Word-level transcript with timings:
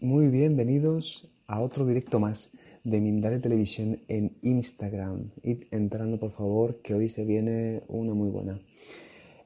Muy 0.00 0.08
bien, 0.08 0.10
muy 0.10 0.28
bienvenidos 0.28 1.30
a 1.46 1.60
otro 1.60 1.86
directo 1.86 2.20
más 2.20 2.52
de 2.84 3.00
Mindalia 3.00 3.40
Televisión 3.40 3.98
en 4.08 4.36
Instagram. 4.42 5.30
Id 5.42 5.64
entrando, 5.70 6.18
por 6.18 6.30
favor, 6.30 6.80
que 6.82 6.94
hoy 6.94 7.08
se 7.08 7.24
viene 7.24 7.82
una 7.88 8.14
muy 8.14 8.30
buena. 8.30 8.60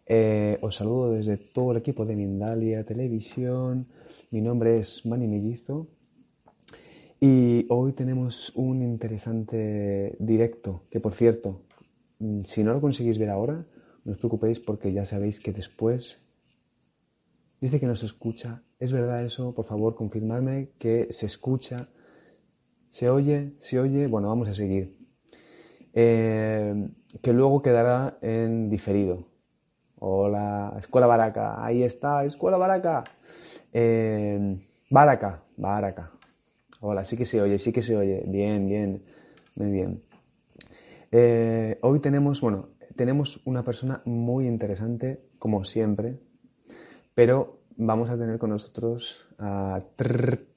Eh, 0.06 0.58
os 0.60 0.76
saludo 0.76 1.12
desde 1.12 1.36
todo 1.36 1.72
el 1.72 1.78
equipo 1.78 2.04
de 2.04 2.16
Mindalia 2.16 2.84
Televisión. 2.84 3.88
Mi 4.30 4.40
nombre 4.40 4.78
es 4.78 5.06
Manny 5.06 5.26
Mellizo. 5.26 5.88
Y 7.20 7.66
hoy 7.70 7.92
tenemos 7.92 8.52
un 8.56 8.82
interesante 8.82 10.16
directo, 10.18 10.82
que 10.90 11.00
por 11.00 11.14
cierto, 11.14 11.62
mm, 12.18 12.42
si 12.44 12.62
no 12.62 12.72
lo 12.72 12.80
conseguís 12.80 13.18
ver 13.18 13.30
ahora, 13.30 13.66
no 14.04 14.12
os 14.12 14.18
preocupéis 14.18 14.60
porque 14.60 14.92
ya 14.92 15.04
sabéis 15.04 15.40
que 15.40 15.52
después 15.52 16.23
dice 17.64 17.80
que 17.80 17.86
no 17.86 17.96
se 17.96 18.06
escucha 18.06 18.62
¿Es 18.84 18.92
verdad 18.92 19.24
eso? 19.24 19.54
Por 19.54 19.64
favor, 19.64 19.94
confirmadme 19.94 20.72
que 20.78 21.08
se 21.10 21.24
escucha, 21.24 21.88
se 22.90 23.08
oye, 23.08 23.54
se 23.56 23.80
oye. 23.80 24.06
Bueno, 24.08 24.28
vamos 24.28 24.46
a 24.46 24.52
seguir. 24.52 24.98
Eh, 25.94 26.86
que 27.22 27.32
luego 27.32 27.62
quedará 27.62 28.18
en 28.20 28.68
diferido. 28.68 29.26
Hola, 30.00 30.74
Escuela 30.78 31.06
Baraca. 31.06 31.64
Ahí 31.64 31.82
está, 31.82 32.26
Escuela 32.26 32.58
Baraca. 32.58 33.04
Eh, 33.72 34.60
Baraca, 34.90 35.42
Baraca. 35.56 36.10
Hola, 36.80 37.06
sí 37.06 37.16
que 37.16 37.24
se 37.24 37.40
oye, 37.40 37.58
sí 37.58 37.72
que 37.72 37.80
se 37.80 37.96
oye. 37.96 38.22
Bien, 38.26 38.66
bien, 38.66 39.02
muy 39.54 39.70
bien. 39.70 40.02
Eh, 41.10 41.78
hoy 41.80 42.00
tenemos, 42.00 42.42
bueno, 42.42 42.68
tenemos 42.96 43.40
una 43.46 43.64
persona 43.64 44.02
muy 44.04 44.46
interesante, 44.46 45.24
como 45.38 45.64
siempre, 45.64 46.18
pero 47.14 47.60
vamos 47.76 48.10
a 48.10 48.16
tener 48.16 48.38
con 48.38 48.50
nosotros 48.50 49.26
a 49.38 49.80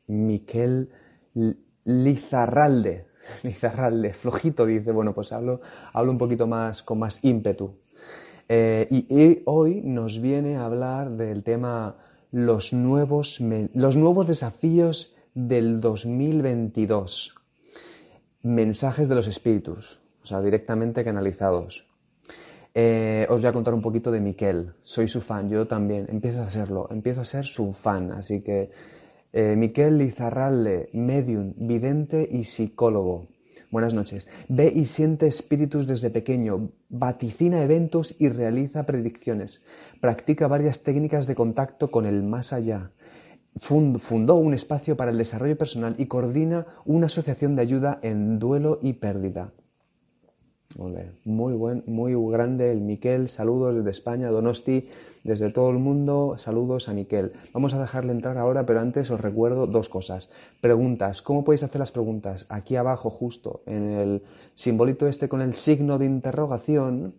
Miquel 0.07 0.89
Lizarralde. 1.85 3.05
Lizarralde, 3.43 4.13
flojito, 4.13 4.65
dice, 4.65 4.91
bueno, 4.91 5.13
pues 5.13 5.31
hablo, 5.31 5.61
hablo 5.93 6.11
un 6.11 6.17
poquito 6.17 6.47
más, 6.47 6.83
con 6.83 6.99
más 6.99 7.23
ímpetu. 7.23 7.75
Eh, 8.49 8.87
y, 8.89 9.41
hoy 9.45 9.81
nos 9.81 10.21
viene 10.21 10.55
a 10.55 10.65
hablar 10.65 11.11
del 11.11 11.43
tema 11.43 11.97
los 12.31 12.71
nuevos, 12.73 13.41
los 13.73 13.97
nuevos 13.97 14.27
desafíos 14.27 15.17
del 15.33 15.81
2022. 15.81 17.35
Mensajes 18.43 19.09
de 19.09 19.15
los 19.15 19.27
espíritus, 19.27 19.99
o 20.23 20.25
sea, 20.25 20.41
directamente 20.41 21.03
canalizados. 21.03 21.86
Eh, 22.79 23.25
os 23.31 23.41
voy 23.41 23.49
a 23.49 23.53
contar 23.53 23.73
un 23.73 23.81
poquito 23.81 24.11
de 24.11 24.19
Miquel. 24.19 24.71
Soy 24.83 25.07
su 25.07 25.19
fan, 25.19 25.49
yo 25.49 25.65
también. 25.65 26.05
Empiezo 26.09 26.43
a 26.43 26.49
serlo, 26.51 26.87
empiezo 26.91 27.21
a 27.21 27.25
ser 27.25 27.43
su 27.43 27.73
fan. 27.73 28.11
Así 28.11 28.41
que 28.41 28.69
eh, 29.33 29.55
Miquel 29.55 29.97
Lizarralde, 29.97 30.91
medium, 30.93 31.55
vidente 31.57 32.29
y 32.31 32.43
psicólogo. 32.43 33.29
Buenas 33.71 33.95
noches. 33.95 34.27
Ve 34.47 34.71
y 34.71 34.85
siente 34.85 35.25
espíritus 35.25 35.87
desde 35.87 36.11
pequeño, 36.11 36.69
vaticina 36.89 37.63
eventos 37.63 38.13
y 38.19 38.29
realiza 38.29 38.85
predicciones. 38.85 39.65
Practica 39.99 40.47
varias 40.47 40.83
técnicas 40.83 41.25
de 41.25 41.33
contacto 41.33 41.89
con 41.89 42.05
el 42.05 42.21
más 42.21 42.53
allá. 42.53 42.91
Fundó 43.55 44.35
un 44.35 44.53
espacio 44.53 44.95
para 44.95 45.09
el 45.09 45.17
desarrollo 45.17 45.57
personal 45.57 45.95
y 45.97 46.05
coordina 46.05 46.67
una 46.85 47.07
asociación 47.07 47.55
de 47.55 47.63
ayuda 47.63 47.97
en 48.03 48.37
duelo 48.37 48.77
y 48.83 48.93
pérdida. 48.93 49.51
Muy 50.77 51.53
buen, 51.53 51.83
muy 51.87 52.13
grande 52.31 52.71
el 52.71 52.81
Miquel. 52.81 53.29
Saludos 53.29 53.75
desde 53.75 53.89
España, 53.89 54.29
Donosti, 54.29 54.87
desde 55.23 55.49
todo 55.49 55.71
el 55.71 55.79
mundo. 55.79 56.35
Saludos 56.37 56.87
a 56.87 56.93
Miquel. 56.93 57.33
Vamos 57.51 57.73
a 57.73 57.81
dejarle 57.81 58.11
entrar 58.11 58.37
ahora, 58.37 58.63
pero 58.67 58.79
antes 58.79 59.09
os 59.09 59.19
recuerdo 59.19 59.65
dos 59.65 59.89
cosas. 59.89 60.29
Preguntas. 60.61 61.23
¿Cómo 61.23 61.43
podéis 61.43 61.63
hacer 61.63 61.79
las 61.79 61.91
preguntas? 61.91 62.45
Aquí 62.49 62.75
abajo, 62.75 63.09
justo 63.09 63.61
en 63.65 63.91
el 63.91 64.21
simbolito 64.53 65.07
este 65.07 65.27
con 65.27 65.41
el 65.41 65.55
signo 65.55 65.97
de 65.97 66.05
interrogación. 66.05 67.15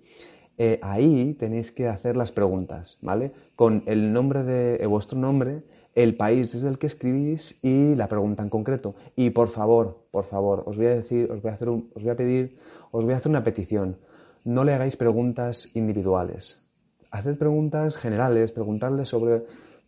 Eh, 0.56 0.78
ahí 0.80 1.34
tenéis 1.34 1.72
que 1.72 1.88
hacer 1.88 2.16
las 2.16 2.30
preguntas, 2.30 2.96
¿vale? 3.00 3.32
Con 3.56 3.82
el 3.86 4.12
nombre 4.12 4.44
de 4.44 4.76
eh, 4.76 4.86
vuestro 4.86 5.18
nombre, 5.18 5.62
el 5.96 6.16
país 6.16 6.52
desde 6.52 6.68
el 6.68 6.78
que 6.78 6.86
escribís 6.86 7.58
y 7.64 7.96
la 7.96 8.08
pregunta 8.08 8.44
en 8.44 8.50
concreto. 8.50 8.94
Y 9.16 9.30
por 9.30 9.48
favor, 9.48 9.98
por 10.12 10.24
favor, 10.24 10.62
os 10.66 10.76
voy 10.76 10.86
a 10.86 10.94
decir, 10.94 11.30
os 11.30 11.42
voy 11.42 11.50
a 11.50 11.54
hacer 11.54 11.68
os 11.68 12.02
voy 12.02 12.10
a 12.10 12.16
pedir 12.16 12.56
os 12.90 13.04
voy 13.04 13.14
a 13.14 13.16
hacer 13.18 13.30
una 13.30 13.44
petición. 13.44 13.98
No 14.44 14.64
le 14.64 14.74
hagáis 14.74 14.96
preguntas 14.96 15.70
individuales. 15.74 16.70
Haced 17.10 17.38
preguntas 17.38 17.96
generales, 17.96 18.52
preguntarle 18.52 19.04
sobre 19.04 19.44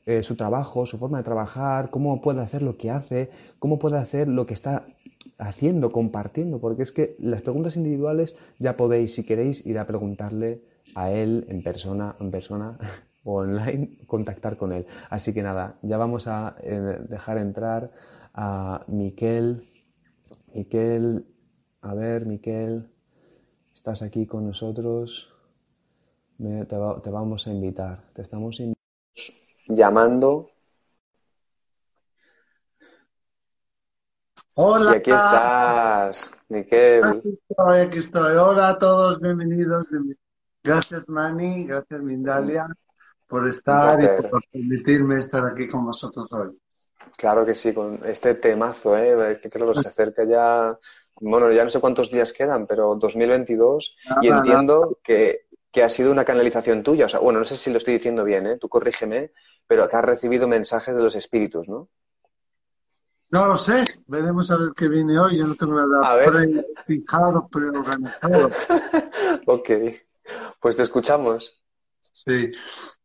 eh, 0.06 0.22
su 0.22 0.36
trabajo, 0.36 0.86
su 0.86 0.98
forma 0.98 1.18
de 1.18 1.24
trabajar, 1.24 1.90
cómo 1.90 2.20
puede 2.20 2.40
hacer 2.40 2.62
lo 2.62 2.76
que 2.76 2.90
hace, 2.90 3.30
cómo 3.58 3.78
puede 3.78 3.98
hacer 3.98 4.28
lo 4.28 4.46
que 4.46 4.54
está 4.54 4.86
haciendo, 5.38 5.92
compartiendo, 5.92 6.60
porque 6.60 6.82
es 6.82 6.92
que 6.92 7.16
las 7.18 7.42
preguntas 7.42 7.76
individuales 7.76 8.34
ya 8.58 8.76
podéis, 8.76 9.14
si 9.14 9.24
queréis, 9.24 9.66
ir 9.66 9.78
a 9.78 9.86
preguntarle 9.86 10.62
a 10.94 11.10
él 11.10 11.46
en 11.48 11.62
persona, 11.62 12.16
en 12.18 12.30
persona 12.30 12.78
o 13.24 13.40
online, 13.40 13.98
contactar 14.06 14.56
con 14.56 14.72
él. 14.72 14.86
Así 15.10 15.34
que 15.34 15.42
nada, 15.42 15.78
ya 15.82 15.98
vamos 15.98 16.26
a 16.26 16.56
eh, 16.62 16.98
dejar 17.08 17.38
entrar 17.38 17.92
a 18.34 18.84
Miquel. 18.88 19.68
Miquel, 20.54 21.26
a 21.82 21.94
ver, 21.94 22.26
Miquel, 22.26 22.90
estás 23.72 24.02
aquí 24.02 24.26
con 24.26 24.46
nosotros, 24.46 25.34
te, 26.38 27.10
vamos 27.10 27.46
a 27.46 27.50
invitar, 27.50 28.04
te 28.12 28.22
estamos 28.22 28.62
llamando. 29.66 30.50
Hola. 34.56 34.92
Y 34.92 34.96
aquí 34.96 35.10
estás, 35.10 36.30
Miquel. 36.48 37.04
Aquí 37.04 37.38
estoy, 37.48 37.78
aquí 37.78 37.98
estoy. 37.98 38.36
Hola 38.36 38.70
a 38.70 38.78
todos, 38.78 39.20
bienvenidos. 39.20 39.86
Gracias, 40.62 41.08
Mani, 41.08 41.64
gracias, 41.64 42.02
Mindalia, 42.02 42.66
por 43.26 43.48
estar 43.48 44.02
y 44.02 44.28
por 44.28 44.42
permitirme 44.52 45.14
estar 45.14 45.46
aquí 45.46 45.66
con 45.66 45.86
vosotros 45.86 46.30
hoy. 46.32 46.58
Claro 47.16 47.46
que 47.46 47.54
sí, 47.54 47.72
con 47.72 48.00
este 48.04 48.34
temazo, 48.34 48.96
¿eh? 48.96 49.32
es 49.32 49.38
que 49.38 49.48
creo 49.48 49.72
que 49.72 49.80
se 49.80 49.88
acerca 49.88 50.24
ya 50.24 50.78
bueno, 51.20 51.52
ya 51.52 51.64
no 51.64 51.70
sé 51.70 51.80
cuántos 51.80 52.10
días 52.10 52.32
quedan, 52.32 52.66
pero 52.66 52.94
2022, 52.96 53.96
y 54.22 54.28
entiendo 54.28 54.98
Que, 55.02 55.46
ha 55.82 55.88
sido 55.88 56.10
una 56.10 56.24
canalización 56.24 56.82
tuya. 56.82 57.06
O 57.06 57.08
sea, 57.08 57.20
bueno, 57.20 57.38
no 57.38 57.44
sé 57.44 57.56
si 57.56 57.70
lo 57.70 57.78
estoy 57.78 57.94
diciendo 57.94 58.24
bien, 58.24 58.46
¿eh? 58.46 58.56
tú 58.56 58.68
corrígeme, 58.68 59.32
pero 59.66 59.88
que 59.88 59.96
has 59.96 60.04
recibido 60.04 60.48
mensajes 60.48 60.94
de 60.94 61.02
los 61.02 61.14
espíritus, 61.14 61.68
¿no? 61.68 61.88
No 63.30 63.46
lo 63.46 63.56
sé, 63.56 63.84
veremos 64.08 64.50
a 64.50 64.56
ver 64.56 64.70
qué 64.74 64.88
viene 64.88 65.16
hoy. 65.16 65.38
Yo 65.38 65.46
no 65.46 65.54
tengo 65.54 65.74
nada 65.74 66.24
prefijado, 66.24 67.46
preorganizado. 67.48 68.50
ok, 69.46 69.70
pues 70.60 70.74
te 70.74 70.82
escuchamos. 70.82 71.62
Sí, 72.12 72.50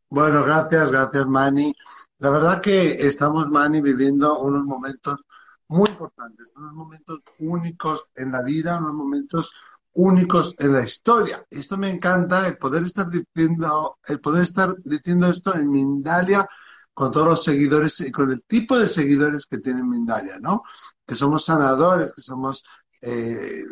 bueno, 0.10 0.44
gracias, 0.44 0.90
gracias, 0.90 1.28
Manny. 1.28 1.76
La 2.18 2.32
verdad 2.32 2.62
que 2.62 2.94
estamos, 2.94 3.48
Manny, 3.50 3.82
viviendo 3.82 4.40
unos 4.40 4.64
momentos 4.64 5.20
muy 5.68 5.90
importantes, 5.90 6.48
unos 6.56 6.74
momentos 6.74 7.22
únicos 7.40 8.08
en 8.16 8.32
la 8.32 8.42
vida, 8.42 8.78
unos 8.78 8.94
momentos 8.94 9.54
únicos 9.94 10.54
en 10.60 10.74
la 10.74 10.84
historia. 10.84 11.46
Esto 11.50 11.78
me 11.78 11.90
encanta, 11.90 12.48
el 12.48 12.58
poder 12.58 12.84
estar 12.84 13.08
diciendo, 13.10 13.98
el 14.08 14.20
poder 14.20 14.44
estar 14.44 14.76
diciendo 14.84 15.28
esto 15.28 15.56
en 15.56 15.70
Mindalia 15.70 16.48
con 16.94 17.12
todos 17.12 17.28
los 17.28 17.44
seguidores 17.44 18.00
y 18.02 18.12
con 18.12 18.32
el 18.32 18.44
tipo 18.44 18.78
de 18.78 18.88
seguidores 18.88 19.46
que 19.46 19.58
tiene 19.58 19.84
Mindalia, 19.84 20.40
¿no? 20.40 20.64
Que 21.06 21.16
somos 21.16 21.46
sanadores, 21.46 22.14
que 22.14 22.22
somos 22.22 22.64
eh, 23.02 23.64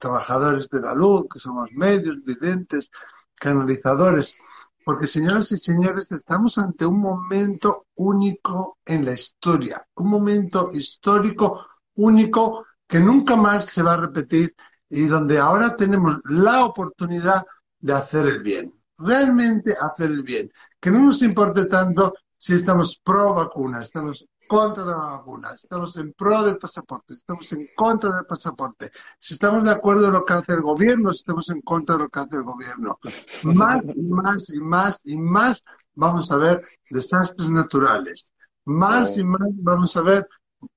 trabajadores 0.00 0.68
de 0.68 0.80
la 0.80 0.94
luz, 0.94 1.26
que 1.32 1.38
somos 1.38 1.70
medios, 1.72 2.22
videntes, 2.24 2.90
canalizadores. 3.34 4.34
Porque 4.84 5.06
señoras 5.06 5.52
y 5.52 5.58
señores, 5.58 6.10
estamos 6.12 6.58
ante 6.58 6.84
un 6.86 7.00
momento 7.00 7.86
único 7.94 8.78
en 8.84 9.04
la 9.04 9.12
historia, 9.12 9.86
un 9.96 10.10
momento 10.10 10.70
histórico 10.72 11.66
único 11.94 12.66
que 12.86 13.00
nunca 13.00 13.36
más 13.36 13.66
se 13.66 13.82
va 13.82 13.94
a 13.94 14.00
repetir 14.00 14.54
y 14.88 15.06
donde 15.06 15.38
ahora 15.38 15.76
tenemos 15.76 16.18
la 16.24 16.64
oportunidad 16.64 17.44
de 17.78 17.92
hacer 17.92 18.26
el 18.26 18.42
bien, 18.42 18.74
realmente 18.98 19.72
hacer 19.80 20.10
el 20.10 20.22
bien, 20.22 20.50
que 20.80 20.90
no 20.90 21.00
nos 21.00 21.22
importe 21.22 21.64
tanto 21.66 22.14
si 22.36 22.54
estamos 22.54 23.00
pro 23.02 23.34
vacuna, 23.34 23.82
estamos 23.82 24.26
contra 24.52 24.84
la 24.84 24.96
vacuna, 24.96 25.48
estamos 25.54 25.96
en 25.96 26.12
pro 26.12 26.42
del 26.42 26.58
pasaporte, 26.58 27.14
estamos 27.14 27.50
en 27.52 27.68
contra 27.74 28.10
del 28.10 28.26
pasaporte, 28.26 28.90
si 29.18 29.32
estamos 29.32 29.64
de 29.64 29.70
acuerdo 29.70 30.08
en 30.08 30.12
lo 30.12 30.26
que 30.26 30.34
hace 30.34 30.52
el 30.52 30.60
gobierno, 30.60 31.10
estamos 31.10 31.48
en 31.48 31.62
contra 31.62 31.96
de 31.96 32.02
lo 32.02 32.10
que 32.10 32.20
hace 32.20 32.36
el 32.36 32.42
gobierno. 32.42 32.98
Más 33.44 33.82
y 33.82 34.02
más 34.02 34.50
y 34.50 34.60
más 34.60 35.00
y 35.04 35.16
más 35.16 35.64
vamos 35.94 36.30
a 36.30 36.36
ver 36.36 36.62
desastres 36.90 37.48
naturales. 37.48 38.30
Más 38.66 39.16
y 39.16 39.24
más 39.24 39.48
vamos 39.54 39.96
a 39.96 40.02
ver 40.02 40.28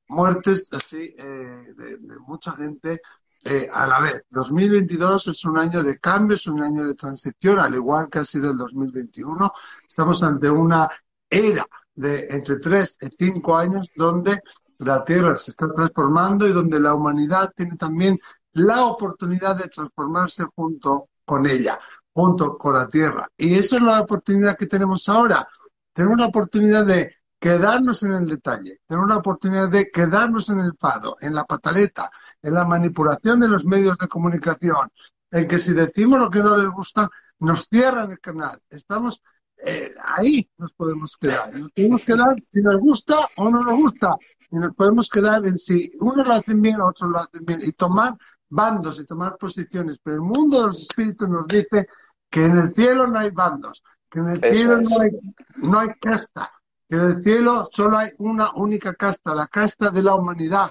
muertes 0.08 0.72
así 0.72 1.14
eh, 1.18 1.74
de, 1.76 1.98
mucha 2.26 2.54
gente 2.54 3.02
eh, 3.44 3.70
a 3.74 3.88
la 3.88 4.00
vez. 4.00 4.24
2022 4.30 5.28
es 5.28 5.44
un 5.44 5.58
año 5.58 5.84
de 5.84 6.00
cambio, 6.00 6.38
es 6.38 6.48
un 6.48 6.62
año 6.62 6.86
de 6.86 6.96
transición, 6.96 7.60
al 7.60 7.76
igual 7.76 8.08
que 8.10 8.20
ha 8.20 8.26
sido 8.26 8.52
el 8.52 8.58
2021. 8.58 9.52
Estamos 9.86 10.24
ante 10.24 10.50
una 10.50 10.88
era 11.30 11.68
de 11.96 12.28
entre 12.30 12.58
tres 12.58 12.98
y 13.02 13.08
cinco 13.18 13.58
años 13.58 13.88
donde 13.96 14.42
la 14.80 15.04
Tierra 15.04 15.36
se 15.38 15.52
está 15.52 15.72
transformando 15.74 16.48
y 16.48 16.52
donde 16.52 16.80
la 16.80 16.94
humanidad 16.94 17.52
tiene 17.56 17.78
también 17.78 18.20
la 18.54 18.86
oportunidad 18.86 19.56
de 19.56 19.70
transformarse 19.70 20.44
junto 20.56 21.10
con 21.26 21.46
ella, 21.46 21.80
junto 22.14 22.58
con 22.58 22.74
la 22.74 22.88
Tierra. 22.88 23.28
Y 23.38 23.56
esa 23.56 23.78
es 23.78 23.82
la 23.82 24.02
oportunidad 24.02 24.58
que 24.58 24.68
tenemos 24.68 25.08
ahora. 25.10 25.48
Tenemos 25.94 26.18
la 26.18 26.28
oportunidad 26.28 26.86
de 26.86 27.16
quedarnos 27.40 28.04
en 28.04 28.14
el 28.14 28.28
detalle, 28.28 28.80
tenemos 28.88 29.10
la 29.10 29.18
oportunidad 29.18 29.70
de 29.70 29.92
quedarnos 29.92 30.50
en 30.50 30.60
el 30.60 30.74
fado, 30.80 31.16
en 31.22 31.36
la 31.36 31.44
pataleta, 31.44 32.10
en 32.42 32.54
la 32.54 32.66
manipulación 32.66 33.40
de 33.40 33.48
los 33.48 33.66
medios 33.66 33.98
de 33.98 34.08
comunicación, 34.08 34.90
en 35.32 35.48
que 35.48 35.60
si 35.60 35.74
decimos 35.74 36.20
lo 36.20 36.30
que 36.30 36.40
no 36.40 36.58
les 36.58 36.70
gusta, 36.70 37.10
nos 37.40 37.68
cierran 37.70 38.12
el 38.12 38.20
canal. 38.20 38.60
Estamos 38.70 39.22
eh, 39.64 39.94
ahí 40.04 40.50
nos 40.58 40.74
podemos 40.74 41.18
quedar. 41.18 41.54
Nos 41.56 41.72
podemos 41.72 42.04
quedar 42.04 42.36
si 42.52 42.62
nos 42.62 42.82
gusta 42.82 43.30
o 43.38 43.50
no 43.50 43.64
nos 43.64 43.78
gusta. 43.78 44.16
Y 44.52 44.58
nos 44.58 44.76
podemos 44.76 45.10
quedar 45.10 45.46
en 45.46 45.58
si 45.58 45.92
unos 46.00 46.28
lo 46.28 46.34
hacen 46.34 46.62
bien, 46.62 46.82
otros 46.82 47.12
lo 47.12 47.20
hacen 47.20 47.46
bien. 47.46 47.62
Y 47.64 47.72
tomar 47.72 48.16
bandos 48.50 49.00
y 49.00 49.06
tomar 49.06 49.38
posiciones. 49.38 50.00
Pero 50.04 50.18
el 50.18 50.22
mundo 50.22 50.62
de 50.62 50.68
los 50.68 50.82
espíritus 50.82 51.30
nos 51.30 51.48
dice 51.48 51.88
que 52.30 52.46
en 52.46 52.58
el 52.58 52.74
cielo 52.74 53.08
no 53.08 53.20
hay 53.20 53.32
bandos, 53.32 53.84
que 54.10 54.20
en 54.20 54.30
el 54.30 54.40
cielo 54.40 54.82
no, 54.82 55.00
hay, 55.00 55.10
no 55.58 55.80
hay 55.80 55.90
casta, 56.02 56.52
que 56.88 56.96
en 56.96 57.02
el 57.02 57.24
cielo 57.24 57.70
solo 57.72 57.98
hay 57.98 58.12
una 58.18 58.52
única 58.54 58.94
casta, 58.94 59.34
la 59.34 59.48
casta 59.48 59.90
de 59.90 60.04
la 60.04 60.16
humanidad. 60.16 60.70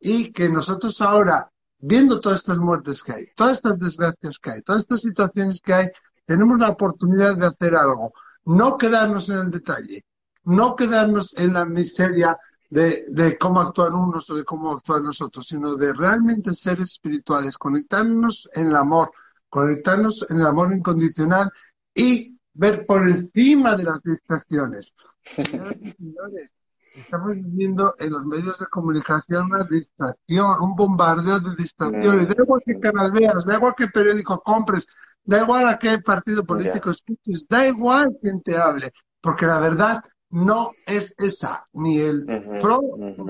Y 0.00 0.32
que 0.32 0.48
nosotros 0.48 1.00
ahora, 1.00 1.50
viendo 1.78 2.20
todas 2.20 2.40
estas 2.40 2.58
muertes 2.58 3.02
que 3.02 3.12
hay, 3.12 3.26
todas 3.34 3.56
estas 3.56 3.78
desgracias 3.78 4.38
que 4.38 4.50
hay, 4.50 4.62
todas 4.62 4.82
estas 4.82 5.00
situaciones 5.00 5.60
que 5.62 5.72
hay, 5.72 5.88
tenemos 6.26 6.58
la 6.58 6.70
oportunidad 6.70 7.36
de 7.36 7.46
hacer 7.46 7.74
algo 7.74 8.12
no 8.46 8.76
quedarnos 8.76 9.28
en 9.28 9.38
el 9.38 9.50
detalle, 9.50 10.04
no 10.44 10.76
quedarnos 10.76 11.36
en 11.38 11.52
la 11.52 11.64
miseria 11.64 12.38
de, 12.70 13.38
cómo 13.38 13.60
actúan 13.60 13.94
unos 13.94 14.28
o 14.30 14.34
de 14.34 14.44
cómo 14.44 14.72
actúan 14.72 15.04
nosotros, 15.04 15.46
sino 15.46 15.76
de 15.76 15.92
realmente 15.92 16.52
ser 16.54 16.80
espirituales, 16.80 17.56
conectarnos 17.56 18.48
en 18.54 18.68
el 18.68 18.76
amor, 18.76 19.12
conectarnos 19.48 20.28
en 20.30 20.40
el 20.40 20.46
amor 20.46 20.72
incondicional 20.72 21.50
y 21.94 22.36
ver 22.52 22.84
por 22.84 23.08
encima 23.08 23.76
de 23.76 23.84
las 23.84 24.02
distracciones. 24.02 24.94
Señoras 25.22 25.76
y 25.80 25.90
señores, 25.92 26.50
estamos 26.94 27.30
viviendo 27.34 27.94
en 27.98 28.12
los 28.12 28.24
medios 28.26 28.58
de 28.58 28.66
comunicación 28.66 29.46
una 29.46 29.64
distracción, 29.64 30.60
un 30.60 30.74
bombardeo 30.74 31.40
de 31.40 31.56
distracciones. 31.56 32.28
Da 32.28 32.42
igual 32.42 32.62
qué 32.64 32.78
canal 32.80 33.12
veas, 33.12 33.44
da 33.44 33.54
igual 33.54 33.74
qué 33.76 33.86
periódico 33.86 34.40
compres, 34.42 34.86
Da 35.24 35.42
igual 35.42 35.66
a 35.66 35.78
qué 35.78 35.98
partido 35.98 36.44
político 36.44 36.90
escuches, 36.90 37.46
da 37.48 37.66
igual 37.66 38.18
quién 38.20 38.42
te 38.42 38.56
hable, 38.56 38.92
porque 39.20 39.46
la 39.46 39.58
verdad 39.58 40.04
no 40.30 40.72
es 40.86 41.14
esa, 41.16 41.66
ni 41.72 41.98
el 41.98 42.26
pro 42.60 42.80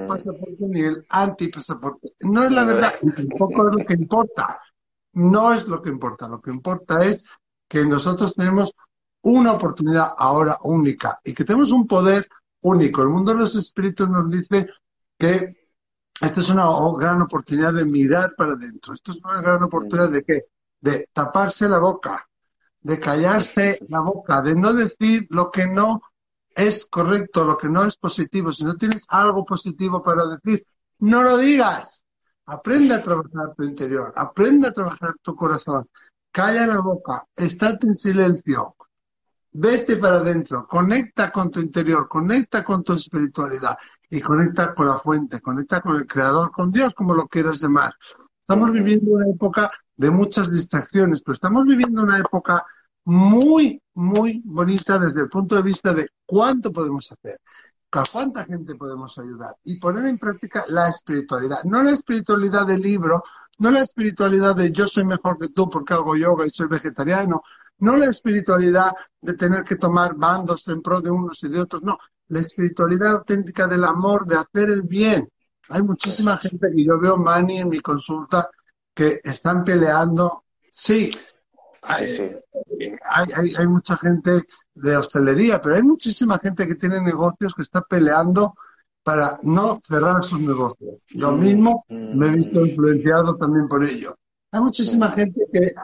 pasaporte 0.09 0.67
ni 0.69 0.81
el 0.81 1.07
anti 1.09 1.49
pasaporte. 1.49 2.15
No 2.21 2.45
es 2.45 2.51
la 2.51 2.65
verdad, 2.65 2.95
y 3.03 3.11
tampoco 3.13 3.69
es 3.69 3.77
lo 3.77 3.85
que 3.85 3.95
importa. 3.95 4.61
No 5.13 5.53
es 5.53 5.69
lo 5.69 5.81
que 5.81 5.91
importa, 5.91 6.27
lo 6.27 6.41
que 6.41 6.51
importa 6.51 7.05
es 7.05 7.25
que 7.69 7.85
nosotros 7.87 8.35
tenemos 8.35 8.73
una 9.23 9.53
oportunidad 9.53 10.15
ahora 10.19 10.59
única 10.63 11.21
y 11.23 11.33
que 11.33 11.45
tenemos 11.45 11.71
un 11.71 11.87
poder 11.87 12.29
único. 12.63 13.03
El 13.03 13.09
mundo 13.09 13.33
de 13.33 13.41
los 13.41 13.55
espíritus 13.55 14.09
nos 14.09 14.29
dice 14.31 14.69
que 15.17 15.69
esta 16.21 16.41
es 16.41 16.51
una 16.51 16.67
gran 16.99 17.23
oportunidad 17.23 17.75
de 17.75 17.85
mirar 17.85 18.35
para 18.37 18.53
adentro. 18.53 18.95
Esto 18.95 19.13
es 19.13 19.19
una 19.25 19.41
gran 19.41 19.63
oportunidad 19.63 20.11
de 20.11 20.23
qué? 20.25 20.45
De 20.85 21.09
taparse 21.15 21.67
la 21.67 21.79
boca, 21.79 22.29
de 22.83 23.01
callarse 23.01 23.79
la 23.89 24.01
boca, 24.01 24.43
de 24.43 24.55
no 24.55 24.75
decir 24.75 25.27
lo 25.31 25.51
que 25.51 25.67
no 25.67 26.03
es 26.55 26.85
correcto, 26.85 27.47
lo 27.47 27.57
que 27.57 27.71
no 27.71 27.85
es 27.85 27.97
positivo. 27.97 28.53
Si 28.53 28.65
no 28.65 28.77
tienes 28.77 29.03
algo 29.09 29.47
positivo 29.47 30.03
para 30.03 30.27
decir, 30.27 30.67
no 30.99 31.23
lo 31.23 31.39
digas. 31.39 32.05
Aprende 32.45 32.93
a 32.93 33.03
trabajar 33.03 33.55
tu 33.57 33.63
interior, 33.65 34.13
aprende 34.15 34.69
a 34.69 34.73
trabajar 34.73 35.15
tu 35.23 35.35
corazón. 35.35 35.89
Calla 36.31 36.67
la 36.67 36.81
boca, 36.81 37.27
estate 37.35 37.87
en 37.87 37.95
silencio, 37.95 38.77
vete 39.53 39.97
para 39.97 40.17
adentro, 40.17 40.67
conecta 40.67 41.33
con 41.33 41.51
tu 41.51 41.61
interior, 41.61 42.07
conecta 42.07 42.63
con 42.63 42.85
tu 42.85 42.93
espiritualidad 42.93 43.79
y 44.11 44.21
conecta 44.21 44.75
con 44.75 44.89
la 44.89 44.99
fuente, 44.99 45.41
conecta 45.41 45.81
con 45.81 45.97
el 45.97 46.07
creador, 46.07 46.51
con 46.51 46.71
Dios, 46.71 46.93
como 46.95 47.15
lo 47.15 47.27
quieras 47.27 47.63
llamar. 47.63 47.95
Estamos 48.43 48.71
viviendo 48.73 49.15
una 49.15 49.31
época 49.31 49.71
de 49.97 50.11
muchas 50.11 50.51
distracciones, 50.51 51.23
pero 51.23 51.35
estamos 51.35 51.65
viviendo 51.65 52.03
una 52.03 52.19
época 52.19 52.65
muy, 53.05 53.81
muy 53.95 54.43
bonita 54.45 54.99
desde 54.99 55.23
el 55.23 55.29
punto 55.29 55.57
de 55.57 55.63
vista 55.63 55.93
de 55.93 56.09
cuánto 56.27 56.73
podemos 56.73 57.11
hacer, 57.13 57.41
a 57.93 58.03
cuánta 58.11 58.45
gente 58.45 58.75
podemos 58.75 59.17
ayudar 59.19 59.57
y 59.65 59.79
poner 59.79 60.07
en 60.07 60.19
práctica 60.19 60.65
la 60.69 60.89
espiritualidad. 60.89 61.63
No 61.65 61.83
la 61.83 61.93
espiritualidad 61.93 62.67
del 62.67 62.81
libro, 62.81 63.23
no 63.59 63.71
la 63.71 63.83
espiritualidad 63.83 64.57
de 64.57 64.73
yo 64.73 64.89
soy 64.89 65.05
mejor 65.05 65.39
que 65.39 65.51
tú 65.51 65.71
porque 65.71 65.95
hago 65.95 66.17
yoga 66.17 66.47
y 66.47 66.51
soy 66.51 66.67
vegetariano, 66.67 67.43
no 67.79 67.97
la 67.97 68.07
espiritualidad 68.07 68.93
de 69.21 69.35
tener 69.35 69.65
que 69.65 69.77
tomar 69.77 70.15
bandos 70.17 70.67
en 70.69 70.83
pro 70.83 71.01
de 71.01 71.11
unos 71.11 71.43
y 71.45 71.49
de 71.49 71.61
otros, 71.61 71.83
no, 71.83 71.99
la 72.29 72.41
espiritualidad 72.41 73.13
auténtica 73.13 73.67
del 73.67 73.85
amor, 73.85 74.27
de 74.27 74.37
hacer 74.37 74.71
el 74.71 74.83
bien. 74.83 75.29
Hay 75.69 75.83
muchísima 75.83 76.37
gente 76.37 76.69
que 76.75 76.85
yo 76.85 76.99
veo, 76.99 77.17
Mani, 77.17 77.59
en 77.59 77.69
mi 77.69 77.81
consulta, 77.81 78.49
que 78.95 79.21
están 79.25 79.65
peleando. 79.65 80.45
Sí, 80.71 81.13
hay, 81.83 82.37
Hay, 83.57 83.67
mucha 83.67 83.97
gente 83.97 84.43
de 84.75 84.97
hostelería, 84.97 85.61
pero 85.61 85.77
hay 85.77 85.83
muchísima 85.83 86.39
gente 86.39 86.67
que 86.67 86.77
tiene 86.77 87.01
negocios 87.01 87.55
que 87.55 87.63
está 87.63 87.83
peleando 87.83 88.55
para 89.03 89.39
no 89.43 89.81
cerrar 89.87 90.23
sus 90.25 90.41
negocios. 90.41 91.05
Yo 91.11 91.33
mm, 91.33 91.41
mismo 91.41 91.85
me 91.89 92.27
he 92.27 92.31
visto 92.31 92.61
mm. 92.61 92.67
influenciado 92.67 93.37
también 93.37 93.69
por 93.69 93.85
ello. 93.85 94.17
Hay 94.51 94.61
muchísima 94.61 95.09
mm. 95.09 95.15
gente 95.15 95.47
que 95.53 95.75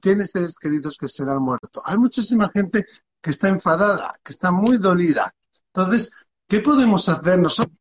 tiene 0.00 0.26
seres 0.26 0.56
queridos 0.56 0.96
que 0.98 1.08
se 1.08 1.22
han 1.24 1.42
muerto. 1.42 1.82
Hay 1.84 1.98
muchísima 1.98 2.48
gente 2.48 2.86
que 3.20 3.30
está 3.30 3.48
enfadada, 3.48 4.14
que 4.22 4.32
está 4.32 4.50
muy 4.50 4.78
dolida. 4.78 5.34
Entonces, 5.74 6.10
¿qué 6.48 6.60
podemos 6.60 7.06
hacer 7.08 7.38
nosotros? 7.38 7.76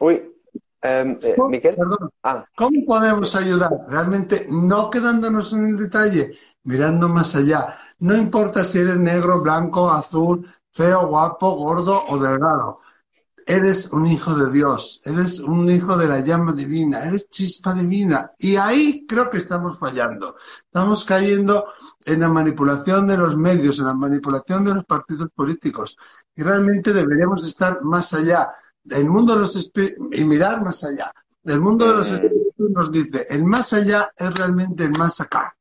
Uy, 0.00 0.35
Em, 0.86 1.18
eh, 1.20 1.36
ah. 2.22 2.44
¿Cómo 2.54 2.84
podemos 2.86 3.34
ayudar? 3.34 3.72
Realmente 3.88 4.46
no 4.48 4.88
quedándonos 4.88 5.52
en 5.52 5.66
el 5.66 5.76
detalle, 5.76 6.38
mirando 6.62 7.08
más 7.08 7.34
allá. 7.34 7.76
No 7.98 8.16
importa 8.16 8.62
si 8.62 8.78
eres 8.78 8.96
negro, 8.96 9.42
blanco, 9.42 9.90
azul, 9.90 10.46
feo, 10.70 11.08
guapo, 11.08 11.56
gordo 11.56 12.04
o 12.08 12.18
delgado. 12.18 12.80
Eres 13.48 13.92
un 13.92 14.06
hijo 14.06 14.34
de 14.34 14.50
Dios, 14.50 15.00
eres 15.04 15.40
un 15.40 15.68
hijo 15.70 15.96
de 15.96 16.06
la 16.08 16.20
llama 16.20 16.52
divina, 16.52 17.04
eres 17.04 17.28
chispa 17.28 17.74
divina. 17.74 18.32
Y 18.38 18.56
ahí 18.56 19.06
creo 19.08 19.28
que 19.30 19.38
estamos 19.38 19.78
fallando. 19.78 20.36
Estamos 20.64 21.04
cayendo 21.04 21.64
en 22.04 22.20
la 22.20 22.28
manipulación 22.28 23.08
de 23.08 23.16
los 23.16 23.36
medios, 23.36 23.78
en 23.80 23.86
la 23.86 23.94
manipulación 23.94 24.64
de 24.64 24.74
los 24.74 24.84
partidos 24.84 25.28
políticos. 25.34 25.96
Y 26.34 26.42
realmente 26.42 26.92
deberíamos 26.92 27.44
estar 27.46 27.82
más 27.82 28.12
allá 28.14 28.50
el 28.90 29.10
mundo 29.10 29.34
de 29.34 29.40
los 29.40 29.56
espíritus, 29.56 30.06
y 30.12 30.24
mirar 30.24 30.62
más 30.62 30.84
allá. 30.84 31.12
El 31.44 31.60
mundo 31.60 31.86
de 31.86 31.98
los 31.98 32.10
espíritus 32.10 32.70
nos 32.70 32.90
dice, 32.90 33.26
el 33.28 33.44
más 33.44 33.72
allá 33.72 34.10
es 34.16 34.34
realmente 34.34 34.84
el 34.84 34.92
más 34.98 35.20
acá. 35.20 35.56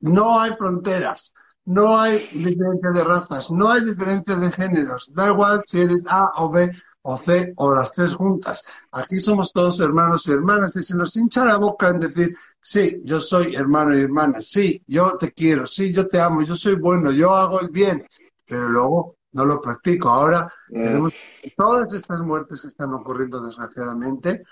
No 0.00 0.40
hay 0.40 0.52
fronteras, 0.56 1.34
no 1.66 2.00
hay 2.00 2.18
diferencia 2.32 2.90
de 2.90 3.04
razas, 3.04 3.50
no 3.50 3.68
hay 3.68 3.84
diferencia 3.84 4.36
de 4.36 4.50
géneros. 4.50 5.10
Da 5.12 5.30
igual 5.30 5.62
si 5.64 5.80
eres 5.80 6.06
A 6.08 6.24
o 6.38 6.50
B 6.50 6.70
o 7.02 7.16
C 7.18 7.52
o 7.56 7.74
las 7.74 7.92
tres 7.92 8.14
juntas. 8.14 8.64
Aquí 8.92 9.18
somos 9.20 9.52
todos 9.52 9.80
hermanos 9.80 10.26
y 10.26 10.32
hermanas 10.32 10.74
y 10.76 10.82
se 10.82 10.96
nos 10.96 11.16
hincha 11.16 11.44
la 11.44 11.56
boca 11.56 11.88
en 11.88 12.00
decir, 12.00 12.34
sí, 12.60 13.00
yo 13.04 13.20
soy 13.20 13.54
hermano 13.54 13.96
y 13.96 14.00
hermana, 14.00 14.40
sí, 14.40 14.82
yo 14.86 15.16
te 15.18 15.32
quiero, 15.32 15.66
sí, 15.66 15.92
yo 15.92 16.08
te 16.08 16.20
amo, 16.20 16.42
yo 16.42 16.56
soy 16.56 16.76
bueno, 16.76 17.10
yo 17.10 17.30
hago 17.30 17.60
el 17.60 17.68
bien, 17.68 18.06
pero 18.46 18.68
luego 18.68 19.16
no 19.32 19.44
lo 19.44 19.60
practico. 19.60 20.08
Ahora 20.08 20.52
mm. 20.68 20.72
tenemos 20.72 21.14
todas 21.56 21.92
estas 21.92 22.20
muertes 22.20 22.60
que 22.60 22.68
están 22.68 22.92
ocurriendo 22.94 23.40
desgraciadamente. 23.42 24.44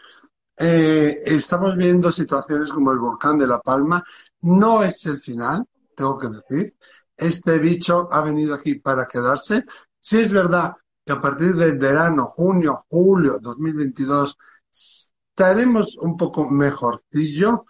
Eh, 0.56 1.22
estamos 1.24 1.76
viendo 1.76 2.10
situaciones 2.10 2.70
como 2.70 2.92
el 2.92 2.98
volcán 2.98 3.38
de 3.38 3.46
La 3.46 3.60
Palma. 3.60 4.02
No 4.40 4.82
es 4.82 5.06
el 5.06 5.20
final, 5.20 5.64
tengo 5.94 6.18
que 6.18 6.28
decir. 6.28 6.76
Este 7.16 7.58
bicho 7.58 8.08
ha 8.10 8.22
venido 8.22 8.54
aquí 8.54 8.76
para 8.76 9.06
quedarse. 9.06 9.64
Si 9.98 10.20
es 10.20 10.32
verdad 10.32 10.72
que 11.04 11.12
a 11.12 11.20
partir 11.20 11.54
del 11.54 11.78
verano, 11.78 12.26
junio, 12.26 12.84
julio 12.88 13.38
2022, 13.40 14.36
estaremos 14.70 15.96
un 15.96 16.16
poco 16.16 16.48
mejorcillo. 16.48 17.64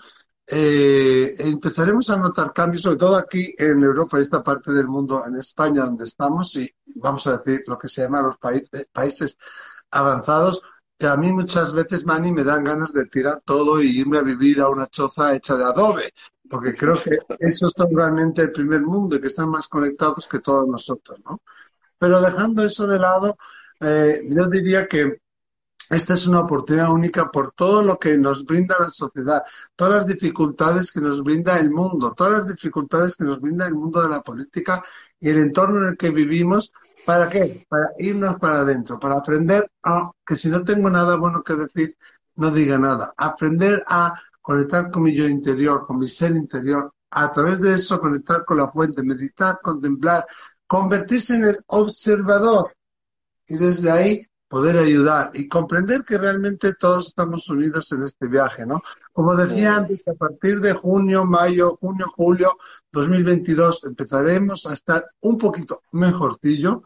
Eh, 0.46 1.30
empezaremos 1.40 2.08
a 2.10 2.16
notar 2.16 2.52
cambios, 2.52 2.82
sobre 2.82 2.96
todo 2.96 3.16
aquí 3.16 3.54
en 3.58 3.82
Europa, 3.82 4.18
esta 4.18 4.42
parte 4.42 4.72
del 4.72 4.88
mundo, 4.88 5.22
en 5.26 5.36
España, 5.36 5.84
donde 5.84 6.04
estamos, 6.04 6.56
y 6.56 6.74
vamos 6.94 7.26
a 7.26 7.38
decir 7.38 7.62
lo 7.66 7.78
que 7.78 7.88
se 7.88 8.02
llama 8.02 8.22
los 8.22 8.36
países, 8.38 8.88
países 8.92 9.38
avanzados, 9.90 10.62
que 10.98 11.06
a 11.06 11.16
mí 11.16 11.32
muchas 11.32 11.72
veces, 11.72 12.04
Manny, 12.04 12.32
me 12.32 12.44
dan 12.44 12.64
ganas 12.64 12.92
de 12.92 13.06
tirar 13.06 13.40
todo 13.44 13.80
y 13.80 14.00
irme 14.00 14.18
a 14.18 14.22
vivir 14.22 14.60
a 14.60 14.68
una 14.68 14.88
choza 14.88 15.34
hecha 15.34 15.56
de 15.56 15.64
adobe, 15.64 16.12
porque 16.50 16.74
creo 16.74 17.00
que 17.00 17.18
esos 17.38 17.72
son 17.76 17.94
realmente 17.94 18.42
el 18.42 18.52
primer 18.52 18.82
mundo 18.82 19.16
y 19.16 19.20
que 19.20 19.28
están 19.28 19.50
más 19.50 19.68
conectados 19.68 20.26
que 20.26 20.40
todos 20.40 20.66
nosotros, 20.68 21.20
¿no? 21.24 21.40
Pero 21.98 22.20
dejando 22.20 22.64
eso 22.64 22.86
de 22.86 22.98
lado, 22.98 23.36
eh, 23.80 24.22
yo 24.28 24.48
diría 24.48 24.86
que 24.86 25.20
esta 25.90 26.14
es 26.14 26.26
una 26.26 26.40
oportunidad 26.40 26.92
única 26.92 27.30
por 27.30 27.52
todo 27.52 27.82
lo 27.82 27.98
que 27.98 28.18
nos 28.18 28.44
brinda 28.44 28.76
la 28.78 28.90
sociedad, 28.90 29.42
todas 29.74 30.00
las 30.00 30.06
dificultades 30.06 30.92
que 30.92 31.00
nos 31.00 31.22
brinda 31.22 31.58
el 31.58 31.70
mundo, 31.70 32.12
todas 32.14 32.40
las 32.40 32.46
dificultades 32.48 33.16
que 33.16 33.24
nos 33.24 33.40
brinda 33.40 33.66
el 33.66 33.74
mundo 33.74 34.02
de 34.02 34.10
la 34.10 34.20
política 34.20 34.84
y 35.20 35.28
el 35.28 35.38
entorno 35.38 35.82
en 35.82 35.88
el 35.90 35.96
que 35.96 36.10
vivimos. 36.10 36.72
¿Para 37.04 37.28
qué? 37.28 37.66
Para 37.68 37.90
irnos 37.98 38.36
para 38.36 38.60
adentro, 38.60 38.98
para 38.98 39.16
aprender 39.16 39.70
a 39.82 40.10
que 40.26 40.36
si 40.36 40.50
no 40.50 40.62
tengo 40.62 40.90
nada 40.90 41.16
bueno 41.16 41.42
que 41.42 41.54
decir, 41.54 41.96
no 42.36 42.50
diga 42.50 42.78
nada. 42.78 43.14
Aprender 43.16 43.82
a 43.88 44.14
conectar 44.40 44.90
con 44.90 45.02
mi 45.02 45.14
yo 45.14 45.26
interior, 45.26 45.86
con 45.86 45.98
mi 45.98 46.08
ser 46.08 46.32
interior, 46.32 46.92
a 47.10 47.32
través 47.32 47.60
de 47.60 47.74
eso 47.74 47.98
conectar 47.98 48.44
con 48.44 48.58
la 48.58 48.70
fuente, 48.70 49.02
meditar, 49.02 49.58
contemplar, 49.62 50.26
convertirse 50.66 51.36
en 51.36 51.44
el 51.46 51.58
observador 51.66 52.74
y 53.46 53.56
desde 53.56 53.90
ahí 53.90 54.26
poder 54.48 54.78
ayudar 54.78 55.30
y 55.34 55.48
comprender 55.48 56.04
que 56.04 56.16
realmente 56.18 56.74
todos 56.74 57.08
estamos 57.08 57.48
unidos 57.48 57.92
en 57.92 58.02
este 58.02 58.28
viaje, 58.28 58.64
¿no? 58.66 58.82
Como 59.18 59.34
decía 59.34 59.74
antes, 59.74 60.06
a 60.06 60.14
partir 60.14 60.60
de 60.60 60.74
junio, 60.74 61.24
mayo, 61.24 61.76
junio, 61.80 62.06
julio 62.16 62.56
2022 62.92 63.82
empezaremos 63.86 64.64
a 64.64 64.74
estar 64.74 65.08
un 65.22 65.36
poquito 65.36 65.82
mejorcillo, 65.90 66.84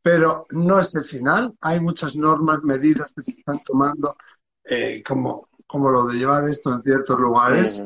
pero 0.00 0.46
no 0.52 0.80
es 0.80 0.94
el 0.94 1.04
final. 1.04 1.52
Hay 1.60 1.80
muchas 1.80 2.16
normas, 2.16 2.62
medidas 2.62 3.12
que 3.14 3.22
se 3.22 3.32
están 3.32 3.62
tomando, 3.62 4.16
eh, 4.64 5.02
como, 5.06 5.50
como 5.66 5.90
lo 5.90 6.06
de 6.06 6.16
llevar 6.16 6.48
esto 6.48 6.72
en 6.72 6.82
ciertos 6.82 7.20
lugares. 7.20 7.82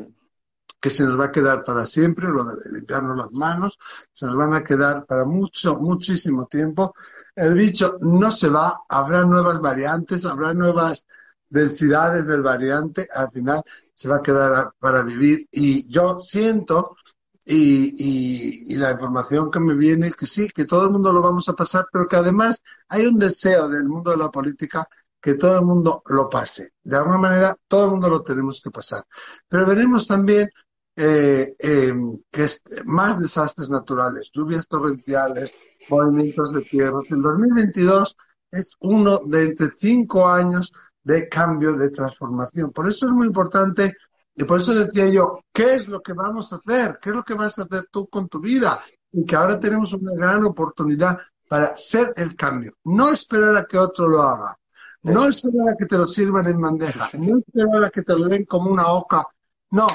que 0.80 0.88
se 0.88 1.04
nos 1.04 1.18
va 1.18 1.24
a 1.26 1.32
quedar 1.32 1.64
para 1.64 1.84
siempre, 1.84 2.28
lo 2.28 2.44
de 2.44 2.70
limpiarnos 2.70 3.16
las 3.16 3.32
manos, 3.32 3.76
se 4.12 4.24
nos 4.24 4.36
van 4.36 4.54
a 4.54 4.62
quedar 4.62 5.04
para 5.04 5.24
mucho, 5.24 5.76
muchísimo 5.78 6.46
tiempo 6.46 6.94
el 7.34 7.54
bicho 7.54 7.98
no 8.00 8.30
se 8.30 8.48
va, 8.48 8.82
habrá 8.88 9.24
nuevas 9.24 9.60
variantes, 9.60 10.24
habrá 10.24 10.54
nuevas 10.54 11.06
densidades 11.50 12.26
del 12.26 12.42
variante, 12.42 13.08
al 13.12 13.30
final 13.30 13.62
se 13.92 14.08
va 14.08 14.16
a 14.16 14.22
quedar 14.22 14.72
para 14.78 15.02
vivir. 15.02 15.46
Y 15.50 15.86
yo 15.92 16.20
siento, 16.20 16.96
y, 17.44 18.74
la 18.76 18.92
información 18.92 19.50
que 19.50 19.60
me 19.60 19.74
viene, 19.74 20.12
que 20.12 20.26
sí, 20.26 20.48
que 20.48 20.64
todo 20.64 20.84
el 20.84 20.90
mundo 20.90 21.12
lo 21.12 21.20
vamos 21.20 21.48
a 21.48 21.54
pasar, 21.54 21.86
pero 21.92 22.06
que 22.06 22.16
además 22.16 22.62
hay 22.88 23.06
un 23.06 23.18
deseo 23.18 23.68
del 23.68 23.84
mundo 23.84 24.12
de 24.12 24.16
la 24.16 24.30
política 24.30 24.88
que 25.20 25.34
todo 25.34 25.56
el 25.56 25.62
mundo 25.62 26.02
lo 26.06 26.28
pase. 26.28 26.72
De 26.82 26.96
alguna 26.96 27.18
manera, 27.18 27.56
todo 27.68 27.86
el 27.86 27.90
mundo 27.92 28.08
lo 28.08 28.22
tenemos 28.22 28.60
que 28.62 28.70
pasar. 28.70 29.02
Pero 29.48 29.66
veremos 29.66 30.06
también 30.06 30.48
eh, 30.96 31.54
eh, 31.58 31.92
que 32.30 32.46
más 32.84 33.18
desastres 33.20 33.68
naturales, 33.68 34.30
lluvias 34.32 34.66
torrenciales, 34.66 35.52
movimientos 35.88 36.52
de 36.52 36.62
tierra. 36.62 37.00
El 37.08 37.22
2022 37.22 38.16
es 38.50 38.68
uno 38.80 39.20
de 39.26 39.44
entre 39.46 39.70
cinco 39.76 40.26
años 40.26 40.72
de 41.02 41.28
cambio, 41.28 41.74
de 41.74 41.90
transformación. 41.90 42.70
Por 42.72 42.88
eso 42.88 43.06
es 43.06 43.12
muy 43.12 43.26
importante 43.26 43.94
y 44.34 44.44
por 44.44 44.60
eso 44.60 44.74
decía 44.74 45.08
yo, 45.08 45.40
¿qué 45.52 45.74
es 45.74 45.88
lo 45.88 46.00
que 46.00 46.12
vamos 46.12 46.52
a 46.52 46.56
hacer? 46.56 46.98
¿Qué 47.00 47.10
es 47.10 47.16
lo 47.16 47.22
que 47.22 47.34
vas 47.34 47.58
a 47.58 47.62
hacer 47.62 47.86
tú 47.90 48.08
con 48.08 48.28
tu 48.28 48.40
vida? 48.40 48.80
Y 49.12 49.24
que 49.24 49.36
ahora 49.36 49.58
tenemos 49.58 49.92
una 49.92 50.12
gran 50.14 50.44
oportunidad 50.44 51.18
para 51.48 51.76
ser 51.76 52.12
el 52.16 52.36
cambio. 52.36 52.72
No 52.84 53.10
esperar 53.10 53.56
a 53.56 53.64
que 53.64 53.78
otro 53.78 54.08
lo 54.08 54.22
haga. 54.22 54.56
No 55.02 55.26
esperar 55.26 55.70
a 55.70 55.76
que 55.76 55.86
te 55.86 55.96
lo 55.96 56.06
sirvan 56.06 56.46
en 56.46 56.60
bandeja. 56.60 57.08
No 57.18 57.38
esperar 57.38 57.84
a 57.84 57.90
que 57.90 58.02
te 58.02 58.12
lo 58.14 58.26
den 58.26 58.44
como 58.44 58.70
una 58.70 58.88
oca. 58.92 59.26
No. 59.70 59.86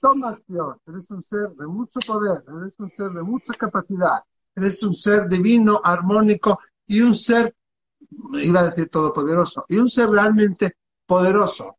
Toma 0.00 0.30
acción. 0.30 0.78
Eres 0.86 1.10
un 1.10 1.22
ser 1.22 1.50
de 1.50 1.66
mucho 1.66 1.98
poder. 2.06 2.44
Eres 2.46 2.74
un 2.78 2.90
ser 2.96 3.10
de 3.10 3.22
mucha 3.22 3.54
capacidad 3.54 4.22
eres 4.54 4.82
un 4.82 4.94
ser 4.94 5.28
divino, 5.28 5.80
armónico 5.82 6.60
y 6.86 7.00
un 7.00 7.14
ser, 7.14 7.54
iba 8.34 8.60
a 8.60 8.70
decir 8.70 8.88
todopoderoso, 8.88 9.64
y 9.68 9.76
un 9.76 9.90
ser 9.90 10.08
realmente 10.08 10.76
poderoso. 11.06 11.78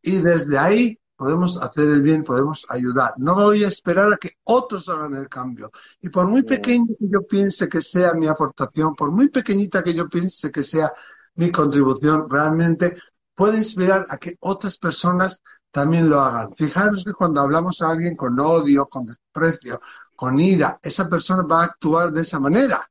Y 0.00 0.18
desde 0.18 0.58
ahí 0.58 0.98
podemos 1.16 1.56
hacer 1.56 1.88
el 1.88 2.02
bien, 2.02 2.24
podemos 2.24 2.66
ayudar. 2.68 3.14
No 3.16 3.34
voy 3.34 3.64
a 3.64 3.68
esperar 3.68 4.12
a 4.12 4.16
que 4.16 4.32
otros 4.44 4.88
hagan 4.88 5.14
el 5.14 5.28
cambio. 5.28 5.70
Y 6.00 6.08
por 6.08 6.26
muy 6.26 6.42
pequeño 6.42 6.86
que 6.98 7.08
yo 7.08 7.26
piense 7.26 7.68
que 7.68 7.80
sea 7.80 8.12
mi 8.14 8.26
aportación, 8.26 8.94
por 8.96 9.12
muy 9.12 9.28
pequeñita 9.28 9.84
que 9.84 9.94
yo 9.94 10.08
piense 10.08 10.50
que 10.50 10.64
sea 10.64 10.92
mi 11.36 11.52
contribución, 11.52 12.28
realmente 12.28 12.96
puede 13.34 13.58
inspirar 13.58 14.04
a 14.08 14.16
que 14.16 14.36
otras 14.40 14.78
personas 14.78 15.40
también 15.70 16.08
lo 16.08 16.20
hagan. 16.20 16.54
Fijaros 16.56 17.04
que 17.04 17.12
cuando 17.12 17.40
hablamos 17.40 17.80
a 17.82 17.90
alguien 17.90 18.16
con 18.16 18.38
odio, 18.38 18.86
con 18.86 19.06
desprecio, 19.06 19.80
con 20.16 20.38
ira, 20.38 20.78
esa 20.82 21.08
persona 21.08 21.42
va 21.44 21.62
a 21.62 21.64
actuar 21.66 22.12
de 22.12 22.22
esa 22.22 22.38
manera. 22.38 22.88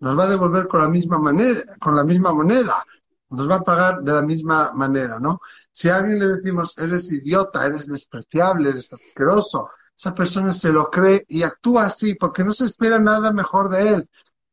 Nos 0.00 0.18
va 0.18 0.24
a 0.24 0.28
devolver 0.28 0.66
con 0.68 0.80
la 0.80 0.88
misma 0.88 1.18
manera, 1.18 1.60
con 1.80 1.96
la 1.96 2.04
misma 2.04 2.32
moneda. 2.32 2.84
Nos 3.30 3.48
va 3.48 3.56
a 3.56 3.62
pagar 3.62 4.02
de 4.02 4.12
la 4.12 4.22
misma 4.22 4.72
manera, 4.72 5.18
¿no? 5.20 5.40
Si 5.70 5.88
a 5.88 5.96
alguien 5.96 6.18
le 6.18 6.28
decimos, 6.28 6.78
eres 6.78 7.10
idiota, 7.12 7.66
eres 7.66 7.86
despreciable, 7.86 8.70
eres 8.70 8.92
asqueroso, 8.92 9.70
esa 9.96 10.14
persona 10.14 10.52
se 10.52 10.72
lo 10.72 10.88
cree 10.90 11.24
y 11.28 11.42
actúa 11.42 11.86
así 11.86 12.14
porque 12.14 12.44
no 12.44 12.52
se 12.52 12.66
espera 12.66 12.98
nada 12.98 13.32
mejor 13.32 13.68
de 13.68 13.88
él. 13.94 14.08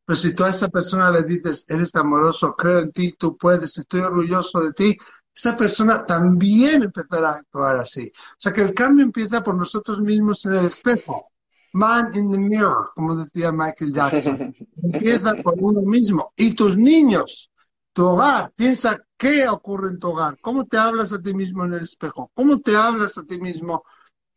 Pero 0.05 0.17
si 0.17 0.33
tú 0.33 0.43
a 0.43 0.49
esa 0.49 0.69
persona 0.69 1.11
le 1.11 1.23
dices, 1.23 1.65
eres 1.67 1.95
amoroso, 1.95 2.55
creo 2.55 2.79
en 2.79 2.91
ti, 2.91 3.13
tú 3.17 3.37
puedes, 3.37 3.77
estoy 3.77 4.01
orgulloso 4.01 4.61
de 4.61 4.73
ti, 4.73 4.97
esa 5.35 5.55
persona 5.57 6.05
también 6.05 6.83
empezará 6.83 7.29
a 7.29 7.37
actuar 7.37 7.77
así. 7.77 8.11
O 8.15 8.35
sea 8.39 8.53
que 8.53 8.61
el 8.61 8.73
cambio 8.73 9.03
empieza 9.03 9.43
por 9.43 9.55
nosotros 9.55 9.99
mismos 9.99 10.45
en 10.45 10.53
el 10.55 10.65
espejo. 10.65 11.31
Man 11.75 12.15
in 12.15 12.32
the 12.32 12.38
mirror, 12.38 12.91
como 12.96 13.17
decía 13.17 13.51
Michael 13.51 13.91
Jackson. 13.91 14.55
Empieza 14.82 15.36
por 15.44 15.55
uno 15.58 15.82
mismo. 15.82 16.32
Y 16.38 16.55
tus 16.55 16.77
niños, 16.77 17.51
tu 17.91 18.05
hogar, 18.05 18.53
piensa 18.55 18.98
qué 19.17 19.46
ocurre 19.50 19.89
en 19.89 20.00
tu 20.00 20.12
hogar, 20.12 20.38
cómo 20.39 20.63
te 20.63 20.77
hablas 20.77 21.12
a 21.12 21.22
ti 21.22 21.34
mismo 21.34 21.65
en 21.65 21.74
el 21.74 21.84
espejo, 21.84 22.32
cómo 22.34 22.62
te 22.62 22.77
hablas 22.77 23.17
a 23.17 23.25
ti 23.25 23.41
mismo 23.41 23.84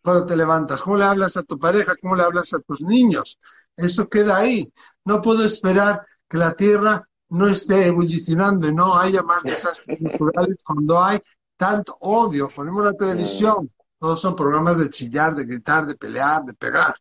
cuando 0.03 0.27
te 0.27 0.35
levantas, 0.35 0.83
cómo 0.83 0.97
le 0.97 1.05
hablas 1.05 1.37
a 1.37 1.45
tu 1.45 1.57
pareja, 1.61 1.95
cómo 2.03 2.17
le 2.17 2.25
hablas 2.25 2.53
a 2.55 2.59
tus 2.59 2.83
niños. 2.83 3.39
Eso 3.77 4.09
queda 4.09 4.39
ahí. 4.39 4.73
No 5.05 5.23
puedo 5.23 5.45
esperar 5.45 6.05
que 6.29 6.39
la 6.39 6.55
tierra 6.55 7.09
no 7.29 7.47
esté 7.47 7.87
evolucionando 7.87 8.67
y 8.67 8.75
no 8.75 8.99
haya 8.99 9.23
más 9.23 9.45
desastres 9.45 10.01
naturales 10.01 10.57
cuando 10.65 11.01
hay 11.01 11.21
tanto 11.57 11.97
odio. 12.01 12.49
Ponemos 12.49 12.85
la 12.85 12.95
televisión, 12.95 13.71
todos 13.99 14.21
son 14.21 14.37
programas 14.37 14.79
de 14.79 14.91
chillar, 14.91 15.35
de 15.35 15.45
gritar, 15.45 15.87
de 15.87 15.97
pelear, 15.97 16.45
de 16.45 16.55
pegar. 16.55 16.95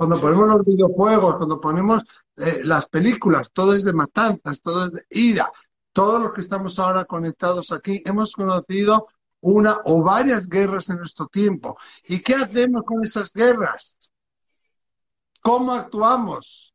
Cuando 0.00 0.18
ponemos 0.18 0.46
los 0.48 0.64
videojuegos, 0.64 1.36
cuando 1.36 1.60
ponemos 1.60 2.02
eh, 2.38 2.62
las 2.64 2.88
películas, 2.88 3.50
todo 3.52 3.74
es 3.74 3.84
de 3.84 3.92
matanzas, 3.92 4.62
todo 4.62 4.86
es 4.86 4.92
de 4.94 5.04
ira. 5.10 5.46
Todos 5.92 6.22
los 6.22 6.32
que 6.32 6.40
estamos 6.40 6.78
ahora 6.78 7.04
conectados 7.04 7.70
aquí 7.70 8.00
hemos 8.06 8.32
conocido 8.32 9.08
una 9.40 9.76
o 9.84 10.02
varias 10.02 10.48
guerras 10.48 10.88
en 10.88 11.00
nuestro 11.00 11.26
tiempo. 11.26 11.76
¿Y 12.08 12.20
qué 12.20 12.34
hacemos 12.34 12.84
con 12.84 13.04
esas 13.04 13.30
guerras? 13.30 13.94
¿Cómo 15.42 15.74
actuamos? 15.74 16.72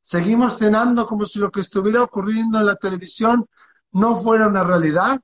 ¿Seguimos 0.00 0.56
cenando 0.56 1.04
como 1.04 1.26
si 1.26 1.40
lo 1.40 1.50
que 1.50 1.62
estuviera 1.62 2.04
ocurriendo 2.04 2.60
en 2.60 2.66
la 2.66 2.76
televisión 2.76 3.44
no 3.90 4.14
fuera 4.14 4.46
una 4.46 4.62
realidad? 4.62 5.20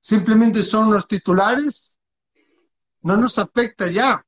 ¿Simplemente 0.00 0.62
son 0.62 0.92
los 0.92 1.08
titulares? 1.08 1.98
No 3.00 3.16
nos 3.16 3.40
afecta 3.40 3.90
ya. 3.90 4.24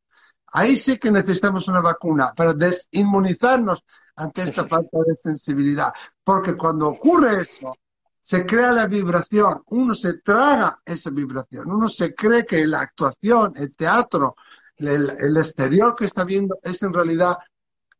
Ahí 0.52 0.76
sí 0.76 0.98
que 0.98 1.10
necesitamos 1.10 1.66
una 1.68 1.80
vacuna 1.80 2.32
para 2.36 2.52
desinmunizarnos 2.52 3.84
ante 4.16 4.42
esta 4.42 4.66
falta 4.66 4.98
de 5.06 5.16
sensibilidad. 5.16 5.92
Porque 6.22 6.56
cuando 6.56 6.88
ocurre 6.88 7.42
eso, 7.42 7.74
se 8.20 8.46
crea 8.46 8.70
la 8.70 8.86
vibración, 8.86 9.62
uno 9.66 9.94
se 9.94 10.18
traga 10.18 10.80
esa 10.84 11.10
vibración, 11.10 11.70
uno 11.70 11.88
se 11.88 12.14
cree 12.14 12.46
que 12.46 12.66
la 12.66 12.82
actuación, 12.82 13.52
el 13.56 13.74
teatro, 13.74 14.36
el, 14.76 15.36
exterior 15.36 15.94
que 15.96 16.04
está 16.04 16.24
viendo 16.24 16.58
es 16.62 16.82
en 16.82 16.92
realidad 16.92 17.36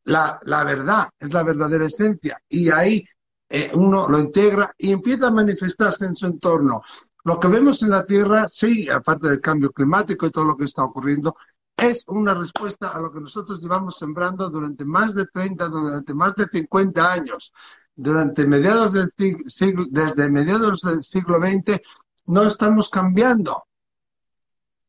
la, 0.04 0.40
verdad, 0.64 1.08
es 1.18 1.32
la 1.32 1.42
verdadera 1.42 1.86
esencia. 1.86 2.40
Y 2.48 2.70
ahí 2.70 3.04
eh, 3.48 3.70
uno 3.74 4.08
lo 4.08 4.20
integra 4.20 4.72
y 4.78 4.92
empieza 4.92 5.28
a 5.28 5.30
manifestarse 5.30 6.04
en 6.04 6.14
su 6.14 6.26
entorno. 6.26 6.82
Lo 7.24 7.38
que 7.38 7.48
vemos 7.48 7.82
en 7.82 7.90
la 7.90 8.04
Tierra, 8.04 8.46
sí, 8.48 8.88
aparte 8.88 9.28
del 9.28 9.40
cambio 9.40 9.70
climático 9.70 10.26
y 10.26 10.30
todo 10.30 10.44
lo 10.44 10.56
que 10.56 10.64
está 10.64 10.82
ocurriendo, 10.82 11.36
es 11.76 12.04
una 12.06 12.34
respuesta 12.34 12.90
a 12.90 13.00
lo 13.00 13.12
que 13.12 13.20
nosotros 13.20 13.60
llevamos 13.60 13.98
sembrando 13.98 14.48
durante 14.50 14.84
más 14.84 15.14
de 15.14 15.26
30, 15.26 15.68
durante 15.68 16.14
más 16.14 16.34
de 16.36 16.46
50 16.46 17.12
años. 17.12 17.52
Durante 17.94 18.46
mediados 18.46 18.92
del 18.92 19.10
siglo, 19.48 19.86
desde 19.90 20.30
mediados 20.30 20.80
del 20.80 21.02
siglo 21.02 21.38
XX, 21.38 21.80
no 22.26 22.44
estamos 22.44 22.88
cambiando. 22.88 23.64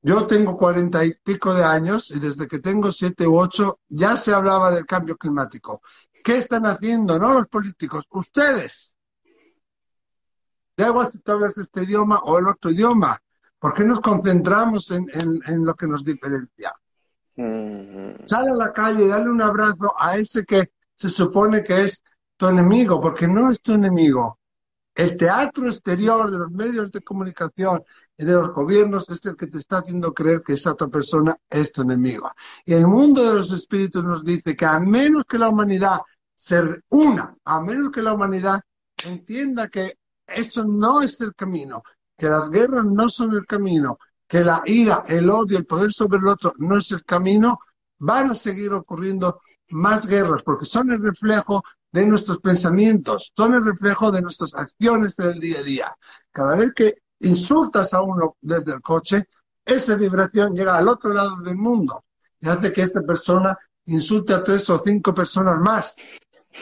Yo 0.01 0.27
tengo 0.27 0.57
cuarenta 0.57 1.05
y 1.05 1.13
pico 1.13 1.53
de 1.53 1.63
años 1.63 2.11
y 2.11 2.19
desde 2.19 2.47
que 2.47 2.59
tengo 2.59 2.91
siete 2.91 3.25
u 3.25 3.39
ocho 3.39 3.79
ya 3.87 4.17
se 4.17 4.33
hablaba 4.33 4.69
del 4.71 4.85
cambio 4.85 5.17
climático. 5.17 5.81
¿Qué 6.23 6.37
están 6.37 6.65
haciendo? 6.65 7.17
No 7.17 7.33
los 7.33 7.47
políticos, 7.47 8.05
ustedes. 8.09 8.95
Da 10.75 10.87
igual 10.87 11.11
si 11.11 11.19
tú 11.19 11.31
hablas 11.31 11.57
este 11.57 11.83
idioma 11.83 12.19
o 12.19 12.37
el 12.37 12.47
otro 12.47 12.71
idioma. 12.71 13.21
¿Por 13.63 13.73
qué 13.73 13.85
nos 13.85 14.01
concentramos 14.01 14.91
en, 14.91 15.65
lo 15.65 15.73
que 15.73 15.87
nos 15.87 16.03
diferencia? 16.03 16.75
Mm-hmm. 17.37 18.27
Sale 18.27 18.49
a 18.49 18.55
la 18.55 18.73
calle 18.73 19.05
y 19.05 19.07
dale 19.07 19.29
un 19.29 19.41
abrazo 19.41 19.93
a 19.97 20.17
ese 20.17 20.43
que 20.43 20.71
se 20.93 21.07
supone 21.07 21.63
que 21.63 21.83
es 21.83 22.03
tu 22.35 22.49
enemigo, 22.49 22.99
porque 22.99 23.25
no 23.25 23.49
es 23.49 23.61
tu 23.61 23.71
enemigo. 23.71 24.37
El 24.93 25.15
teatro 25.15 25.65
exterior 25.65 26.29
de 26.29 26.39
los 26.39 26.51
medios 26.51 26.91
de 26.91 26.99
comunicación 26.99 27.81
y 28.17 28.25
de 28.25 28.33
los 28.33 28.51
gobiernos 28.51 29.09
es 29.09 29.23
el 29.23 29.37
que 29.37 29.47
te 29.47 29.59
está 29.59 29.77
haciendo 29.77 30.13
creer 30.13 30.41
que 30.45 30.55
esa 30.55 30.73
otra 30.73 30.89
persona 30.89 31.33
es 31.49 31.71
tu 31.71 31.83
enemigo. 31.83 32.29
Y 32.65 32.73
el 32.73 32.85
mundo 32.85 33.23
de 33.23 33.37
los 33.37 33.53
espíritus 33.53 34.03
nos 34.03 34.25
dice 34.25 34.57
que 34.57 34.65
a 34.65 34.77
menos 34.77 35.23
que 35.23 35.39
la 35.39 35.47
humanidad 35.47 35.99
se 36.35 36.61
una, 36.89 37.33
a 37.45 37.61
menos 37.61 37.93
que 37.93 38.01
la 38.01 38.13
humanidad 38.13 38.59
entienda 39.05 39.69
que 39.69 39.99
eso 40.27 40.65
no 40.65 41.01
es 41.01 41.21
el 41.21 41.33
camino, 41.33 41.81
que 42.17 42.27
las 42.27 42.49
guerras 42.49 42.85
no 42.85 43.09
son 43.09 43.33
el 43.33 43.45
camino, 43.45 43.97
que 44.27 44.43
la 44.43 44.61
ira, 44.65 45.03
el 45.07 45.29
odio, 45.29 45.57
el 45.57 45.65
poder 45.65 45.93
sobre 45.93 46.19
el 46.19 46.27
otro 46.27 46.53
no 46.57 46.77
es 46.77 46.91
el 46.91 47.03
camino, 47.03 47.59
van 47.99 48.31
a 48.31 48.35
seguir 48.35 48.71
ocurriendo 48.73 49.41
más 49.69 50.07
guerras, 50.07 50.43
porque 50.43 50.65
son 50.65 50.91
el 50.91 51.01
reflejo 51.01 51.63
de 51.91 52.05
nuestros 52.05 52.39
pensamientos, 52.39 53.31
son 53.35 53.53
el 53.53 53.65
reflejo 53.65 54.11
de 54.11 54.21
nuestras 54.21 54.53
acciones 54.55 55.17
en 55.19 55.25
el 55.25 55.39
día 55.39 55.59
a 55.59 55.63
día. 55.63 55.97
Cada 56.31 56.55
vez 56.55 56.73
que 56.73 57.03
insultas 57.19 57.93
a 57.93 58.01
uno 58.01 58.37
desde 58.41 58.73
el 58.73 58.81
coche, 58.81 59.27
esa 59.65 59.95
vibración 59.95 60.55
llega 60.55 60.77
al 60.77 60.87
otro 60.87 61.13
lado 61.13 61.37
del 61.41 61.55
mundo 61.55 62.03
y 62.41 62.49
hace 62.49 62.73
que 62.73 62.81
esa 62.81 63.01
persona 63.01 63.57
insulte 63.85 64.33
a 64.33 64.43
tres 64.43 64.69
o 64.69 64.81
cinco 64.83 65.13
personas 65.13 65.57
más. 65.59 65.93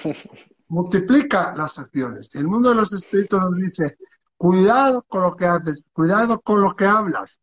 Multiplica 0.68 1.54
las 1.56 1.80
acciones. 1.80 2.30
El 2.34 2.48
mundo 2.48 2.70
de 2.70 2.76
los 2.76 2.94
espíritus 2.94 3.40
nos 3.40 3.56
dice, 3.56 3.98
cuidado 4.42 5.04
con 5.04 5.22
lo 5.22 5.36
que 5.36 5.46
haces, 5.46 5.84
cuidado 5.94 6.42
con 6.42 6.62
lo 6.62 6.76
que 6.76 6.86
hablas, 6.86 7.40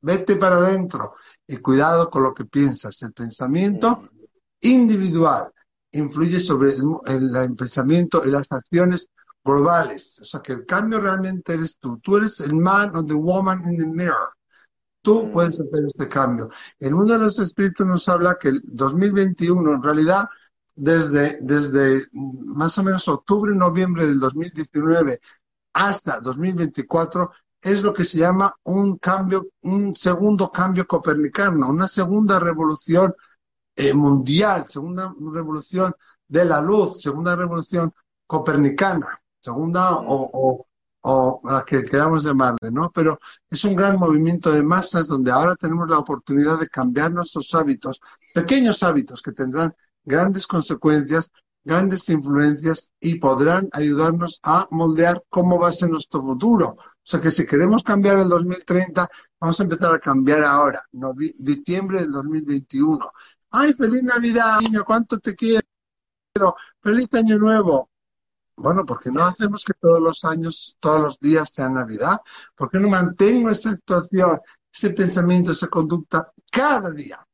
vete 0.00 0.36
para 0.36 0.54
adentro 0.54 1.16
y 1.48 1.56
cuidado 1.56 2.08
con 2.10 2.22
lo 2.22 2.32
que 2.32 2.44
piensas. 2.44 3.02
El 3.02 3.12
pensamiento 3.12 4.08
individual 4.60 5.52
influye 5.90 6.38
sobre 6.38 6.76
el, 6.76 7.56
pensamiento 7.58 8.22
y 8.24 8.30
las 8.30 8.52
acciones 8.52 9.08
globales. 9.44 10.20
O 10.20 10.24
sea, 10.24 10.40
que 10.40 10.52
el 10.52 10.64
cambio 10.64 11.00
realmente 11.00 11.54
eres 11.54 11.78
tú. 11.80 11.98
Tú 11.98 12.18
eres 12.18 12.38
el 12.38 12.54
man 12.54 12.94
o 12.94 13.04
the 13.04 13.14
woman 13.14 13.64
in 13.64 13.78
the 13.78 13.86
mirror. 13.86 14.30
Tú 15.00 15.26
mm. 15.26 15.32
puedes 15.32 15.60
hacer 15.60 15.84
este 15.84 16.06
cambio. 16.06 16.50
El 16.78 16.94
mundo 16.94 17.14
de 17.14 17.18
los 17.18 17.36
espíritus 17.40 17.84
nos 17.84 18.08
habla 18.08 18.36
que 18.40 18.50
el 18.50 18.60
2021, 18.62 19.74
en 19.74 19.82
realidad, 19.82 20.28
desde, 20.76 21.40
desde 21.42 22.00
más 22.12 22.78
o 22.78 22.84
menos 22.84 23.08
octubre, 23.08 23.52
noviembre 23.56 24.06
del 24.06 24.20
2019 24.20 25.20
hasta 25.72 26.20
2024, 26.20 27.30
es 27.62 27.82
lo 27.82 27.92
que 27.92 28.04
se 28.04 28.18
llama 28.18 28.54
un 28.64 28.98
cambio, 28.98 29.48
un 29.62 29.94
segundo 29.94 30.50
cambio 30.50 30.86
copernicano, 30.86 31.68
una 31.68 31.88
segunda 31.88 32.40
revolución 32.40 33.14
eh, 33.76 33.94
mundial, 33.94 34.64
segunda 34.68 35.14
revolución 35.32 35.94
de 36.28 36.44
la 36.44 36.60
luz, 36.60 37.00
segunda 37.00 37.36
revolución 37.36 37.92
copernicana, 38.26 39.20
segunda 39.40 39.96
o, 40.00 40.66
o, 41.02 41.40
la 41.44 41.64
que 41.64 41.82
queramos 41.84 42.24
llamarle, 42.24 42.70
¿no? 42.70 42.90
Pero 42.90 43.18
es 43.50 43.64
un 43.64 43.74
gran 43.76 43.98
movimiento 43.98 44.50
de 44.52 44.62
masas 44.62 45.06
donde 45.08 45.30
ahora 45.30 45.56
tenemos 45.56 45.88
la 45.90 45.98
oportunidad 45.98 46.58
de 46.58 46.68
cambiar 46.68 47.12
nuestros 47.12 47.54
hábitos, 47.54 48.00
pequeños 48.34 48.82
hábitos 48.82 49.20
que 49.20 49.32
tendrán 49.32 49.74
grandes 50.04 50.46
consecuencias, 50.46 51.30
grandes 51.64 52.08
influencias 52.08 52.90
y 53.00 53.16
podrán 53.16 53.68
ayudarnos 53.72 54.40
a 54.42 54.66
moldear 54.70 55.22
cómo 55.28 55.58
va 55.58 55.68
a 55.68 55.72
ser 55.72 55.90
nuestro 55.90 56.22
futuro. 56.22 56.76
O 56.78 57.04
sea 57.04 57.20
que 57.20 57.30
si 57.30 57.44
queremos 57.44 57.82
cambiar 57.82 58.18
el 58.18 58.28
2030, 58.28 59.08
vamos 59.40 59.58
a 59.58 59.62
empezar 59.62 59.94
a 59.94 59.98
cambiar 59.98 60.42
ahora, 60.42 60.84
diciembre 61.38 62.00
del 62.00 62.12
2021. 62.12 63.10
Ay, 63.50 63.74
feliz 63.74 64.02
Navidad, 64.02 64.60
niño, 64.60 64.84
cuánto 64.84 65.18
te 65.18 65.34
quiero. 65.34 65.62
Feliz 66.80 67.08
Año 67.12 67.38
Nuevo. 67.38 67.90
Bueno, 68.56 68.84
porque 68.86 69.10
no 69.10 69.24
hacemos 69.24 69.64
que 69.64 69.74
todos 69.74 70.00
los 70.00 70.24
años, 70.24 70.76
todos 70.78 71.00
los 71.02 71.18
días 71.18 71.50
sean 71.52 71.74
Navidad? 71.74 72.20
¿Por 72.54 72.70
qué 72.70 72.78
no 72.78 72.88
mantengo 72.88 73.50
esa 73.50 73.72
situación, 73.72 74.40
ese 74.72 74.90
pensamiento, 74.90 75.52
esa 75.52 75.68
conducta 75.68 76.32
cada 76.50 76.90
día? 76.90 77.26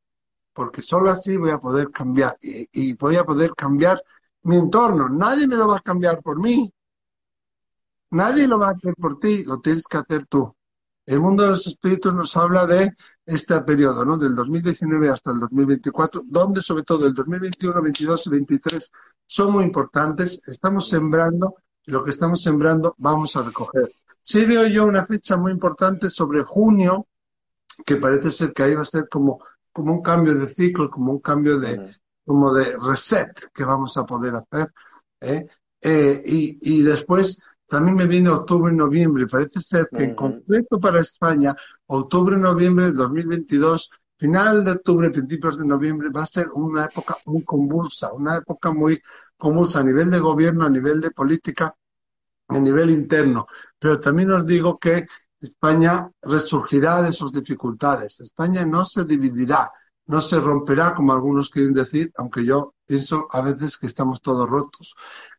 Porque 0.52 0.82
solo 0.82 1.10
así 1.10 1.36
voy 1.36 1.50
a 1.50 1.58
poder 1.58 1.90
cambiar 1.90 2.36
y 2.40 2.94
voy 2.94 3.16
a 3.16 3.24
poder 3.24 3.52
cambiar 3.54 4.02
mi 4.42 4.56
entorno. 4.56 5.08
Nadie 5.08 5.46
me 5.46 5.56
lo 5.56 5.68
va 5.68 5.78
a 5.78 5.80
cambiar 5.80 6.22
por 6.22 6.40
mí. 6.40 6.72
Nadie 8.10 8.46
lo 8.46 8.58
va 8.58 8.68
a 8.68 8.72
hacer 8.72 8.94
por 8.94 9.18
ti, 9.18 9.44
lo 9.44 9.60
tienes 9.60 9.84
que 9.84 9.98
hacer 9.98 10.26
tú. 10.26 10.54
El 11.04 11.20
mundo 11.20 11.42
de 11.42 11.50
los 11.50 11.66
espíritus 11.66 12.12
nos 12.12 12.36
habla 12.36 12.66
de 12.66 12.92
este 13.24 13.60
periodo, 13.62 14.04
¿no? 14.04 14.18
Del 14.18 14.34
2019 14.34 15.08
hasta 15.08 15.32
el 15.32 15.40
2024, 15.40 16.22
donde 16.26 16.62
sobre 16.62 16.82
todo 16.82 17.06
el 17.06 17.14
2021, 17.14 17.82
22 17.82 18.26
y 18.26 18.30
23 18.30 18.90
son 19.26 19.52
muy 19.52 19.64
importantes. 19.64 20.42
Estamos 20.46 20.88
sembrando 20.88 21.56
y 21.84 21.90
lo 21.90 22.04
que 22.04 22.10
estamos 22.10 22.42
sembrando 22.42 22.94
vamos 22.98 23.36
a 23.36 23.42
recoger. 23.42 23.90
Sí 24.22 24.44
veo 24.44 24.66
yo 24.66 24.84
una 24.84 25.06
fecha 25.06 25.36
muy 25.36 25.52
importante 25.52 26.10
sobre 26.10 26.42
junio, 26.44 27.06
que 27.86 27.96
parece 27.96 28.30
ser 28.30 28.52
que 28.52 28.64
ahí 28.64 28.74
va 28.74 28.82
a 28.82 28.86
ser 28.86 29.08
como, 29.08 29.42
como 29.72 29.92
un 29.92 30.02
cambio 30.02 30.34
de 30.34 30.48
ciclo, 30.48 30.90
como 30.90 31.12
un 31.12 31.20
cambio 31.20 31.58
de, 31.58 31.96
como 32.28 32.52
de 32.52 32.76
reset 32.76 33.32
que 33.54 33.64
vamos 33.64 33.96
a 33.96 34.04
poder 34.04 34.34
hacer. 34.34 34.70
¿eh? 35.18 35.46
Eh, 35.80 36.22
y, 36.26 36.58
y 36.60 36.82
después 36.82 37.42
también 37.66 37.96
me 37.96 38.06
viene 38.06 38.28
octubre 38.28 38.70
y 38.70 38.76
noviembre. 38.76 39.26
Parece 39.26 39.62
ser 39.62 39.88
que 39.90 40.04
en 40.04 40.14
concreto 40.14 40.78
para 40.78 41.00
España, 41.00 41.56
octubre 41.86 42.36
y 42.36 42.40
noviembre 42.40 42.86
de 42.86 42.92
2022, 42.92 43.90
final 44.18 44.62
de 44.62 44.72
octubre, 44.72 45.08
principios 45.10 45.56
de 45.56 45.64
noviembre, 45.64 46.10
va 46.10 46.24
a 46.24 46.26
ser 46.26 46.50
una 46.50 46.84
época 46.84 47.16
muy 47.24 47.42
convulsa, 47.44 48.12
una 48.12 48.36
época 48.36 48.72
muy 48.74 49.00
convulsa 49.38 49.80
a 49.80 49.84
nivel 49.84 50.10
de 50.10 50.18
gobierno, 50.18 50.66
a 50.66 50.70
nivel 50.70 51.00
de 51.00 51.10
política, 51.12 51.74
a 52.48 52.58
nivel 52.58 52.90
interno. 52.90 53.46
Pero 53.78 53.98
también 53.98 54.32
os 54.32 54.44
digo 54.44 54.78
que 54.78 55.06
España 55.40 56.10
resurgirá 56.20 57.00
de 57.00 57.12
sus 57.12 57.32
dificultades. 57.32 58.20
España 58.20 58.66
no 58.66 58.84
se 58.84 59.04
dividirá, 59.04 59.72
no 60.08 60.20
se 60.20 60.40
romperá, 60.40 60.94
como 60.94 61.12
algunos 61.12 61.50
quieren 61.50 61.74
decir, 61.74 62.10
aunque 62.16 62.44
yo 62.44 62.74
pienso 62.86 63.28
a 63.30 63.42
veces 63.42 63.76
que 63.76 63.86
estamos 63.86 64.20
todos 64.22 64.48
rotos. 64.48 64.94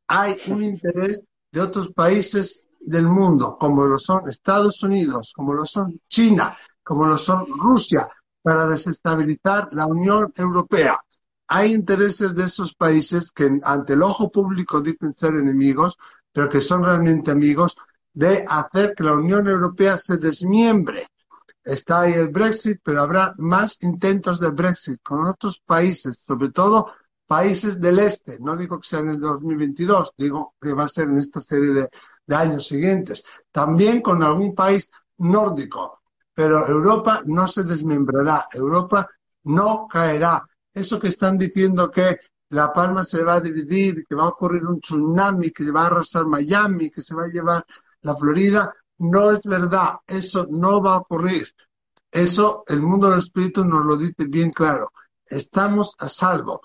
Hay 0.08 0.38
un 0.48 0.64
interés 0.64 1.24
de 1.52 1.60
otros 1.60 1.92
países 1.92 2.64
del 2.80 3.08
mundo, 3.08 3.58
como 3.60 3.88
lo 3.88 3.98
son 3.98 4.30
Estados 4.30 4.82
Unidos, 4.84 5.34
como 5.36 5.54
lo 5.54 5.66
son 5.66 6.00
China, 6.08 6.56
como 6.84 7.06
lo 7.06 7.18
son 7.18 7.48
Rusia, 7.48 8.08
para 8.42 8.68
desestabilizar 8.68 9.70
la 9.72 9.88
Unión 9.88 10.32
Europea. 10.36 11.00
Hay 11.48 11.74
intereses 11.74 12.36
de 12.36 12.44
esos 12.44 12.76
países 12.76 13.32
que 13.32 13.50
ante 13.64 13.94
el 13.94 14.04
ojo 14.04 14.32
público 14.32 14.82
dicen 14.82 15.14
ser 15.14 15.34
enemigos, 15.34 15.98
pero 16.32 16.48
que 16.48 16.62
son 16.62 16.84
realmente 16.84 17.32
amigos, 17.32 17.76
de 18.14 18.46
hacer 18.48 18.94
que 18.96 19.04
la 19.04 19.14
Unión 19.14 19.48
Europea 19.48 19.98
se 19.98 20.18
desmiembre. 20.18 21.08
Está 21.64 22.02
ahí 22.02 22.14
el 22.14 22.30
Brexit, 22.30 22.80
pero 22.84 23.02
habrá 23.02 23.34
más 23.38 23.78
intentos 23.82 24.40
de 24.40 24.50
Brexit 24.50 25.02
con 25.04 25.28
otros 25.28 25.62
países, 25.66 26.24
sobre 26.26 26.50
todo 26.50 26.88
países 27.30 27.80
del 27.80 28.00
este. 28.00 28.40
No 28.40 28.58
digo 28.58 28.80
que 28.80 28.88
sea 28.88 29.00
en 29.00 29.10
el 29.10 29.20
2022, 29.20 30.14
digo 30.18 30.56
que 30.60 30.74
va 30.74 30.86
a 30.86 30.90
ser 30.90 31.10
en 31.10 31.18
esta 31.18 31.40
serie 31.40 31.72
de, 31.72 32.36
años 32.36 32.68
siguientes. 32.68 33.24
También 33.52 34.02
con 34.02 34.24
algún 34.24 34.56
país 34.56 34.90
nórdico. 35.18 36.02
Pero 36.34 36.68
Europa 36.68 37.22
no 37.26 37.48
se 37.48 37.64
desmembrará, 37.64 38.48
Europa 38.52 39.08
no 39.44 39.88
caerá. 39.88 40.48
Eso 40.74 41.00
que 41.00 41.10
están 41.10 41.38
diciendo 41.38 41.92
que 41.92 42.18
La 42.50 42.74
Palma 42.74 43.04
se 43.04 43.24
va 43.24 43.36
a 43.36 43.42
dividir, 43.42 44.06
que 44.08 44.16
va 44.16 44.24
a 44.24 44.30
ocurrir 44.30 44.66
un 44.66 44.80
tsunami, 44.80 45.52
que 45.52 45.70
va 45.70 45.84
a 45.84 45.88
arrasar 45.88 46.26
Miami, 46.26 46.90
que 46.90 47.02
se 47.02 47.14
va 47.14 47.26
a 47.26 47.28
llevar 47.28 47.66
la 48.02 48.16
Florida. 48.16 48.74
No 49.00 49.32
es 49.32 49.44
verdad, 49.44 49.96
eso 50.06 50.46
no 50.50 50.82
va 50.82 50.96
a 50.96 51.00
ocurrir. 51.00 51.54
Eso 52.12 52.64
el 52.68 52.82
mundo 52.82 53.10
del 53.10 53.20
espíritu 53.20 53.64
nos 53.64 53.86
lo 53.86 53.98
dice 53.98 54.26
bien 54.26 54.52
claro. 54.52 54.90
Estamos 55.26 55.94
a 56.00 56.10
salvo. 56.10 56.62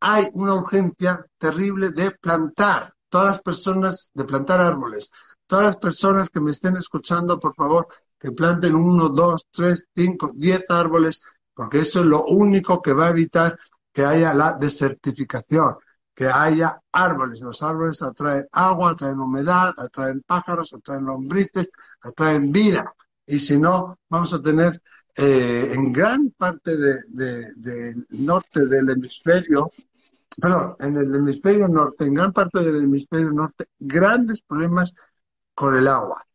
Hay 0.00 0.28
una 0.34 0.54
urgencia 0.54 1.24
terrible 1.38 1.90
de 1.90 2.12
plantar, 2.12 2.94
todas 3.08 3.32
las 3.32 3.42
personas, 3.42 4.10
de 4.12 4.24
plantar 4.24 4.60
árboles. 4.60 5.10
Todas 5.46 5.66
las 5.66 5.76
personas 5.76 6.28
que 6.30 6.40
me 6.40 6.50
estén 6.50 6.76
escuchando, 6.76 7.38
por 7.38 7.54
favor, 7.54 7.88
que 8.18 8.32
planten 8.32 8.74
uno, 8.74 9.08
dos, 9.08 9.46
tres, 9.50 9.84
cinco, 9.94 10.32
diez 10.34 10.64
árboles, 10.68 11.20
porque 11.54 11.80
eso 11.80 12.00
es 12.00 12.06
lo 12.06 12.24
único 12.24 12.82
que 12.82 12.92
va 12.92 13.06
a 13.06 13.10
evitar 13.10 13.58
que 13.92 14.04
haya 14.04 14.34
la 14.34 14.54
desertificación, 14.54 15.76
que 16.16 16.26
haya 16.26 16.80
árboles. 16.92 17.40
Los 17.40 17.62
árboles 17.62 18.00
atraen 18.02 18.48
agua, 18.52 18.92
atraen 18.92 19.20
humedad, 19.20 19.74
atraen 19.76 20.22
pájaros, 20.26 20.72
atraen 20.72 21.04
lombrices, 21.04 21.68
atraen 22.02 22.50
vida. 22.50 22.94
Y 23.26 23.38
si 23.38 23.58
no, 23.58 23.98
vamos 24.08 24.32
a 24.32 24.40
tener 24.40 24.80
eh, 25.14 25.72
en 25.74 25.92
gran 25.92 26.30
parte 26.30 26.76
del 26.76 28.06
norte 28.10 28.66
del 28.66 28.90
hemisferio, 28.90 29.70
perdón, 30.40 30.74
en 30.80 30.96
el 30.96 31.14
hemisferio 31.14 31.68
norte, 31.68 32.04
en 32.04 32.14
gran 32.14 32.32
parte 32.32 32.62
del 32.64 32.76
hemisferio 32.84 33.30
norte, 33.32 33.66
grandes 33.78 34.40
problemas 34.40 34.94
con 35.54 35.76
el 35.76 35.86
agua 35.86 36.26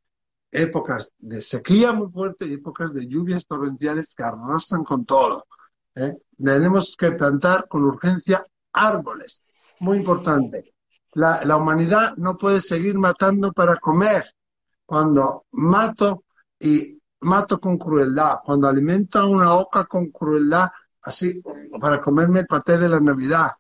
épocas 0.51 1.11
de 1.17 1.41
sequía 1.41 1.93
muy 1.93 2.11
fuerte 2.11 2.45
y 2.45 2.53
épocas 2.53 2.93
de 2.93 3.07
lluvias 3.07 3.45
torrenciales 3.45 4.13
que 4.13 4.23
arrastran 4.23 4.83
con 4.83 5.05
todo. 5.05 5.47
¿eh? 5.95 6.17
Tenemos 6.37 6.95
que 6.97 7.11
plantar 7.11 7.67
con 7.67 7.83
urgencia 7.83 8.45
árboles. 8.73 9.41
Muy 9.81 9.97
importante. 9.97 10.75
La, 11.13 11.57
humanidad 11.57 12.15
no 12.17 12.37
puede 12.37 12.61
seguir 12.61 12.97
matando 12.97 13.51
para 13.51 13.77
comer. 13.77 14.23
Cuando 14.85 15.45
mato 15.51 16.23
y 16.59 16.99
mato 17.21 17.59
con 17.59 17.77
crueldad, 17.77 18.37
cuando 18.45 18.67
alimento 18.67 19.19
a 19.19 19.25
una 19.25 19.53
oca 19.55 19.85
con 19.85 20.11
crueldad, 20.11 20.69
así 21.01 21.41
para 21.79 21.99
comerme 21.99 22.41
el 22.41 22.47
paté 22.47 22.77
de 22.77 22.89
la 22.89 22.99
Navidad, 22.99 23.51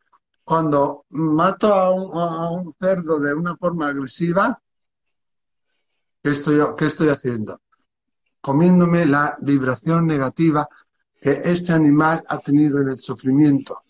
cuando 0.43 1.05
mato 1.09 1.73
a 1.73 1.91
un, 1.91 2.11
a 2.13 2.51
un 2.51 2.73
cerdo 2.79 3.19
de 3.19 3.33
una 3.33 3.55
forma 3.57 3.87
agresiva, 3.87 4.61
¿Qué 6.23 6.29
estoy, 6.29 6.59
qué 6.77 6.85
estoy 6.85 7.09
haciendo? 7.09 7.61
Comiéndome 8.41 9.07
la 9.07 9.37
vibración 9.41 10.05
negativa 10.05 10.67
que 11.19 11.41
ese 11.43 11.73
animal 11.73 12.23
ha 12.27 12.37
tenido 12.37 12.79
en 12.79 12.89
el 12.89 12.97
sufrimiento. 12.97 13.81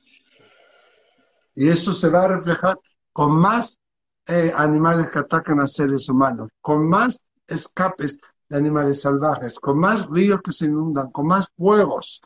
Y 1.53 1.69
eso 1.69 1.93
se 1.93 2.09
va 2.09 2.25
a 2.25 2.27
reflejar 2.29 2.79
con 3.11 3.33
más 3.33 3.79
eh, 4.27 4.51
animales 4.55 5.09
que 5.09 5.19
atacan 5.19 5.59
a 5.59 5.67
seres 5.67 6.07
humanos, 6.09 6.49
con 6.61 6.87
más 6.87 7.25
escapes 7.47 8.17
de 8.47 8.57
animales 8.57 9.01
salvajes, 9.01 9.59
con 9.59 9.79
más 9.79 10.07
ríos 10.07 10.41
que 10.41 10.53
se 10.53 10.65
inundan, 10.65 11.11
con 11.11 11.27
más 11.27 11.47
fuegos. 11.57 12.21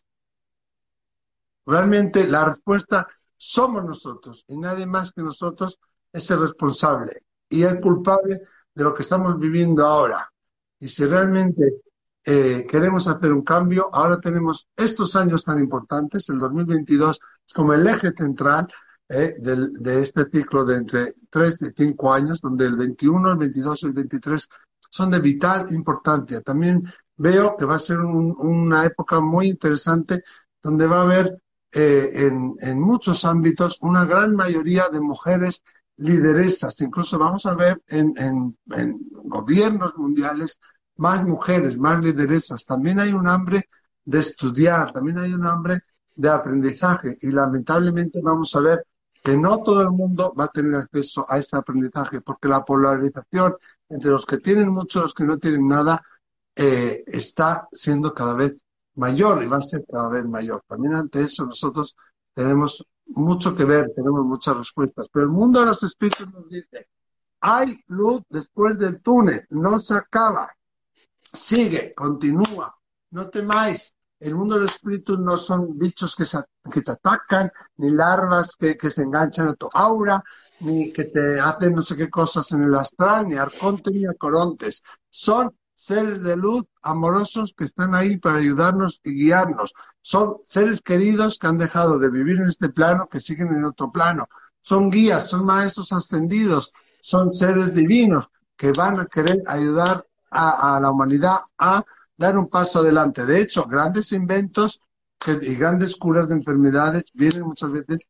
Realmente 1.65 2.27
la 2.27 2.45
respuesta 2.45 3.07
somos 3.37 3.83
nosotros 3.83 4.43
y 4.47 4.57
nadie 4.57 4.85
más 4.85 5.11
que 5.11 5.23
nosotros 5.23 5.79
es 6.11 6.29
el 6.31 6.41
responsable 6.41 7.25
y 7.49 7.63
el 7.63 7.79
culpable 7.79 8.41
de 8.73 8.83
lo 8.83 8.93
que 8.93 9.03
estamos 9.03 9.37
viviendo 9.39 9.85
ahora. 9.85 10.31
Y 10.79 10.87
si 10.87 11.05
realmente 11.05 11.81
eh, 12.23 12.65
queremos 12.69 13.07
hacer 13.07 13.31
un 13.31 13.43
cambio, 13.43 13.87
ahora 13.91 14.19
tenemos 14.19 14.67
estos 14.75 15.15
años 15.15 15.43
tan 15.43 15.59
importantes, 15.59 16.29
el 16.29 16.39
2022 16.39 17.19
es 17.47 17.53
como 17.53 17.73
el 17.73 17.87
eje 17.87 18.11
central 18.11 18.67
eh, 19.09 19.35
de 19.39 20.01
este 20.01 20.25
ciclo 20.29 20.65
de 20.65 20.77
entre 20.77 21.13
3 21.29 21.55
y 21.61 21.71
5 21.75 22.13
años, 22.13 22.41
donde 22.41 22.65
el 22.65 22.75
21, 22.75 23.31
el 23.31 23.37
22 23.37 23.83
y 23.83 23.85
el 23.85 23.93
23 23.93 24.49
son 24.89 25.11
de 25.11 25.19
vital 25.19 25.65
importancia. 25.71 26.41
También 26.41 26.81
veo 27.17 27.55
que 27.57 27.65
va 27.65 27.75
a 27.75 27.79
ser 27.79 27.99
una 27.99 28.85
época 28.85 29.19
muy 29.19 29.49
interesante 29.49 30.23
donde 30.61 30.87
va 30.87 30.99
a 30.99 31.03
haber 31.03 31.41
eh, 31.73 32.09
en, 32.13 32.55
en 32.59 32.79
muchos 32.79 33.25
ámbitos 33.25 33.77
una 33.81 34.05
gran 34.05 34.35
mayoría 34.35 34.89
de 34.89 35.01
mujeres 35.01 35.61
lideresas, 35.97 36.79
incluso 36.81 37.17
vamos 37.17 37.45
a 37.45 37.53
ver 37.53 37.81
en, 37.87 38.13
en, 38.17 38.99
gobiernos 39.23 39.95
mundiales 39.97 40.59
más 40.97 41.23
mujeres, 41.25 41.77
más 41.77 41.99
lideresas. 41.99 42.65
También 42.65 42.99
hay 42.99 43.11
un 43.11 43.27
hambre 43.27 43.69
de 44.03 44.19
estudiar, 44.19 44.91
también 44.93 45.19
hay 45.19 45.33
un 45.33 45.45
hambre 45.45 45.79
de 46.15 46.29
aprendizaje 46.29 47.13
y 47.21 47.31
lamentablemente 47.31 48.21
vamos 48.21 48.55
a 48.55 48.61
ver 48.61 48.85
que 49.25 49.35
no 49.35 49.63
todo 49.63 49.81
el 49.81 49.89
mundo 49.89 50.35
va 50.39 50.43
a 50.45 50.49
tener 50.49 50.75
acceso 50.75 51.25
a 51.27 51.39
este 51.39 51.57
aprendizaje 51.57 52.21
porque 52.21 52.47
la 52.47 52.63
polarización 52.63 53.55
entre 53.89 54.11
los 54.11 54.23
que 54.23 54.37
tienen 54.37 54.69
mucho 54.69 54.99
y 54.99 55.01
los 55.01 55.15
que 55.15 55.23
no 55.23 55.39
tienen 55.39 55.67
nada 55.67 56.03
eh, 56.55 57.03
está 57.07 57.67
siendo 57.71 58.13
cada 58.13 58.35
vez 58.35 58.53
mayor 58.93 59.41
y 59.41 59.47
va 59.47 59.57
a 59.57 59.61
ser 59.61 59.83
cada 59.91 60.09
vez 60.09 60.25
mayor. 60.25 60.63
También 60.67 60.93
ante 60.93 61.21
eso 61.21 61.43
nosotros 61.43 61.95
tenemos 62.35 62.85
mucho 63.07 63.55
que 63.55 63.65
ver, 63.65 63.91
tenemos 63.95 64.23
muchas 64.23 64.57
respuestas, 64.57 65.07
pero 65.11 65.25
el 65.25 65.31
mundo 65.31 65.59
de 65.59 65.65
los 65.65 65.81
espíritus 65.81 66.31
nos 66.31 66.47
dice, 66.47 66.87
hay 67.39 67.79
luz 67.87 68.21
después 68.29 68.77
del 68.77 69.01
túnel, 69.01 69.43
no 69.49 69.79
se 69.79 69.95
acaba, 69.95 70.55
sigue, 71.33 71.93
continúa, 71.95 72.77
no 73.09 73.27
temáis. 73.27 73.94
El 74.19 74.35
mundo 74.35 74.55
de 74.55 74.61
los 74.61 74.71
espíritus 74.71 75.19
no 75.19 75.37
son 75.37 75.77
bichos 75.77 76.15
que, 76.15 76.25
que 76.71 76.81
te 76.81 76.91
atacan, 76.91 77.51
ni 77.77 77.91
larvas 77.91 78.55
que, 78.55 78.77
que 78.77 78.89
se 78.89 79.01
enganchan 79.01 79.47
a 79.49 79.53
tu 79.53 79.69
aura, 79.73 80.23
ni 80.61 80.91
que 80.93 81.05
te 81.05 81.39
hacen 81.39 81.75
no 81.75 81.81
sé 81.81 81.97
qué 81.97 82.09
cosas 82.09 82.51
en 82.53 82.63
el 82.63 82.75
astral, 82.75 83.27
ni 83.27 83.35
arcontes 83.35 83.93
ni 83.93 84.05
acorontes. 84.05 84.83
Son 85.09 85.53
seres 85.75 86.23
de 86.23 86.35
luz 86.35 86.65
amorosos 86.81 87.53
que 87.55 87.65
están 87.65 87.93
ahí 87.93 88.17
para 88.17 88.37
ayudarnos 88.37 89.01
y 89.03 89.11
guiarnos. 89.11 89.73
Son 90.01 90.37
seres 90.45 90.81
queridos 90.81 91.37
que 91.37 91.47
han 91.47 91.57
dejado 91.57 91.99
de 91.99 92.09
vivir 92.09 92.37
en 92.37 92.47
este 92.47 92.69
plano, 92.69 93.07
que 93.07 93.19
siguen 93.19 93.49
en 93.55 93.65
otro 93.65 93.91
plano. 93.91 94.27
Son 94.61 94.89
guías, 94.89 95.29
son 95.29 95.45
maestros 95.45 95.91
ascendidos, 95.91 96.71
son 97.01 97.31
seres 97.33 97.73
divinos 97.73 98.29
que 98.55 98.71
van 98.71 98.99
a 98.99 99.05
querer 99.05 99.41
ayudar 99.47 100.05
a, 100.31 100.79
la 100.81 100.91
humanidad 100.91 101.39
a 101.57 101.83
dar 102.17 102.37
un 102.37 102.49
paso 102.49 102.79
adelante. 102.79 103.25
De 103.25 103.41
hecho, 103.41 103.65
grandes 103.65 104.11
inventos 104.11 104.81
y 105.41 105.55
grandes 105.55 105.95
curas 105.95 106.27
de 106.27 106.35
enfermedades 106.35 107.05
vienen 107.13 107.43
muchas 107.43 107.71
veces 107.71 108.07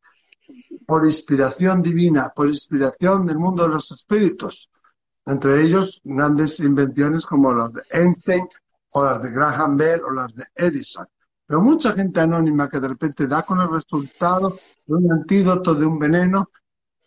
por 0.86 1.06
inspiración 1.06 1.82
divina, 1.82 2.32
por 2.36 2.48
inspiración 2.48 3.26
del 3.26 3.40
mundo 3.40 3.64
de 3.64 3.70
los 3.70 3.92
espíritus. 3.92 4.70
Entre 5.26 5.64
ellos, 5.64 6.02
grandes 6.04 6.60
invenciones 6.60 7.26
como 7.26 7.52
las 7.52 7.74
de 7.74 7.82
Einstein 7.90 8.48
o 8.94 9.04
las 9.04 9.22
de 9.22 9.32
Graham 9.32 9.78
Bell 9.78 10.02
o 10.04 10.12
las 10.12 10.36
de 10.36 10.46
Edison. 10.54 11.08
Pero 11.48 11.62
mucha 11.62 11.94
gente 11.94 12.20
anónima 12.20 12.70
que 12.70 12.80
de 12.80 12.88
repente 12.88 13.28
da 13.28 13.44
con 13.44 13.60
el 13.60 13.70
resultado 13.72 14.60
de 14.86 14.94
un 14.94 15.12
antídoto, 15.12 15.74
de 15.76 15.86
un 15.86 15.98
veneno 15.98 16.50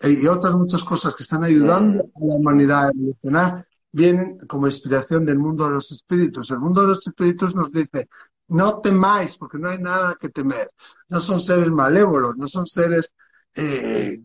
eh, 0.00 0.18
y 0.22 0.26
otras 0.26 0.54
muchas 0.54 0.82
cosas 0.84 1.14
que 1.14 1.22
están 1.22 1.44
ayudando 1.44 2.00
a 2.00 2.24
la 2.24 2.34
humanidad 2.34 2.87
a 2.87 2.90
evolucionar, 2.90 3.67
vienen 3.98 4.38
como 4.48 4.68
inspiración 4.68 5.26
del 5.26 5.38
mundo 5.38 5.64
de 5.64 5.70
los 5.70 5.90
espíritus. 5.90 6.50
El 6.50 6.61
mundo 6.61 6.82
de 6.82 6.88
los 6.88 7.06
espíritus 7.06 7.54
nos 7.54 7.70
dice, 7.72 8.08
no 8.48 8.80
temáis, 8.80 9.37
porque 9.37 9.58
no 9.58 9.68
hay 9.68 9.78
nada 9.78 10.16
que 10.18 10.28
temer. 10.28 10.70
No 11.08 11.20
son 11.20 11.40
seres 11.40 11.70
malévolos, 11.70 12.37
no 12.37 12.48
son 12.48 12.66
seres 12.66 13.12
eh, 13.56 14.22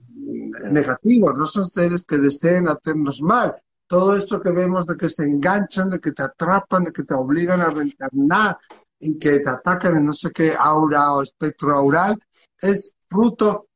negativos, 0.70 1.34
no 1.36 1.48
son 1.48 1.68
seres 1.70 2.06
que 2.06 2.18
deseen 2.18 2.68
hacernos 2.68 3.20
mal, 3.22 3.56
todo 3.88 4.16
esto 4.16 4.42
que 4.42 4.52
vemos 4.52 4.86
de 4.86 4.96
que 4.96 5.10
se 5.10 5.24
enganchan, 5.24 5.90
de 5.90 6.00
que 6.00 6.12
te 6.12 6.24
atrapan, 6.24 6.86
de 6.86 6.92
que 6.92 7.04
te 7.04 7.14
obligan 7.14 7.62
a 7.62 7.70
reencarnar 7.70 8.58
y 9.00 9.18
que 9.20 9.40
te 9.40 9.50
atacan 9.50 9.98
en 9.98 10.06
no 10.06 10.14
sé 10.14 10.32
qué 10.32 10.54
aura 10.58 11.14
o 11.14 11.24
espectro 11.24 11.74
aural, 11.74 12.18
es 12.62 12.96
fruto, 13.10 13.68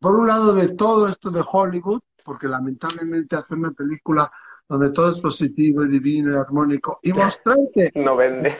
por 0.00 0.16
un 0.16 0.26
lado, 0.26 0.54
de 0.54 0.74
todo 0.74 1.08
esto 1.08 1.30
de 1.30 1.44
Hollywood, 1.50 2.00
porque 2.24 2.48
lamentablemente 2.48 3.36
hacer 3.36 3.56
una 3.56 3.70
película 3.70 4.30
donde 4.68 4.90
todo 4.90 5.12
es 5.12 5.20
positivo 5.20 5.84
y 5.84 5.88
divino 5.88 6.32
y 6.32 6.36
armónico 6.36 6.98
y 7.02 7.12
mostrarte... 7.12 7.92
No 7.94 8.16
vende. 8.16 8.56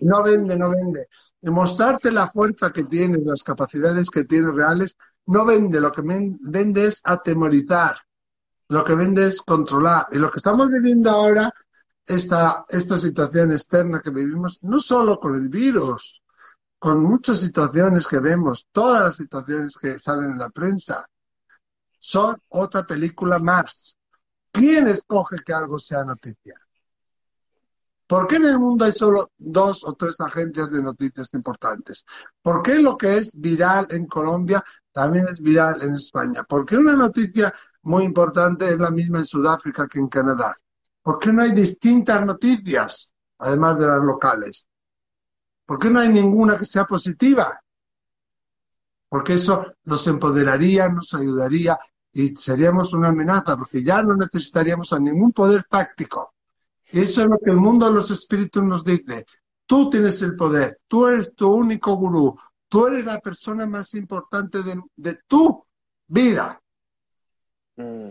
No 0.00 0.22
vende, 0.22 0.56
no 0.56 0.70
vende. 0.70 1.08
Y 1.42 1.50
mostrarte 1.50 2.10
la 2.10 2.30
fuerza 2.30 2.72
que 2.72 2.84
tienes, 2.84 3.20
las 3.22 3.42
capacidades 3.42 4.08
que 4.08 4.24
tienes 4.24 4.54
reales, 4.54 4.96
no 5.26 5.44
vende. 5.44 5.80
Lo 5.80 5.92
que 5.92 6.02
vende 6.02 6.86
es 6.86 7.02
atemorizar 7.04 7.96
lo 8.70 8.84
que 8.84 8.94
vende 8.94 9.26
es 9.26 9.42
controlar. 9.42 10.06
Y 10.12 10.18
lo 10.18 10.30
que 10.30 10.38
estamos 10.38 10.68
viviendo 10.68 11.10
ahora, 11.10 11.52
esta, 12.06 12.64
esta 12.68 12.96
situación 12.98 13.50
externa 13.50 14.00
que 14.00 14.10
vivimos, 14.10 14.60
no 14.62 14.80
solo 14.80 15.18
con 15.18 15.34
el 15.34 15.48
virus, 15.48 16.22
con 16.78 17.02
muchas 17.02 17.40
situaciones 17.40 18.06
que 18.06 18.20
vemos, 18.20 18.68
todas 18.70 19.02
las 19.02 19.16
situaciones 19.16 19.76
que 19.76 19.98
salen 19.98 20.30
en 20.30 20.38
la 20.38 20.50
prensa, 20.50 21.04
son 21.98 22.40
otra 22.48 22.86
película 22.86 23.40
más. 23.40 23.96
¿Quién 24.50 24.88
escoge 24.88 25.36
que 25.44 25.52
algo 25.52 25.78
sea 25.78 26.04
noticia? 26.04 26.60
¿Por 28.06 28.26
qué 28.26 28.36
en 28.36 28.46
el 28.46 28.58
mundo 28.58 28.84
hay 28.84 28.92
solo 28.92 29.30
dos 29.38 29.84
o 29.84 29.94
tres 29.94 30.20
agencias 30.20 30.70
de 30.70 30.82
noticias 30.82 31.28
importantes? 31.32 32.04
¿Por 32.42 32.60
qué 32.60 32.82
lo 32.82 32.96
que 32.96 33.18
es 33.18 33.30
viral 33.32 33.86
en 33.90 34.06
Colombia 34.06 34.64
también 34.90 35.28
es 35.28 35.40
viral 35.40 35.80
en 35.82 35.94
España? 35.94 36.42
¿Por 36.42 36.66
qué 36.66 36.76
una 36.76 36.96
noticia 36.96 37.52
muy 37.82 38.02
importante 38.02 38.68
es 38.68 38.78
la 38.78 38.90
misma 38.90 39.18
en 39.18 39.26
Sudáfrica 39.26 39.86
que 39.86 40.00
en 40.00 40.08
Canadá? 40.08 40.56
¿Por 41.00 41.20
qué 41.20 41.32
no 41.32 41.42
hay 41.42 41.52
distintas 41.52 42.26
noticias, 42.26 43.14
además 43.38 43.78
de 43.78 43.86
las 43.86 44.02
locales? 44.02 44.66
¿Por 45.64 45.78
qué 45.78 45.88
no 45.88 46.00
hay 46.00 46.08
ninguna 46.08 46.58
que 46.58 46.64
sea 46.64 46.84
positiva? 46.84 47.62
Porque 49.08 49.34
eso 49.34 49.66
nos 49.84 50.04
empoderaría, 50.08 50.88
nos 50.88 51.14
ayudaría 51.14 51.78
y 52.12 52.34
seríamos 52.34 52.92
una 52.92 53.08
amenaza, 53.08 53.56
porque 53.56 53.82
ya 53.82 54.02
no 54.02 54.16
necesitaríamos 54.16 54.92
a 54.92 54.98
ningún 54.98 55.32
poder 55.32 55.64
fáctico. 55.68 56.34
Y 56.92 57.00
eso 57.00 57.22
es 57.22 57.28
lo 57.28 57.38
que 57.38 57.50
el 57.50 57.56
mundo 57.56 57.86
de 57.86 57.94
los 57.94 58.10
espíritus 58.10 58.62
nos 58.64 58.84
dice. 58.84 59.24
Tú 59.66 59.88
tienes 59.88 60.20
el 60.22 60.34
poder, 60.34 60.76
tú 60.88 61.06
eres 61.06 61.32
tu 61.34 61.48
único 61.52 61.94
gurú, 61.94 62.36
tú 62.68 62.88
eres 62.88 63.04
la 63.04 63.20
persona 63.20 63.66
más 63.66 63.94
importante 63.94 64.58
de, 64.96 65.18
tu 65.28 65.64
vida. 66.08 66.60
Mm. 67.76 68.10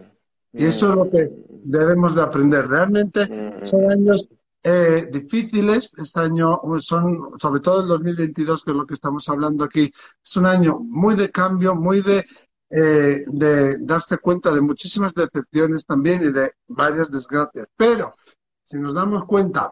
Y 0.53 0.65
eso 0.65 0.89
es 0.89 0.95
lo 0.95 1.11
que 1.11 1.29
debemos 1.63 2.15
de 2.15 2.21
aprender. 2.21 2.67
Realmente 2.67 3.25
mm. 3.27 3.65
son 3.65 3.91
años 3.91 4.29
eh, 4.63 5.09
difíciles, 5.11 5.93
este 5.97 6.19
año 6.19 6.61
son, 6.79 7.39
sobre 7.39 7.61
todo 7.61 7.81
el 7.81 7.87
2022, 7.87 8.63
que 8.63 8.71
es 8.71 8.77
lo 8.77 8.85
que 8.85 8.93
estamos 8.93 9.27
hablando 9.29 9.65
aquí, 9.65 9.91
es 10.23 10.37
un 10.37 10.45
año 10.45 10.79
muy 10.79 11.15
de 11.15 11.29
cambio, 11.29 11.75
muy 11.75 12.01
de, 12.01 12.25
eh, 12.69 13.23
de 13.27 13.77
darse 13.79 14.17
cuenta 14.17 14.51
de 14.51 14.61
muchísimas 14.61 15.13
decepciones 15.13 15.85
también 15.85 16.21
y 16.23 16.31
de 16.31 16.53
varias 16.67 17.09
desgracias. 17.09 17.67
Pero 17.75 18.15
si 18.63 18.77
nos 18.79 18.93
damos 18.93 19.25
cuenta 19.25 19.71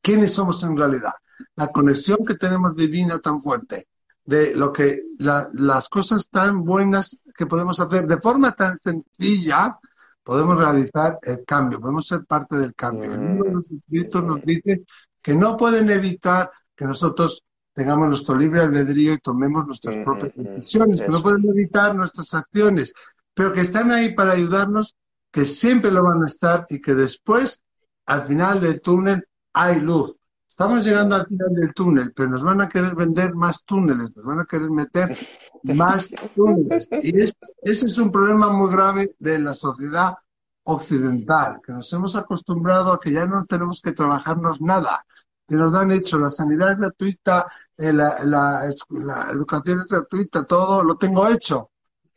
quiénes 0.00 0.32
somos 0.32 0.62
en 0.62 0.76
realidad, 0.76 1.12
la 1.56 1.68
conexión 1.68 2.18
que 2.26 2.36
tenemos 2.36 2.74
divina 2.74 3.18
tan 3.18 3.40
fuerte, 3.40 3.88
de 4.24 4.54
lo 4.54 4.72
que 4.72 5.00
las 5.18 5.88
cosas 5.88 6.28
tan 6.28 6.64
buenas 6.64 7.18
que 7.36 7.46
podemos 7.46 7.78
hacer 7.78 8.06
de 8.06 8.20
forma 8.20 8.52
tan 8.52 8.76
sencilla, 8.78 9.78
podemos 10.24 10.58
realizar 10.58 11.18
el 11.22 11.44
cambio, 11.44 11.80
podemos 11.80 12.06
ser 12.06 12.24
parte 12.24 12.56
del 12.56 12.74
cambio. 12.74 13.12
El 13.12 13.20
mundo 13.20 13.44
de 13.44 13.52
los 13.52 13.70
espíritus 13.70 14.24
nos 14.24 14.42
dice 14.42 14.84
que 15.22 15.34
no 15.34 15.56
pueden 15.56 15.90
evitar 15.90 16.50
que 16.74 16.84
nosotros 16.84 17.44
tengamos 17.76 18.08
nuestro 18.08 18.36
libre 18.36 18.62
albedrío 18.62 19.12
y 19.12 19.18
tomemos 19.18 19.66
nuestras 19.66 20.02
propias 20.02 20.32
decisiones, 20.34 21.02
que 21.02 21.08
no 21.08 21.22
pueden 21.22 21.46
evitar 21.46 21.94
nuestras 21.94 22.32
acciones, 22.32 22.94
pero 23.34 23.52
que 23.52 23.60
están 23.60 23.92
ahí 23.92 24.14
para 24.14 24.32
ayudarnos, 24.32 24.96
que 25.30 25.44
siempre 25.44 25.90
lo 25.90 26.02
van 26.02 26.22
a 26.22 26.26
estar 26.26 26.64
y 26.70 26.80
que 26.80 26.94
después 26.94 27.62
al 28.06 28.22
final 28.22 28.62
del 28.62 28.80
túnel 28.80 29.28
hay 29.52 29.78
luz. 29.80 30.18
Estamos 30.48 30.86
llegando 30.86 31.16
al 31.16 31.26
final 31.26 31.52
del 31.52 31.74
túnel, 31.74 32.14
pero 32.16 32.30
nos 32.30 32.42
van 32.42 32.62
a 32.62 32.68
querer 32.70 32.94
vender 32.94 33.34
más 33.34 33.62
túneles, 33.66 34.16
nos 34.16 34.24
van 34.24 34.40
a 34.40 34.46
querer 34.46 34.70
meter 34.70 35.14
más 35.64 36.08
túneles. 36.34 36.88
Y 37.02 37.20
ese 37.20 37.36
es 37.60 37.98
un 37.98 38.10
problema 38.10 38.48
muy 38.48 38.72
grave 38.72 39.10
de 39.18 39.38
la 39.38 39.54
sociedad 39.54 40.14
occidental, 40.62 41.60
que 41.62 41.72
nos 41.72 41.92
hemos 41.92 42.16
acostumbrado 42.16 42.90
a 42.94 42.98
que 42.98 43.12
ya 43.12 43.26
no 43.26 43.44
tenemos 43.44 43.82
que 43.82 43.92
trabajarnos 43.92 44.62
nada, 44.62 45.04
que 45.46 45.54
nos 45.56 45.74
han 45.74 45.90
hecho 45.92 46.18
la 46.18 46.30
sanidad 46.30 46.76
gratuita, 46.78 47.46
eh, 47.76 47.92
la, 47.92 48.16
la 48.24 49.30
educación 49.32 49.80
es 49.80 49.86
gratuita, 49.86 50.44
todo 50.44 50.82
lo 50.82 50.96
tengo 50.96 51.28
hecho. 51.28 51.70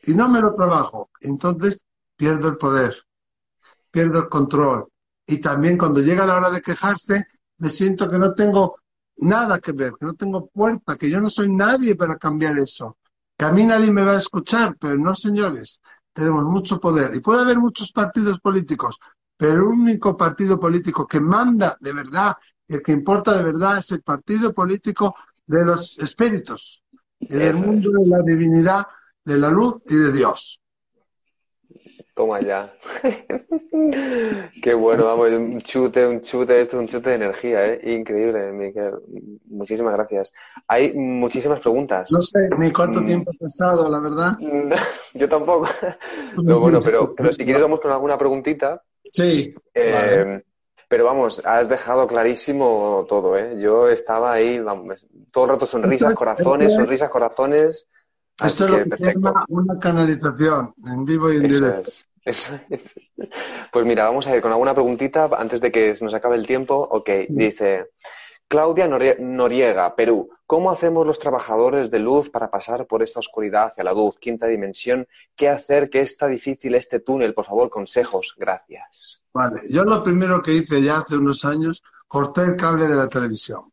Y 0.04 0.14
no 0.14 0.30
me 0.30 0.42
lo 0.42 0.54
trabajo. 0.56 1.10
Entonces 1.22 1.84
pierdo 2.16 2.48
el 2.50 2.58
poder, 2.58 2.96
pierdo 3.92 4.20
el 4.20 4.30
control, 4.30 4.88
y 5.26 5.40
también 5.40 5.78
cuando 5.78 6.02
llega 6.02 6.26
la 6.26 6.38
hora 6.38 6.50
de 6.50 6.62
quejarse, 6.62 7.26
me 7.60 7.70
siento 7.70 8.10
que 8.10 8.18
no 8.18 8.34
tengo 8.34 8.78
nada 9.18 9.60
que 9.60 9.72
ver, 9.74 9.94
que 10.00 10.06
no 10.06 10.14
tengo 10.16 10.50
fuerza, 10.54 10.96
que 10.98 11.10
yo 11.10 11.22
no 11.22 11.30
soy 11.30 11.50
nadie 11.50 11.96
para 11.96 12.18
cambiar 12.18 12.58
eso, 12.58 12.98
que 13.38 13.46
a 13.46 13.52
mí 13.52 13.66
nadie 13.66 13.92
me 13.92 14.04
va 14.04 14.14
a 14.14 14.18
escuchar, 14.18 14.76
pero 14.80 14.98
no, 14.98 15.16
señores, 15.16 15.82
tenemos 16.14 16.44
mucho 16.46 16.80
poder. 16.80 17.16
Y 17.16 17.20
puede 17.20 17.42
haber 17.42 17.60
muchos 17.60 17.92
partidos 17.92 18.40
políticos, 18.40 18.98
pero 19.38 19.54
el 19.54 19.62
único 19.62 20.18
partido 20.18 20.60
político 20.60 21.06
que 21.08 21.20
manda 21.20 21.78
de 21.80 21.94
verdad 21.94 22.36
el 22.70 22.82
que 22.84 22.92
importa 22.92 23.36
de 23.36 23.44
verdad 23.44 23.80
es 23.80 23.92
el 23.92 24.02
partido 24.02 24.54
político 24.54 25.16
de 25.46 25.66
los 25.66 25.98
espíritus, 26.00 26.84
del 27.20 27.56
mundo 27.56 27.92
de 27.92 28.08
la 28.08 28.20
divinidad, 28.22 28.86
de 29.26 29.38
la 29.38 29.50
luz 29.50 29.82
y 29.88 29.96
de 29.96 30.12
Dios. 30.12 30.60
Toma 32.14 32.42
ya. 32.42 32.74
Qué 34.62 34.74
bueno, 34.74 35.06
vamos, 35.06 35.32
un 35.32 35.62
chute, 35.62 36.06
un 36.06 36.22
chute, 36.22 36.62
esto 36.62 36.78
un 36.78 36.88
chute 36.88 37.12
de 37.12 37.16
energía, 37.16 37.66
¿eh? 37.66 37.94
Increíble, 37.94 38.52
Miguel. 38.52 38.94
Muchísimas 39.48 39.94
gracias. 39.94 40.32
Hay 40.68 40.94
muchísimas 40.94 41.62
preguntas. 41.62 42.12
No 42.12 42.22
sé 42.22 42.50
ni 42.58 42.72
cuánto 42.72 43.02
mm. 43.02 43.06
tiempo 43.06 43.32
ha 43.32 43.44
pasado, 43.46 43.90
la 43.90 44.00
verdad. 44.02 44.38
Yo 45.14 45.30
tampoco. 45.30 45.68
No, 46.44 46.60
bueno, 46.60 46.80
pero, 46.84 47.16
pero 47.16 47.34
si 47.34 47.44
quieres 47.44 47.62
vamos 47.62 47.80
con 47.80 47.92
alguna 47.92 48.18
preguntita. 48.18 48.84
Sí. 49.12 49.54
Eh, 49.74 50.44
pero 50.90 51.06
vamos, 51.06 51.42
has 51.46 51.70
dejado 51.70 52.08
clarísimo 52.08 53.06
todo, 53.08 53.38
¿eh? 53.38 53.58
Yo 53.60 53.88
estaba 53.88 54.34
ahí, 54.34 54.60
vamos, 54.60 55.06
todo 55.32 55.46
el 55.46 55.52
rato 55.52 55.68
sonrisas, 55.68 56.16
corazones, 56.16 56.74
sonrisas, 56.74 57.10
corazones. 57.12 57.88
Esto 58.44 58.66
es 58.66 58.72
lo 58.72 58.84
que 58.84 58.98
se 58.98 59.14
llama 59.14 59.46
una 59.50 59.80
canalización, 59.80 60.74
en 60.84 61.06
vivo 61.06 61.32
y 61.32 61.38
en 61.38 61.48
directo. 61.48 61.92
Pues 63.72 63.86
mira, 63.86 64.06
vamos 64.06 64.26
a 64.26 64.36
ir 64.36 64.42
con 64.42 64.52
alguna 64.52 64.74
preguntita 64.74 65.30
antes 65.38 65.62
de 65.62 65.72
que 65.72 65.96
nos 66.02 66.14
acabe 66.14 66.38
el 66.38 66.48
tiempo. 66.48 66.76
Ok, 66.76 67.10
dice 67.30 67.92
Claudia 68.50 68.88
Noriega, 68.88 69.96
Perú. 69.96 70.28
¿Cómo 70.48 70.72
hacemos 70.72 71.06
los 71.06 71.20
trabajadores 71.20 71.92
de 71.92 72.00
luz 72.00 72.32
para 72.32 72.50
pasar 72.50 72.88
por 72.88 73.04
esta 73.04 73.20
oscuridad 73.20 73.68
hacia 73.68 73.84
la 73.84 73.94
luz? 73.94 74.18
Quinta 74.18 74.48
dimensión. 74.48 75.08
¿Qué 75.36 75.48
hacer 75.48 75.88
que 75.88 76.02
está 76.02 76.26
difícil 76.26 76.74
este 76.74 77.00
túnel? 77.00 77.36
Por 77.36 77.46
favor, 77.46 77.70
consejos. 77.70 78.34
Gracias. 78.36 79.22
Vale, 79.32 79.62
yo 79.70 79.84
lo 79.84 80.02
primero 80.02 80.42
que 80.42 80.54
hice 80.54 80.82
ya 80.82 80.98
hace 80.98 81.16
unos 81.16 81.46
años, 81.46 81.84
corté 82.08 82.42
el 82.42 82.56
cable 82.56 82.88
de 82.88 82.96
la 82.96 83.08
televisión. 83.08 83.72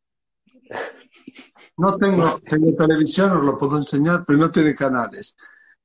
No 1.78 1.96
tengo, 1.96 2.38
tengo 2.40 2.74
televisión, 2.74 3.32
os 3.32 3.44
lo 3.44 3.56
puedo 3.56 3.78
enseñar, 3.78 4.24
pero 4.26 4.38
no 4.38 4.50
tiene 4.50 4.74
canales. 4.74 5.36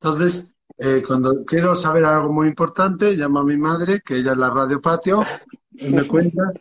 Entonces, 0.01 0.53
eh, 0.77 1.01
cuando 1.07 1.45
quiero 1.45 1.77
saber 1.77 2.03
algo 2.03 2.33
muy 2.33 2.47
importante, 2.47 3.15
llamo 3.15 3.39
a 3.39 3.45
mi 3.45 3.57
madre, 3.57 4.01
que 4.05 4.17
ella 4.17 4.33
es 4.33 4.37
la 4.37 4.49
radio 4.49 4.81
patio, 4.81 5.23
me 5.71 6.07
cuenta, 6.07 6.51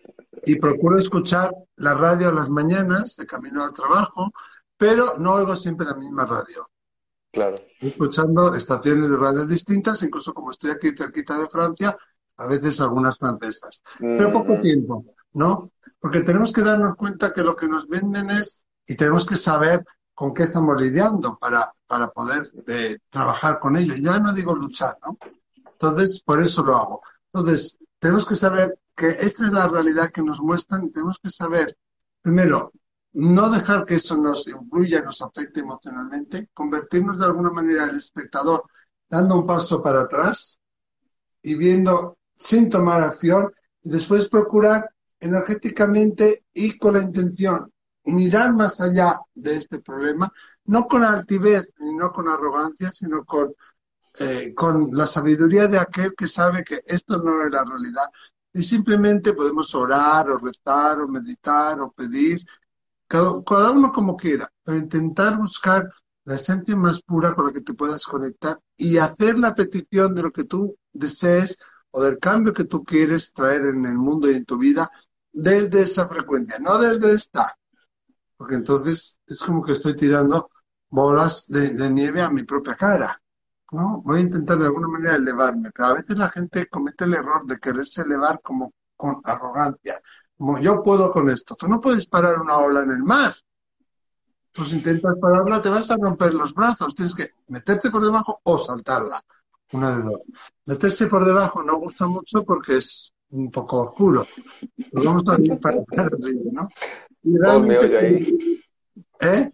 y 0.44 0.56
procuro 0.56 0.98
escuchar 0.98 1.52
la 1.76 1.94
radio 1.94 2.28
a 2.28 2.32
las 2.32 2.48
mañanas, 2.48 3.16
de 3.16 3.26
camino 3.26 3.64
al 3.64 3.72
trabajo, 3.72 4.32
pero 4.76 5.16
no 5.18 5.34
oigo 5.34 5.54
siempre 5.56 5.86
la 5.86 5.94
misma 5.94 6.24
radio. 6.26 6.70
Claro. 7.32 7.56
Escuchando 7.80 8.54
estaciones 8.54 9.10
de 9.10 9.16
radio 9.16 9.46
distintas, 9.46 10.02
incluso 10.02 10.32
como 10.32 10.50
estoy 10.50 10.70
aquí 10.70 10.90
cerquita 10.96 11.38
de 11.38 11.48
Francia, 11.48 11.96
a 12.38 12.46
veces 12.46 12.80
algunas 12.80 13.18
francesas. 13.18 13.82
Pero 13.98 14.32
poco 14.32 14.54
mm. 14.56 14.62
tiempo, 14.62 15.04
¿no? 15.34 15.72
Porque 16.00 16.20
tenemos 16.20 16.52
que 16.52 16.62
darnos 16.62 16.96
cuenta 16.96 17.32
que 17.32 17.42
lo 17.42 17.54
que 17.54 17.68
nos 17.68 17.86
venden 17.86 18.30
es, 18.30 18.66
y 18.86 18.96
tenemos 18.96 19.26
que 19.26 19.36
saber 19.36 19.84
con 20.14 20.34
qué 20.34 20.44
estamos 20.44 20.80
lidiando 20.80 21.38
para, 21.38 21.72
para 21.86 22.08
poder 22.08 22.50
eh, 22.66 22.98
trabajar 23.10 23.58
con 23.58 23.76
ello. 23.76 23.94
Ya 23.96 24.18
no 24.18 24.32
digo 24.32 24.54
luchar, 24.54 24.98
¿no? 25.06 25.16
Entonces, 25.72 26.22
por 26.22 26.42
eso 26.42 26.62
lo 26.62 26.76
hago. 26.76 27.02
Entonces, 27.32 27.78
tenemos 27.98 28.26
que 28.26 28.36
saber 28.36 28.78
que 29.00 29.08
esta 29.08 29.46
es 29.46 29.50
la 29.50 29.66
realidad 29.66 30.10
que 30.12 30.22
nos 30.22 30.42
muestran 30.42 30.92
tenemos 30.92 31.18
que 31.22 31.30
saber, 31.30 31.74
primero, 32.20 32.70
no 33.14 33.48
dejar 33.48 33.86
que 33.86 33.94
eso 33.94 34.14
nos 34.18 34.46
influya, 34.46 35.00
nos 35.00 35.22
afecte 35.22 35.60
emocionalmente, 35.60 36.50
convertirnos 36.52 37.18
de 37.18 37.24
alguna 37.24 37.50
manera 37.50 37.84
en 37.84 37.96
espectador, 37.96 38.64
dando 39.08 39.38
un 39.38 39.46
paso 39.46 39.80
para 39.80 40.02
atrás 40.02 40.60
y 41.40 41.54
viendo 41.54 42.18
sin 42.36 42.68
tomar 42.68 43.02
acción 43.02 43.50
y 43.82 43.88
después 43.88 44.28
procurar 44.28 44.90
energéticamente 45.18 46.44
y 46.52 46.76
con 46.76 46.92
la 46.92 47.02
intención 47.02 47.72
mirar 48.04 48.52
más 48.52 48.82
allá 48.82 49.18
de 49.34 49.56
este 49.56 49.78
problema, 49.78 50.30
no 50.66 50.86
con 50.86 51.04
altivez 51.04 51.70
ni 51.78 51.94
no 51.94 52.12
con 52.12 52.28
arrogancia, 52.28 52.92
sino 52.92 53.24
con, 53.24 53.54
eh, 54.18 54.52
con 54.54 54.90
la 54.92 55.06
sabiduría 55.06 55.68
de 55.68 55.78
aquel 55.78 56.14
que 56.14 56.28
sabe 56.28 56.62
que 56.64 56.82
esto 56.84 57.16
no 57.16 57.42
es 57.46 57.50
la 57.50 57.64
realidad. 57.64 58.10
Y 58.52 58.62
simplemente 58.62 59.32
podemos 59.32 59.74
orar 59.74 60.28
o 60.30 60.38
rezar 60.38 61.00
o 61.00 61.08
meditar 61.08 61.80
o 61.80 61.92
pedir, 61.92 62.44
cada, 63.06 63.42
cada 63.44 63.70
uno 63.70 63.92
como 63.92 64.16
quiera, 64.16 64.50
pero 64.64 64.78
intentar 64.78 65.36
buscar 65.36 65.88
la 66.24 66.34
esencia 66.34 66.76
más 66.76 67.00
pura 67.02 67.34
con 67.34 67.46
la 67.46 67.52
que 67.52 67.60
te 67.60 67.74
puedas 67.74 68.04
conectar 68.04 68.60
y 68.76 68.98
hacer 68.98 69.38
la 69.38 69.54
petición 69.54 70.14
de 70.14 70.22
lo 70.22 70.30
que 70.30 70.44
tú 70.44 70.76
desees 70.92 71.58
o 71.90 72.02
del 72.02 72.18
cambio 72.18 72.52
que 72.52 72.64
tú 72.64 72.84
quieres 72.84 73.32
traer 73.32 73.62
en 73.66 73.84
el 73.84 73.98
mundo 73.98 74.30
y 74.30 74.34
en 74.34 74.44
tu 74.44 74.58
vida 74.58 74.90
desde 75.32 75.82
esa 75.82 76.08
frecuencia, 76.08 76.58
no 76.58 76.78
desde 76.78 77.12
esta, 77.12 77.56
porque 78.36 78.54
entonces 78.54 79.20
es 79.26 79.38
como 79.40 79.62
que 79.62 79.72
estoy 79.72 79.94
tirando 79.94 80.50
bolas 80.88 81.46
de, 81.48 81.90
nieve 81.90 82.22
a 82.22 82.30
mi 82.30 82.42
propia 82.42 82.74
cara. 82.74 83.22
¿No? 83.72 84.02
Voy 84.04 84.18
a 84.18 84.22
intentar 84.22 84.59
de 84.59 84.66
alguna 84.66 84.88
manera 84.88 85.16
elevarme, 85.16 85.70
pero 85.74 85.88
a 85.88 85.94
veces 85.94 86.16
la 86.16 86.28
gente 86.28 86.66
comete 86.68 87.04
el 87.04 87.14
error 87.14 87.44
de 87.46 87.59
quererse 87.59 88.02
elevar 88.02 88.40
como 88.42 88.72
con 88.96 89.20
arrogancia. 89.24 90.00
como 90.37 90.59
yo 90.61 90.83
puedo 90.83 91.11
con 91.12 91.28
esto. 91.30 91.54
Tú 91.54 91.68
no 91.68 91.80
puedes 91.80 92.06
parar 92.06 92.38
una 92.38 92.59
ola 92.59 92.83
en 92.83 92.90
el 92.90 93.02
mar. 93.02 93.35
Pues 94.52 94.72
intentas 94.72 95.16
pararla, 95.20 95.62
te 95.62 95.68
vas 95.68 95.90
a 95.90 95.96
romper 95.96 96.35
los 96.35 96.54
brazos. 96.54 96.94
Tienes 96.94 97.14
que 97.14 97.30
meterte 97.48 97.90
por 97.90 98.02
debajo 98.02 98.40
o 98.42 98.59
saltarla. 98.59 99.22
Una 99.72 99.96
de 99.96 100.02
dos. 100.02 100.26
Meterse 100.66 101.06
por 101.06 101.24
debajo 101.24 101.62
no 101.62 101.78
gusta 101.78 102.06
mucho 102.06 102.44
porque 102.44 102.78
es 102.78 103.12
un 103.30 103.50
poco 103.50 103.83
oscuro. 103.83 104.26
Vamos 104.92 105.22
a 105.28 105.40
ir 105.40 105.59
para 105.61 105.76
el 105.76 106.11
río, 106.11 106.50
¿no? 106.52 106.68
Y 107.22 107.38
todo 107.38 107.64
el 107.64 107.96
ahí. 107.96 108.62
¿Eh? 109.20 109.52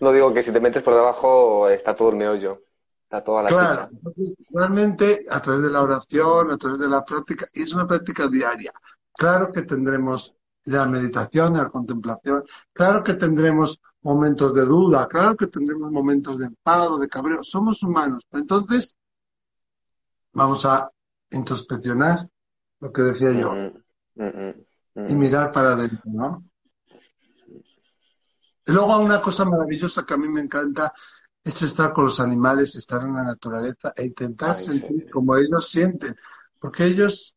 No 0.00 0.12
digo 0.12 0.32
que 0.32 0.42
si 0.42 0.52
te 0.52 0.60
metes 0.60 0.82
por 0.82 0.94
debajo 0.94 1.68
está 1.68 1.94
todo 1.94 2.10
el 2.10 2.16
meollo. 2.16 2.62
Está 3.08 3.22
toda 3.22 3.44
la 3.44 3.48
claro, 3.48 3.88
realmente 4.50 5.24
a 5.30 5.40
través 5.40 5.62
de 5.62 5.70
la 5.70 5.82
oración, 5.82 6.50
a 6.50 6.58
través 6.58 6.78
de 6.78 6.88
la 6.88 7.02
práctica, 7.02 7.46
y 7.54 7.62
es 7.62 7.72
una 7.72 7.86
práctica 7.86 8.28
diaria. 8.28 8.70
Claro 9.14 9.50
que 9.50 9.62
tendremos 9.62 10.34
la 10.64 10.84
meditación, 10.84 11.56
la 11.56 11.70
contemplación, 11.70 12.44
claro 12.70 13.02
que 13.02 13.14
tendremos 13.14 13.80
momentos 14.02 14.52
de 14.52 14.66
duda, 14.66 15.08
claro 15.08 15.34
que 15.38 15.46
tendremos 15.46 15.90
momentos 15.90 16.36
de 16.36 16.48
enfado, 16.48 16.98
de 16.98 17.08
cabreo, 17.08 17.42
somos 17.42 17.82
humanos. 17.82 18.26
Entonces, 18.30 18.94
vamos 20.34 20.66
a 20.66 20.90
introspeccionar 21.30 22.28
lo 22.80 22.92
que 22.92 23.00
decía 23.00 23.32
yo 23.32 23.54
mm, 23.54 24.22
mm, 24.22 24.54
mm, 24.96 25.08
y 25.08 25.14
mirar 25.14 25.50
para 25.50 25.70
adentro, 25.70 26.02
¿no? 26.04 26.44
Y 28.66 28.72
luego 28.72 28.98
una 28.98 29.22
cosa 29.22 29.46
maravillosa 29.46 30.04
que 30.04 30.12
a 30.12 30.18
mí 30.18 30.28
me 30.28 30.42
encanta 30.42 30.92
es 31.48 31.62
estar 31.62 31.92
con 31.94 32.04
los 32.04 32.20
animales, 32.20 32.76
estar 32.76 33.02
en 33.02 33.14
la 33.14 33.22
naturaleza 33.22 33.92
e 33.96 34.04
intentar 34.04 34.54
sentir 34.56 35.10
como 35.10 35.34
ellos 35.34 35.68
sienten, 35.70 36.14
porque 36.58 36.84
ellos 36.84 37.36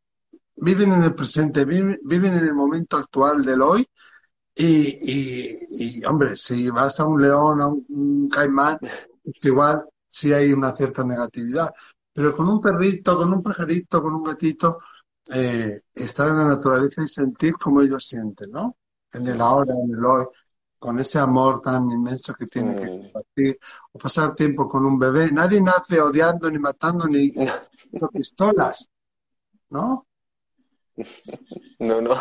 viven 0.56 0.92
en 0.92 1.04
el 1.04 1.16
presente, 1.16 1.64
viven, 1.64 1.98
en 2.10 2.46
el 2.46 2.54
momento 2.54 2.98
actual 2.98 3.44
del 3.46 3.62
hoy 3.62 3.88
y, 4.54 6.04
hombre, 6.06 6.36
si 6.36 6.70
vas 6.70 7.00
a 7.00 7.06
un 7.06 7.22
león, 7.22 7.62
a 7.62 7.68
un, 7.68 8.28
caimán, 8.30 8.80
igual 9.44 9.86
sí 10.08 10.34
hay 10.34 10.52
una 10.52 10.74
cierta 10.74 11.06
negatividad, 11.06 11.74
pero 12.12 12.36
con 12.36 12.50
un 12.50 12.60
perrito, 12.60 13.16
con 13.16 13.34
un 13.34 13.42
pajarito, 13.42 14.02
con 14.02 14.14
un 14.14 14.24
gatito, 14.24 14.80
eh, 15.32 15.82
estar 15.96 16.30
en 16.30 16.38
la 16.38 16.48
naturaleza 16.50 17.02
y 17.04 17.08
sentir 17.08 17.54
como 17.54 17.82
ellos 17.82 18.06
sienten, 18.06 18.52
¿no? 18.52 18.76
En 19.14 19.26
el 19.28 19.40
ahora, 19.40 19.74
en 19.74 19.94
el 19.94 20.06
hoy 20.06 20.26
con 20.82 20.98
ese 20.98 21.20
amor 21.20 21.62
tan 21.62 21.92
inmenso 21.92 22.34
que 22.34 22.48
tiene 22.48 22.76
que 22.76 22.86
mm. 22.86 23.02
compartir, 23.02 23.60
o 23.92 24.00
pasar 24.00 24.34
tiempo 24.34 24.68
con 24.68 24.84
un 24.84 24.98
bebé. 24.98 25.32
Nadie 25.32 25.62
nace 25.62 26.02
odiando, 26.02 26.50
ni 26.50 26.58
matando, 26.58 27.06
ni 27.08 27.32
con 27.32 28.10
pistolas, 28.12 28.90
¿no? 29.70 30.08
No, 31.78 32.02
no. 32.02 32.16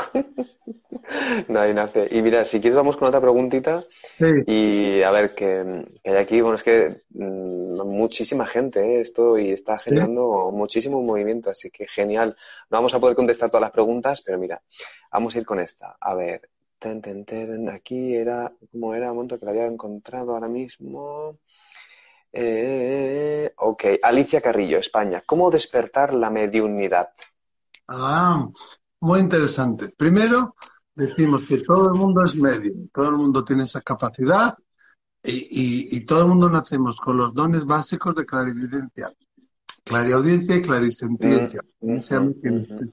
Nadie 1.48 1.72
nace. 1.72 2.06
Y 2.10 2.20
mira, 2.20 2.44
si 2.44 2.60
quieres 2.60 2.76
vamos 2.76 2.98
con 2.98 3.08
otra 3.08 3.22
preguntita. 3.22 3.82
Sí. 4.18 4.26
Y 4.46 5.02
a 5.04 5.10
ver, 5.10 5.34
que, 5.34 5.86
hay 6.04 6.16
aquí, 6.16 6.42
bueno, 6.42 6.56
es 6.56 6.62
que 6.62 7.00
mm, 7.14 7.80
muchísima 7.86 8.44
gente, 8.44 8.80
¿eh? 8.80 9.00
esto 9.00 9.38
y 9.38 9.52
está 9.52 9.78
generando 9.78 10.50
muchísimo 10.52 11.00
movimiento, 11.00 11.48
así 11.48 11.70
que 11.70 11.86
genial. 11.86 12.36
No 12.68 12.76
vamos 12.76 12.92
a 12.92 13.00
poder 13.00 13.16
contestar 13.16 13.48
todas 13.48 13.62
las 13.62 13.72
preguntas, 13.72 14.20
pero 14.20 14.38
mira, 14.38 14.60
vamos 15.10 15.34
a 15.34 15.38
ir 15.38 15.46
con 15.46 15.60
esta. 15.60 15.96
A 15.98 16.14
ver, 16.14 16.42
Aquí 17.72 18.14
era, 18.14 18.52
como 18.72 18.94
era, 18.94 19.12
monto 19.12 19.38
que 19.38 19.44
la 19.44 19.50
había 19.50 19.66
encontrado 19.66 20.32
ahora 20.32 20.48
mismo. 20.48 21.38
Eh, 22.32 23.52
ok, 23.56 23.84
Alicia 24.02 24.40
Carrillo, 24.40 24.78
España. 24.78 25.22
¿Cómo 25.26 25.50
despertar 25.50 26.14
la 26.14 26.30
mediunidad? 26.30 27.10
Ah, 27.88 28.48
muy 29.00 29.20
interesante. 29.20 29.90
Primero, 29.90 30.54
decimos 30.94 31.46
que 31.46 31.58
todo 31.58 31.92
el 31.92 31.98
mundo 31.98 32.24
es 32.24 32.34
medium, 32.36 32.88
todo 32.88 33.08
el 33.10 33.16
mundo 33.16 33.44
tiene 33.44 33.64
esa 33.64 33.82
capacidad 33.82 34.56
y, 35.22 36.00
todo 36.06 36.22
el 36.22 36.28
mundo 36.28 36.48
nacemos 36.48 36.96
con 36.96 37.18
los 37.18 37.34
dones 37.34 37.64
básicos 37.66 38.14
de 38.14 38.24
clarividencia, 38.24 39.12
clariaudiencia 39.84 40.56
y 40.56 40.62
clarisentiencia. 40.62 41.60
Mm, 41.80 41.92
mm, 41.92 42.34
mm, 42.42 42.86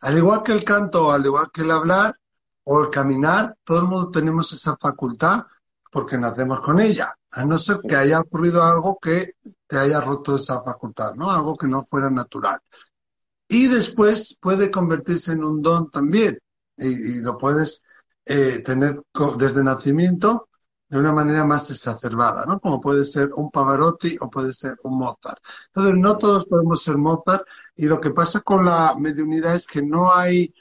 al 0.00 0.18
igual 0.18 0.42
que 0.42 0.52
el 0.52 0.64
canto, 0.64 1.12
al 1.12 1.24
igual 1.24 1.50
que 1.52 1.62
el 1.62 1.70
hablar, 1.70 2.16
o 2.64 2.82
el 2.82 2.90
caminar, 2.90 3.56
todo 3.64 3.78
el 3.78 3.84
mundo 3.84 4.10
tenemos 4.10 4.52
esa 4.52 4.76
facultad 4.76 5.44
porque 5.94 6.18
nacemos 6.18 6.60
con 6.60 6.80
ella, 6.80 7.16
a 7.30 7.44
no 7.44 7.56
ser 7.56 7.78
que 7.86 7.94
haya 7.94 8.18
ocurrido 8.20 8.64
algo 8.64 8.98
que 9.00 9.34
te 9.64 9.78
haya 9.78 10.00
roto 10.00 10.36
esa 10.36 10.60
facultad, 10.62 11.14
¿no? 11.14 11.30
Algo 11.30 11.56
que 11.56 11.68
no 11.68 11.84
fuera 11.84 12.10
natural. 12.10 12.58
Y 13.46 13.68
después 13.68 14.36
puede 14.40 14.72
convertirse 14.72 15.32
en 15.32 15.44
un 15.44 15.62
don 15.62 15.90
también, 15.90 16.38
y, 16.76 17.20
lo 17.20 17.38
puedes 17.38 17.84
eh, 18.24 18.60
tener 18.64 19.00
desde 19.38 19.62
nacimiento 19.62 20.48
de 20.88 20.98
una 20.98 21.12
manera 21.12 21.44
más 21.44 21.70
exacerbada, 21.70 22.44
¿no? 22.44 22.58
Como 22.58 22.80
puede 22.80 23.04
ser 23.04 23.30
un 23.36 23.50
Pavarotti 23.52 24.16
o 24.20 24.28
puede 24.28 24.52
ser 24.52 24.76
un 24.82 24.98
Mozart. 24.98 25.38
Entonces, 25.66 25.94
no 25.96 26.18
todos 26.18 26.46
podemos 26.46 26.82
ser 26.82 26.98
Mozart, 26.98 27.46
y 27.76 27.86
lo 27.86 28.00
que 28.00 28.10
pasa 28.10 28.40
con 28.40 28.64
la 28.64 28.96
mediunidad 28.98 29.54
es 29.54 29.66
que 29.68 29.82
no 29.82 30.12
hay 30.12 30.52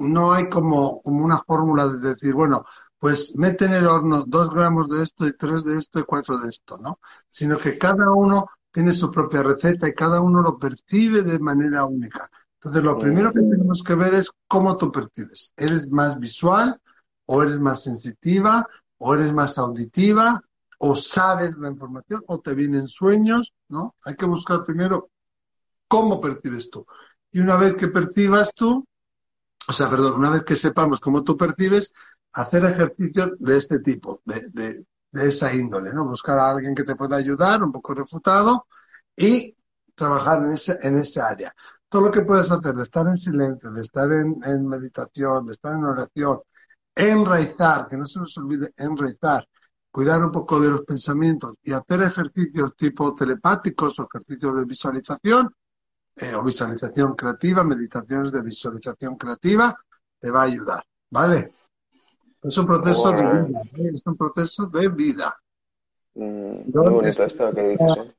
no 0.00 0.32
hay 0.32 0.48
como, 0.48 1.02
como 1.02 1.24
una 1.24 1.38
fórmula 1.38 1.86
de 1.88 2.10
decir, 2.10 2.34
bueno, 2.34 2.64
pues 2.98 3.36
mete 3.36 3.64
en 3.64 3.72
el 3.72 3.86
horno 3.86 4.24
dos 4.26 4.50
gramos 4.50 4.90
de 4.90 5.02
esto 5.02 5.26
y 5.26 5.36
tres 5.36 5.64
de 5.64 5.78
esto 5.78 6.00
y 6.00 6.04
cuatro 6.04 6.38
de 6.38 6.48
esto, 6.48 6.78
¿no? 6.78 7.00
Sino 7.30 7.56
que 7.56 7.78
cada 7.78 8.12
uno 8.12 8.46
tiene 8.70 8.92
su 8.92 9.10
propia 9.10 9.42
receta 9.42 9.88
y 9.88 9.94
cada 9.94 10.20
uno 10.20 10.42
lo 10.42 10.58
percibe 10.58 11.22
de 11.22 11.38
manera 11.38 11.84
única. 11.84 12.30
Entonces, 12.54 12.82
lo 12.82 12.98
primero 12.98 13.32
que 13.32 13.40
tenemos 13.40 13.82
que 13.82 13.94
ver 13.94 14.14
es 14.14 14.30
cómo 14.46 14.76
tú 14.76 14.92
percibes. 14.92 15.52
¿Eres 15.56 15.88
más 15.88 16.18
visual 16.18 16.78
o 17.24 17.42
eres 17.42 17.58
más 17.58 17.84
sensitiva 17.84 18.66
o 18.98 19.14
eres 19.14 19.32
más 19.32 19.56
auditiva 19.56 20.42
o 20.78 20.94
sabes 20.94 21.56
la 21.56 21.70
información 21.70 22.22
o 22.26 22.40
te 22.40 22.54
vienen 22.54 22.88
sueños, 22.88 23.52
¿no? 23.68 23.94
Hay 24.04 24.14
que 24.14 24.26
buscar 24.26 24.62
primero 24.62 25.10
cómo 25.88 26.20
percibes 26.20 26.70
tú. 26.70 26.86
Y 27.32 27.40
una 27.40 27.56
vez 27.56 27.76
que 27.76 27.88
percibas 27.88 28.52
tú, 28.54 28.86
o 29.68 29.72
sea, 29.72 29.88
perdón, 29.88 30.14
una 30.18 30.30
vez 30.30 30.44
que 30.44 30.56
sepamos 30.56 31.00
cómo 31.00 31.22
tú 31.22 31.36
percibes, 31.36 31.92
hacer 32.32 32.64
ejercicios 32.64 33.30
de 33.38 33.56
este 33.56 33.80
tipo, 33.80 34.20
de, 34.24 34.48
de, 34.52 34.86
de 35.12 35.28
esa 35.28 35.54
índole, 35.54 35.92
¿no? 35.92 36.06
Buscar 36.06 36.38
a 36.38 36.50
alguien 36.50 36.74
que 36.74 36.84
te 36.84 36.96
pueda 36.96 37.16
ayudar, 37.16 37.62
un 37.62 37.72
poco 37.72 37.94
refutado, 37.94 38.66
y 39.16 39.56
trabajar 39.94 40.42
en 40.42 40.50
ese, 40.50 40.78
en 40.82 41.02
área. 41.22 41.52
Todo 41.88 42.02
lo 42.02 42.10
que 42.10 42.22
puedes 42.22 42.50
hacer, 42.50 42.74
de 42.74 42.82
estar 42.82 43.06
en 43.08 43.18
silencio, 43.18 43.70
de 43.70 43.82
estar 43.82 44.10
en, 44.12 44.40
en 44.44 44.66
meditación, 44.66 45.46
de 45.46 45.52
estar 45.52 45.74
en 45.74 45.84
oración, 45.84 46.40
enraizar, 46.94 47.88
que 47.88 47.96
no 47.96 48.06
se 48.06 48.20
nos 48.20 48.36
olvide 48.38 48.72
enraizar, 48.76 49.46
cuidar 49.90 50.24
un 50.24 50.30
poco 50.30 50.60
de 50.60 50.70
los 50.70 50.82
pensamientos 50.82 51.54
y 51.62 51.72
hacer 51.72 52.02
ejercicios 52.02 52.76
tipo 52.76 53.14
telepáticos 53.14 53.98
o 53.98 54.08
ejercicios 54.10 54.54
de 54.56 54.64
visualización, 54.64 55.54
eh, 56.16 56.34
o 56.34 56.42
visualización 56.42 57.14
creativa, 57.14 57.64
meditaciones 57.64 58.32
de 58.32 58.42
visualización 58.42 59.16
creativa, 59.16 59.76
te 60.18 60.30
va 60.30 60.42
a 60.42 60.44
ayudar, 60.44 60.84
¿vale? 61.10 61.52
Es 62.42 62.56
un 62.56 62.66
proceso 62.66 63.10
de 63.12 63.22
vida, 63.22 63.60
¿eh? 63.76 63.90
es 63.92 64.02
un 64.06 64.16
proceso 64.16 64.66
de 64.66 64.88
vida. 64.88 65.40
Mm, 66.14 66.70
bonito 66.72 67.24
esto 67.24 67.54
que 67.54 67.68
dices, 67.68 67.96
¿eh? 67.96 68.14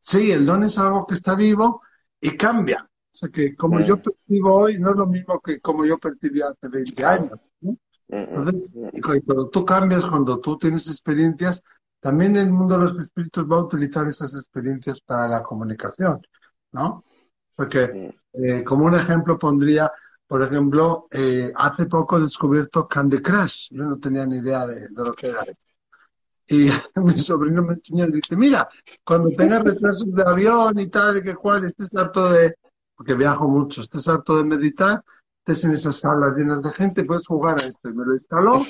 Sí, 0.00 0.30
el 0.30 0.46
don 0.46 0.62
es 0.62 0.78
algo 0.78 1.04
que 1.06 1.14
está 1.14 1.34
vivo 1.34 1.82
y 2.20 2.36
cambia. 2.36 2.88
O 3.12 3.16
sea 3.18 3.28
que 3.28 3.56
como 3.56 3.80
yo 3.80 3.96
mm. 3.96 4.02
percibo 4.02 4.54
hoy 4.54 4.78
no 4.78 4.90
es 4.90 4.96
lo 4.96 5.06
mismo 5.06 5.40
que 5.40 5.60
como 5.60 5.84
yo 5.84 5.98
percibí 5.98 6.42
hace 6.42 6.68
20 6.68 7.04
años. 7.04 7.40
Mm, 7.60 7.74
Entonces, 8.08 8.72
y 8.92 9.00
cuando 9.00 9.48
tú 9.48 9.64
cambias, 9.64 10.04
cuando 10.04 10.38
tú 10.40 10.58
tienes 10.58 10.86
experiencias, 10.86 11.62
también 11.98 12.36
el 12.36 12.52
mundo 12.52 12.78
de 12.78 12.84
los 12.84 13.02
espíritus 13.02 13.50
va 13.50 13.56
a 13.56 13.64
utilizar 13.64 14.06
esas 14.06 14.34
experiencias 14.34 15.00
para 15.00 15.26
la 15.26 15.42
comunicación, 15.42 16.22
¿no? 16.72 17.04
Porque 17.56 18.14
eh, 18.34 18.62
como 18.62 18.84
un 18.84 18.94
ejemplo 18.94 19.38
pondría, 19.38 19.90
por 20.26 20.42
ejemplo, 20.42 21.08
eh, 21.10 21.50
hace 21.54 21.86
poco 21.86 22.18
he 22.18 22.22
descubierto 22.22 22.86
Candy 22.86 23.18
Crush. 23.20 23.70
Yo 23.70 23.84
no 23.84 23.98
tenía 23.98 24.26
ni 24.26 24.38
idea 24.38 24.66
de, 24.66 24.88
lo 24.94 25.14
que 25.14 25.28
era. 25.28 25.40
Y 26.48 26.68
mi 27.00 27.18
sobrino 27.18 27.62
me 27.62 27.74
enseñó 27.74 28.06
y 28.06 28.12
dice, 28.12 28.36
mira, 28.36 28.68
cuando 29.02 29.30
tengas 29.30 29.64
retrasos 29.64 30.14
de 30.14 30.22
avión 30.22 30.78
y 30.78 30.88
tal, 30.88 31.16
y 31.16 31.22
que 31.22 31.34
cual, 31.34 31.64
estés 31.64 31.94
harto 31.96 32.30
de, 32.30 32.54
porque 32.94 33.14
viajo 33.14 33.48
mucho, 33.48 33.80
estés 33.80 34.06
harto 34.06 34.36
de 34.36 34.44
meditar, 34.44 35.02
estés 35.38 35.64
en 35.64 35.72
esas 35.72 35.96
salas 35.96 36.36
llenas 36.36 36.62
de 36.62 36.70
gente, 36.72 37.04
puedes 37.04 37.26
jugar 37.26 37.58
a 37.58 37.64
esto. 37.64 37.88
Y 37.88 37.94
me 37.94 38.04
lo 38.04 38.14
instaló. 38.14 38.62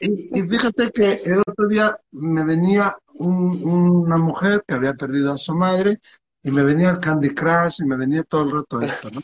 Y, 0.00 0.42
fíjate 0.42 0.90
que 0.92 1.20
el 1.24 1.40
otro 1.40 1.66
día 1.66 1.98
me 2.12 2.44
venía 2.44 2.96
una 3.14 4.16
mujer 4.16 4.62
que 4.64 4.74
había 4.74 4.94
perdido 4.94 5.32
a 5.32 5.38
su 5.38 5.52
madre 5.54 5.98
y 6.42 6.50
me 6.50 6.62
venía 6.64 6.90
el 6.90 6.98
Candy 6.98 7.34
Crush 7.34 7.80
y 7.82 7.84
me 7.84 7.96
venía 7.96 8.22
todo 8.24 8.44
el 8.44 8.52
rato 8.52 8.82
esto, 8.82 9.10
¿no? 9.10 9.22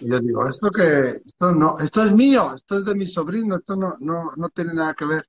Y 0.00 0.10
yo 0.10 0.20
digo, 0.20 0.48
esto 0.48 0.70
que, 0.70 1.22
esto 1.24 1.54
no, 1.54 1.78
esto 1.78 2.02
es 2.04 2.12
mío, 2.12 2.54
esto 2.54 2.78
es 2.78 2.84
de 2.84 2.94
mi 2.94 3.06
sobrino, 3.06 3.56
esto 3.56 3.76
no, 3.76 3.96
no, 4.00 4.32
no 4.36 4.48
tiene 4.50 4.74
nada 4.74 4.94
que 4.94 5.06
ver. 5.06 5.26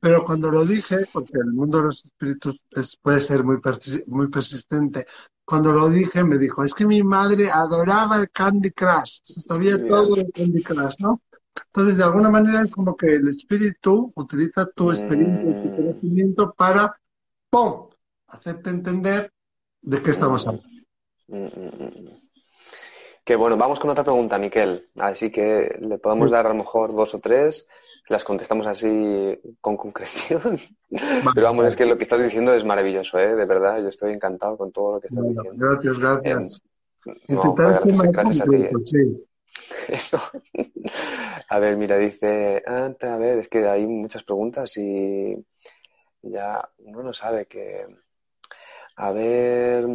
Pero 0.00 0.24
cuando 0.24 0.50
lo 0.50 0.64
dije, 0.64 1.06
porque 1.12 1.38
el 1.38 1.52
mundo 1.52 1.78
de 1.78 1.84
los 1.84 2.04
espíritus 2.04 2.62
puede 3.02 3.20
ser 3.20 3.44
muy, 3.44 3.58
muy 4.06 4.28
persistente, 4.28 5.06
cuando 5.44 5.72
lo 5.72 5.88
dije 5.88 6.24
me 6.24 6.38
dijo, 6.38 6.64
es 6.64 6.74
que 6.74 6.86
mi 6.86 7.02
madre 7.02 7.50
adoraba 7.50 8.16
el 8.18 8.30
Candy 8.30 8.70
Crush, 8.72 9.20
sabía 9.46 9.76
todo 9.86 10.16
el 10.16 10.30
Candy 10.32 10.62
Crush, 10.62 10.96
¿no? 11.00 11.22
Entonces, 11.66 11.96
de 11.98 12.04
alguna 12.04 12.30
manera 12.30 12.62
es 12.62 12.70
como 12.70 12.96
que 12.96 13.14
el 13.16 13.28
espíritu 13.28 14.12
utiliza 14.16 14.66
tu 14.66 14.90
experiencia 14.92 15.50
y 15.50 15.54
tu 15.54 15.68
Mm. 15.68 15.74
conocimiento 15.76 16.52
para, 16.54 16.96
¡pum!, 17.50 17.88
hacerte 18.28 18.70
entender 18.70 19.32
de 19.86 20.02
qué 20.02 20.10
estamos 20.10 20.46
hablando. 20.46 20.68
Mm, 21.28 21.44
mm, 21.46 21.84
mm. 21.84 22.20
Que 23.24 23.34
bueno, 23.34 23.56
vamos 23.56 23.80
con 23.80 23.90
otra 23.90 24.04
pregunta, 24.04 24.38
Miquel. 24.38 24.88
Así 25.00 25.30
que 25.32 25.76
le 25.80 25.98
podemos 25.98 26.28
Sí. 26.28 26.32
dar 26.32 26.46
a 26.46 26.50
lo 26.50 26.54
mejor 26.54 26.94
dos 26.94 27.14
o 27.14 27.18
tres, 27.18 27.66
las 28.08 28.22
contestamos 28.22 28.66
así 28.68 29.36
con 29.60 29.76
concreción. 29.76 30.58
Pero 31.34 31.46
vamos, 31.46 31.66
es 31.66 31.74
que 31.76 31.86
lo 31.86 31.96
que 31.96 32.04
estás 32.04 32.22
diciendo 32.22 32.54
es 32.54 32.64
maravilloso, 32.64 33.18
¿eh? 33.18 33.34
De 33.34 33.44
verdad, 33.46 33.80
yo 33.80 33.88
estoy 33.88 34.12
encantado 34.12 34.56
con 34.56 34.70
todo 34.70 34.94
lo 34.94 35.00
que 35.00 35.08
estás 35.08 35.24
Bueno, 35.24 35.42
diciendo. 35.42 35.66
gracias, 35.66 35.98
gracias. 35.98 36.62
No, 37.04 37.14
Intentar 37.28 37.66
pues 37.66 37.78
ser 37.80 38.12
gracias, 38.12 38.12
gracias 38.12 38.40
a 38.40 38.44
ti. 38.50 38.56
¿eh? 38.56 38.70
sí. 38.84 39.26
Eso. 39.88 40.20
A 41.48 41.58
ver, 41.58 41.76
mira, 41.76 41.96
dice, 41.98 42.62
a 42.66 43.16
ver, 43.16 43.38
es 43.38 43.48
que 43.48 43.66
hay 43.66 43.86
muchas 43.86 44.22
preguntas 44.22 44.76
y 44.76 45.34
ya 46.22 46.68
uno 46.78 47.02
no 47.02 47.12
sabe 47.12 47.46
que... 47.46 47.86
A 48.96 49.12
ver, 49.12 49.86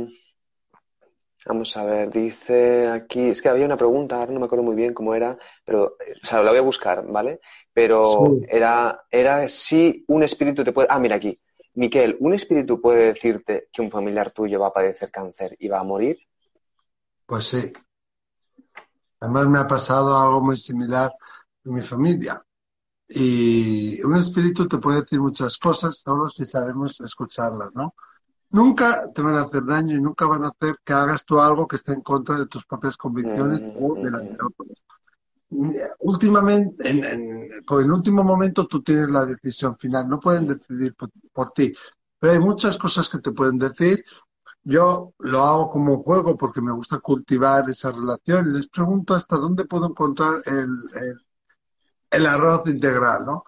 vamos 1.45 1.75
a 1.75 1.83
ver, 1.85 2.11
dice 2.11 2.87
aquí, 2.87 3.29
es 3.29 3.41
que 3.41 3.49
había 3.49 3.65
una 3.65 3.77
pregunta, 3.77 4.17
ahora 4.17 4.31
no 4.31 4.39
me 4.39 4.45
acuerdo 4.45 4.63
muy 4.63 4.75
bien 4.75 4.93
cómo 4.93 5.15
era, 5.15 5.37
pero, 5.65 5.85
o 5.85 6.25
sea, 6.25 6.41
la 6.43 6.51
voy 6.51 6.59
a 6.59 6.63
buscar, 6.63 7.05
¿vale? 7.07 7.39
Pero 7.73 8.03
Sí. 8.03 8.45
era, 8.49 9.05
era 9.09 9.47
si 9.47 10.05
un 10.07 10.23
espíritu 10.23 10.63
te 10.63 10.71
puede... 10.71 10.87
Ah, 10.91 10.99
mira 10.99 11.15
aquí. 11.15 11.39
Miquel, 11.73 12.17
¿un 12.19 12.33
espíritu 12.33 12.79
puede 12.81 13.07
decirte 13.07 13.69
que 13.71 13.81
un 13.81 13.89
familiar 13.89 14.31
tuyo 14.31 14.59
va 14.59 14.67
a 14.67 14.73
padecer 14.73 15.09
cáncer 15.09 15.55
y 15.59 15.67
va 15.67 15.79
a 15.79 15.83
morir? 15.83 16.19
Pues 17.25 17.45
sí. 17.45 17.73
Además 19.21 19.47
me 19.47 19.59
ha 19.59 19.67
pasado 19.67 20.17
algo 20.17 20.41
muy 20.41 20.57
similar 20.57 21.11
en 21.63 21.73
mi 21.73 21.81
familia. 21.81 22.43
Y 23.07 24.01
un 24.03 24.15
espíritu 24.15 24.67
te 24.67 24.77
puede 24.77 25.01
decir 25.01 25.19
muchas 25.19 25.57
cosas, 25.57 25.97
solo 25.97 26.29
si 26.29 26.45
sabemos 26.45 26.99
escucharlas, 27.01 27.69
¿no? 27.73 27.95
Nunca 28.51 29.09
te 29.13 29.21
van 29.21 29.35
a 29.35 29.43
hacer 29.43 29.65
daño 29.65 29.95
y 29.95 30.01
nunca 30.01 30.27
van 30.27 30.43
a 30.43 30.49
hacer 30.49 30.75
que 30.83 30.93
hagas 30.93 31.23
tú 31.23 31.39
algo 31.39 31.67
que 31.67 31.77
esté 31.77 31.93
en 31.93 32.01
contra 32.01 32.37
de 32.37 32.47
tus 32.47 32.65
propias 32.65 32.97
convicciones 32.97 33.61
Mm, 33.61 33.83
o 33.83 33.95
de 33.95 34.11
las 34.11 34.23
mm, 34.23 34.27
de 34.27 34.37
otros. 34.45 34.85
Últimamente, 35.99 36.89
en, 36.89 37.03
el 37.03 37.91
último 37.91 38.23
momento 38.23 38.67
tú 38.67 38.81
tienes 38.81 39.09
la 39.09 39.25
decisión 39.25 39.77
final, 39.77 40.07
no 40.07 40.19
pueden 40.19 40.47
decidir 40.47 40.95
por, 40.95 41.09
por 41.33 41.51
ti, 41.51 41.73
pero 42.19 42.33
hay 42.33 42.39
muchas 42.39 42.77
cosas 42.77 43.09
que 43.09 43.19
te 43.19 43.31
pueden 43.31 43.57
decir. 43.57 44.03
Yo 44.63 45.13
lo 45.19 45.43
hago 45.43 45.69
como 45.69 45.93
un 45.93 46.03
juego 46.03 46.37
porque 46.37 46.61
me 46.61 46.71
gusta 46.71 46.99
cultivar 46.99 47.69
esa 47.69 47.91
relación. 47.91 48.49
Y 48.49 48.57
les 48.57 48.67
pregunto 48.67 49.15
hasta 49.15 49.37
dónde 49.37 49.65
puedo 49.65 49.87
encontrar 49.87 50.41
el, 50.45 50.67
el, 51.01 51.19
el 52.11 52.25
arroz 52.27 52.67
integral, 52.67 53.25
¿no? 53.25 53.43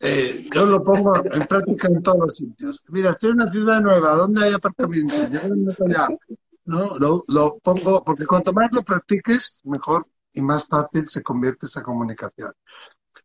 Eh, 0.00 0.48
yo 0.52 0.66
lo 0.66 0.82
pongo 0.82 1.16
en 1.16 1.46
práctica 1.46 1.88
en 1.88 2.02
todos 2.02 2.26
los 2.26 2.36
sitios. 2.36 2.82
Mira, 2.90 3.10
estoy 3.10 3.30
en 3.30 3.36
una 3.36 3.50
ciudad 3.50 3.80
nueva, 3.80 4.14
¿dónde 4.14 4.44
hay 4.44 4.52
aparcamientos? 4.52 5.30
Yo 5.30 5.40
allá. 5.86 6.08
¿no? 6.66 6.98
Lo, 6.98 7.24
lo 7.28 7.58
pongo, 7.58 8.02
porque 8.04 8.26
cuanto 8.26 8.52
más 8.52 8.70
lo 8.72 8.82
practiques, 8.82 9.60
mejor 9.64 10.06
y 10.32 10.40
más 10.42 10.66
fácil 10.66 11.08
se 11.08 11.22
convierte 11.22 11.66
esa 11.66 11.82
comunicación. 11.82 12.52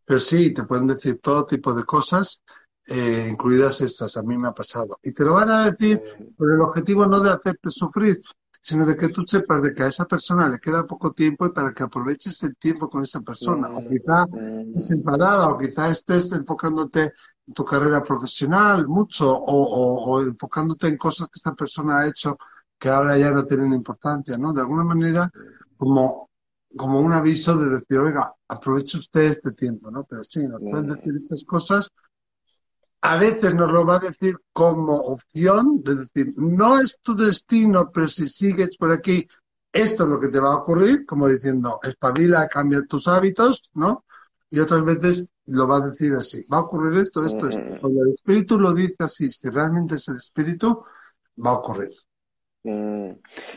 Pero 0.05 0.19
sí, 0.19 0.53
te 0.53 0.63
pueden 0.63 0.87
decir 0.87 1.19
todo 1.21 1.45
tipo 1.45 1.73
de 1.73 1.83
cosas 1.83 2.41
eh, 2.87 3.27
incluidas 3.29 3.81
estas, 3.81 4.17
a 4.17 4.23
mí 4.23 4.37
me 4.37 4.47
ha 4.47 4.51
pasado. 4.51 4.99
Y 5.03 5.11
te 5.11 5.23
lo 5.23 5.33
van 5.33 5.49
a 5.49 5.69
decir 5.69 6.01
con 6.37 6.51
el 6.51 6.61
objetivo 6.61 7.05
no 7.05 7.19
de 7.19 7.31
hacerte 7.31 7.69
sufrir, 7.69 8.21
sino 8.61 8.85
de 8.85 8.95
que 8.95 9.09
tú 9.09 9.21
sepas 9.23 9.61
de 9.61 9.73
que 9.73 9.83
a 9.83 9.87
esa 9.87 10.05
persona 10.05 10.49
le 10.49 10.59
queda 10.59 10.85
poco 10.85 11.13
tiempo 11.13 11.45
y 11.45 11.51
para 11.51 11.73
que 11.73 11.83
aproveches 11.83 12.43
el 12.43 12.55
tiempo 12.57 12.89
con 12.89 13.03
esa 13.03 13.21
persona. 13.21 13.69
O 13.69 13.87
quizá 13.87 14.25
estés 14.75 14.91
enfadada 14.91 15.47
o 15.49 15.57
quizá 15.57 15.89
estés 15.89 16.31
enfocándote 16.31 17.13
en 17.47 17.53
tu 17.53 17.63
carrera 17.63 18.03
profesional 18.03 18.87
mucho 18.87 19.31
o, 19.31 19.63
o, 19.63 20.05
o 20.05 20.21
enfocándote 20.21 20.87
en 20.87 20.97
cosas 20.97 21.27
que 21.27 21.37
esta 21.37 21.53
persona 21.53 21.99
ha 21.99 22.07
hecho 22.07 22.37
que 22.77 22.89
ahora 22.89 23.17
ya 23.17 23.31
no 23.31 23.45
tienen 23.45 23.73
importancia, 23.73 24.37
¿no? 24.37 24.53
De 24.53 24.61
alguna 24.61 24.85
manera, 24.85 25.29
como, 25.77 26.29
como 26.75 27.01
un 27.01 27.11
aviso 27.11 27.57
de 27.57 27.69
decir, 27.69 27.97
oiga, 27.97 28.33
aproveche 28.47 28.97
usted 28.97 29.23
este 29.23 29.51
tiempo, 29.51 29.91
¿no? 29.91 30.05
Pero 30.05 30.23
sí, 30.23 30.47
nos 30.47 30.61
pueden 30.61 30.87
decir 30.87 31.13
esas 31.17 31.43
cosas 31.43 31.89
a 33.01 33.17
veces 33.17 33.53
nos 33.53 33.71
lo 33.71 33.85
va 33.85 33.97
a 33.97 33.99
decir 33.99 34.37
como 34.51 34.95
opción, 34.95 35.81
de 35.83 35.95
decir, 35.95 36.33
no 36.35 36.79
es 36.79 36.99
tu 37.01 37.15
destino, 37.15 37.91
pero 37.91 38.07
si 38.07 38.27
sigues 38.27 38.75
por 38.77 38.91
aquí, 38.91 39.27
esto 39.71 40.03
es 40.03 40.09
lo 40.09 40.19
que 40.19 40.29
te 40.29 40.39
va 40.39 40.53
a 40.53 40.57
ocurrir, 40.57 41.05
como 41.05 41.27
diciendo, 41.27 41.79
espabila, 41.83 42.47
cambia 42.47 42.83
tus 42.87 43.07
hábitos, 43.07 43.69
¿no? 43.73 44.05
Y 44.49 44.59
otras 44.59 44.83
veces 44.83 45.29
lo 45.45 45.67
va 45.67 45.77
a 45.77 45.89
decir 45.89 46.13
así, 46.13 46.43
va 46.51 46.57
a 46.57 46.61
ocurrir 46.61 46.99
esto, 46.99 47.25
esto, 47.25 47.49
esto. 47.49 47.81
Cuando 47.81 48.03
el 48.03 48.13
espíritu 48.13 48.59
lo 48.59 48.73
dice 48.73 48.95
así, 48.99 49.29
si 49.29 49.49
realmente 49.49 49.95
es 49.95 50.07
el 50.07 50.15
espíritu, 50.15 50.83
va 51.45 51.51
a 51.51 51.53
ocurrir. 51.53 51.91
Mm, 52.63 53.11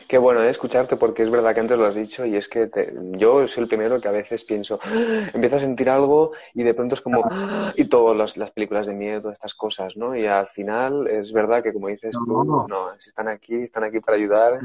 qué 0.09 0.17
bueno 0.17 0.43
¿eh? 0.45 0.49
escucharte 0.49 0.97
porque 0.97 1.25
es 1.25 1.31
verdad 1.31 1.55
que 1.55 1.61
antes 1.61 1.77
lo 1.77 1.87
has 1.87 1.95
dicho 1.97 2.25
y 2.25 2.37
es 2.37 2.49
que 2.49 2.69
te, 2.69 2.95
yo 3.19 3.49
soy 3.49 3.65
el 3.65 3.69
primero 3.69 4.01
que 4.01 4.07
a 4.07 4.13
veces 4.13 4.45
pienso, 4.45 4.79
¡Ah! 4.85 5.31
empiezo 5.35 5.57
a 5.57 5.61
sentir 5.61 5.91
algo 5.91 6.31
y 6.55 6.63
de 6.63 6.73
pronto 6.73 6.95
es 6.95 7.01
como, 7.01 7.21
¡Ah! 7.29 7.73
y 7.77 7.85
todas 7.87 8.37
las 8.37 8.51
películas 8.53 8.87
de 8.87 8.95
miedo, 8.95 9.33
estas 9.33 9.55
cosas, 9.55 9.97
¿no? 9.97 10.15
Y 10.17 10.27
al 10.27 10.47
final 10.49 11.09
es 11.09 11.33
verdad 11.33 11.65
que 11.65 11.73
como 11.73 11.89
dices 11.89 12.15
tú, 12.25 12.45
No. 12.45 12.67
no, 12.69 12.97
si 13.01 13.09
están 13.09 13.27
aquí, 13.27 13.57
están 13.57 13.83
aquí 13.85 13.99
para 13.99 14.17
ayudar, 14.19 14.61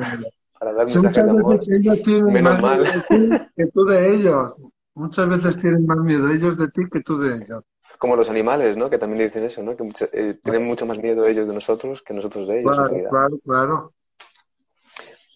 para 0.59 0.71
dar 0.71 0.85
Sí, 0.85 0.99
mensajes 1.01 1.23
de 1.25 1.31
amor. 1.31 1.57
ellos 1.71 2.01
tienen 2.03 2.33
Menos 2.33 2.53
más 2.53 2.61
mal. 2.61 2.83
de 2.83 3.47
que 3.55 3.65
tú 3.71 3.85
de 3.85 4.15
ellos. 4.15 4.53
Muchas 4.93 5.29
veces 5.29 5.57
tienen 5.59 5.85
más 5.87 5.97
miedo 5.97 6.29
ellos 6.31 6.57
de 6.57 6.67
ti 6.69 6.81
que 6.91 7.01
tú 7.01 7.17
de 7.17 7.37
ellos. 7.37 7.63
Como 7.99 8.15
los 8.15 8.29
animales, 8.29 8.77
¿no? 8.77 8.89
Que 8.89 8.97
también 8.99 9.23
dicen 9.27 9.43
eso, 9.43 9.63
¿no? 9.63 9.75
Que 9.75 9.83
mucho- 9.83 10.07
eh, 10.13 10.39
tienen 10.43 10.63
mucho 10.63 10.85
más 10.85 10.99
miedo 10.99 11.25
ellos 11.25 11.47
de 11.47 11.53
nosotros 11.53 12.03
que 12.03 12.13
nosotros 12.13 12.47
de 12.47 12.61
ellos, 12.61 12.75
Claro, 12.75 12.93
claro, 13.09 13.39
claro. 13.43 13.93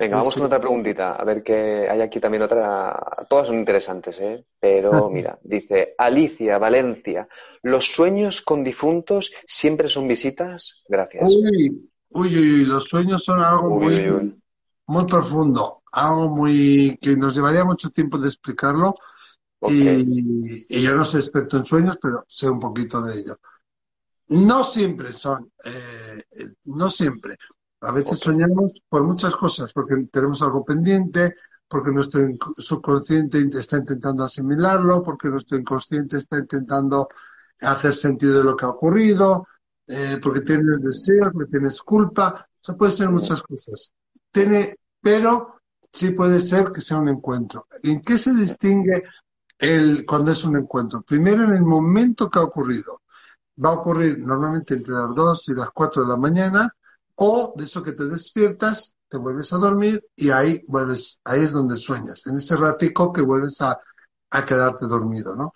Venga, 0.02 0.18
vamos 0.18 0.34
sí. 0.34 0.39
con 0.39 0.47
otra 0.47 0.60
preguntita. 0.60 1.16
A 1.16 1.24
ver 1.24 1.43
que 1.43 1.88
hay 1.88 2.02
aquí 2.02 2.20
también 2.20 2.41
otra. 2.41 2.99
Todas 3.30 3.47
son 3.47 3.58
interesantes, 3.58 4.20
¿eh? 4.20 4.43
Pero 4.60 5.10
mira, 5.12 5.38
dice 5.43 5.93
Alicia 5.97 6.58
Valencia, 6.58 7.28
¿los 7.62 7.86
sueños 7.86 8.41
con 8.41 8.64
difuntos 8.64 9.32
siempre 9.45 9.88
son 9.88 10.08
visitas? 10.08 10.84
Gracias. 10.88 11.32
Uy, 11.32 11.89
uy, 12.10 12.38
uy, 12.39 12.66
los 12.66 12.86
sueños 12.86 13.24
son 13.24 13.39
algo 13.39 13.78
Uy, 13.78 13.84
muy, 13.84 13.93
uy, 13.93 14.10
uy. 14.10 14.41
muy 14.88 15.06
profundo, 15.06 15.84
algo 15.91 16.30
muy 16.30 16.97
que 16.99 17.16
nos 17.16 17.36
llevaría 17.36 17.64
mucho 17.64 17.91
tiempo 17.91 18.18
de 18.18 18.28
explicarlo. 18.30 18.95
Y 19.70 20.82
yo 20.82 20.95
no 20.95 21.04
soy 21.04 21.20
experto 21.20 21.58
en 21.58 21.66
sueños, 21.66 21.99
pero 22.02 22.26
sé 22.28 22.49
un 22.49 22.60
poquito 22.60 23.04
de 23.04 23.20
ello. 23.20 23.39
No 24.30 24.64
siempre 24.64 25.12
son, 25.12 25.52
eh, 25.64 26.24
no 26.64 26.89
siempre. 26.89 27.38
A 27.82 27.91
veces 27.91 28.19
soñamos 28.19 28.82
por 28.88 29.03
muchas 29.03 29.36
cosas, 29.36 29.71
porque 29.73 29.95
tenemos 30.11 30.41
algo 30.41 30.63
pendiente, 30.63 31.36
porque 31.67 31.91
nuestro 31.91 32.21
subconsciente 32.57 33.39
está 33.59 33.77
intentando 33.77 34.23
asimilarlo, 34.23 35.01
porque 35.01 35.29
nuestro 35.29 35.57
inconsciente 35.57 36.17
está 36.17 36.38
intentando 36.38 37.07
hacer 37.61 37.93
sentido 37.93 38.38
de 38.38 38.43
lo 38.43 38.55
que 38.55 38.65
ha 38.65 38.69
ocurrido, 38.69 39.47
eh, 39.88 40.19
porque 40.21 40.41
tienes 40.41 40.82
deseos, 40.82 41.32
porque 41.34 41.51
tienes 41.51 41.82
culpa, 41.82 42.47
o 42.61 42.63
sea, 42.63 42.75
puede 42.75 42.91
ser 42.91 43.09
muchas 43.09 43.41
cosas. 43.41 43.93
Tiene, 44.32 44.75
pero 45.01 45.61
sí 45.91 46.11
puede 46.11 46.39
ser 46.39 46.71
que 46.71 46.82
sea 46.82 46.97
un 46.97 47.09
encuentro. 47.09 47.67
¿En 47.84 48.01
qué 48.01 48.17
se 48.17 48.34
distingue 48.34 49.03
el, 49.57 50.05
cuando 50.05 50.32
es 50.32 50.43
un 50.43 50.57
encuentro? 50.57 51.01
Primero, 51.01 51.43
en 51.45 51.53
el 51.55 51.63
momento 51.63 52.29
que 52.29 52.39
ha 52.39 52.43
ocurrido. 52.43 53.01
Va 53.63 53.69
a 53.69 53.73
ocurrir 53.73 54.17
normalmente 54.19 54.75
entre 54.75 54.93
las 54.93 55.13
2 55.13 55.49
y 55.49 55.53
las 55.53 55.69
4 55.71 56.03
de 56.03 56.09
la 56.09 56.17
mañana, 56.17 56.75
o 57.24 57.53
de 57.55 57.65
eso 57.65 57.84
que 57.84 57.91
te 57.91 58.05
despiertas, 58.05 58.95
te 59.07 59.17
vuelves 59.17 59.53
a 59.53 59.57
dormir 59.57 60.03
y 60.15 60.32
ahí 60.32 60.63
vuelves, 60.67 61.22
ahí 61.24 61.41
es 61.41 61.51
donde 61.51 61.78
sueñas, 61.78 62.26
en 62.26 62.38
ese 62.38 62.55
ratico 62.55 63.13
que 63.13 63.22
vuelves 63.22 63.61
a, 63.61 63.80
a 64.32 64.45
quedarte 64.45 64.88
dormido, 64.88 65.36
¿no? 65.36 65.53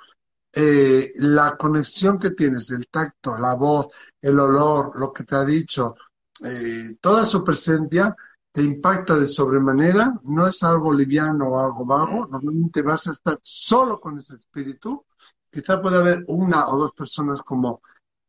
Eh, 0.53 1.11
la 1.15 1.57
conexión 1.57 2.19
que 2.19 2.31
tienes, 2.31 2.69
el 2.69 2.87
tacto, 2.87 3.35
la 3.39 3.55
voz, 3.55 3.87
el 4.21 4.39
olor, 4.39 4.91
lo 4.99 5.11
que 5.11 5.23
te 5.23 5.35
ha 5.35 5.43
dicho, 5.43 5.95
eh, 6.43 6.97
toda 7.01 7.25
su 7.25 7.43
presencia 7.43 8.15
te 8.51 8.61
impacta 8.61 9.17
de 9.17 9.27
sobremanera, 9.27 10.13
no 10.23 10.45
es 10.47 10.61
algo 10.61 10.93
liviano 10.93 11.47
o 11.47 11.59
algo 11.59 11.83
vago, 11.83 12.27
normalmente 12.27 12.83
vas 12.83 13.07
a 13.07 13.13
estar 13.13 13.39
solo 13.41 13.99
con 13.99 14.19
ese 14.19 14.35
espíritu, 14.35 15.03
quizá 15.49 15.81
puede 15.81 15.97
haber 15.97 16.25
una 16.27 16.67
o 16.67 16.77
dos 16.77 16.91
personas 16.91 17.41
como 17.41 17.81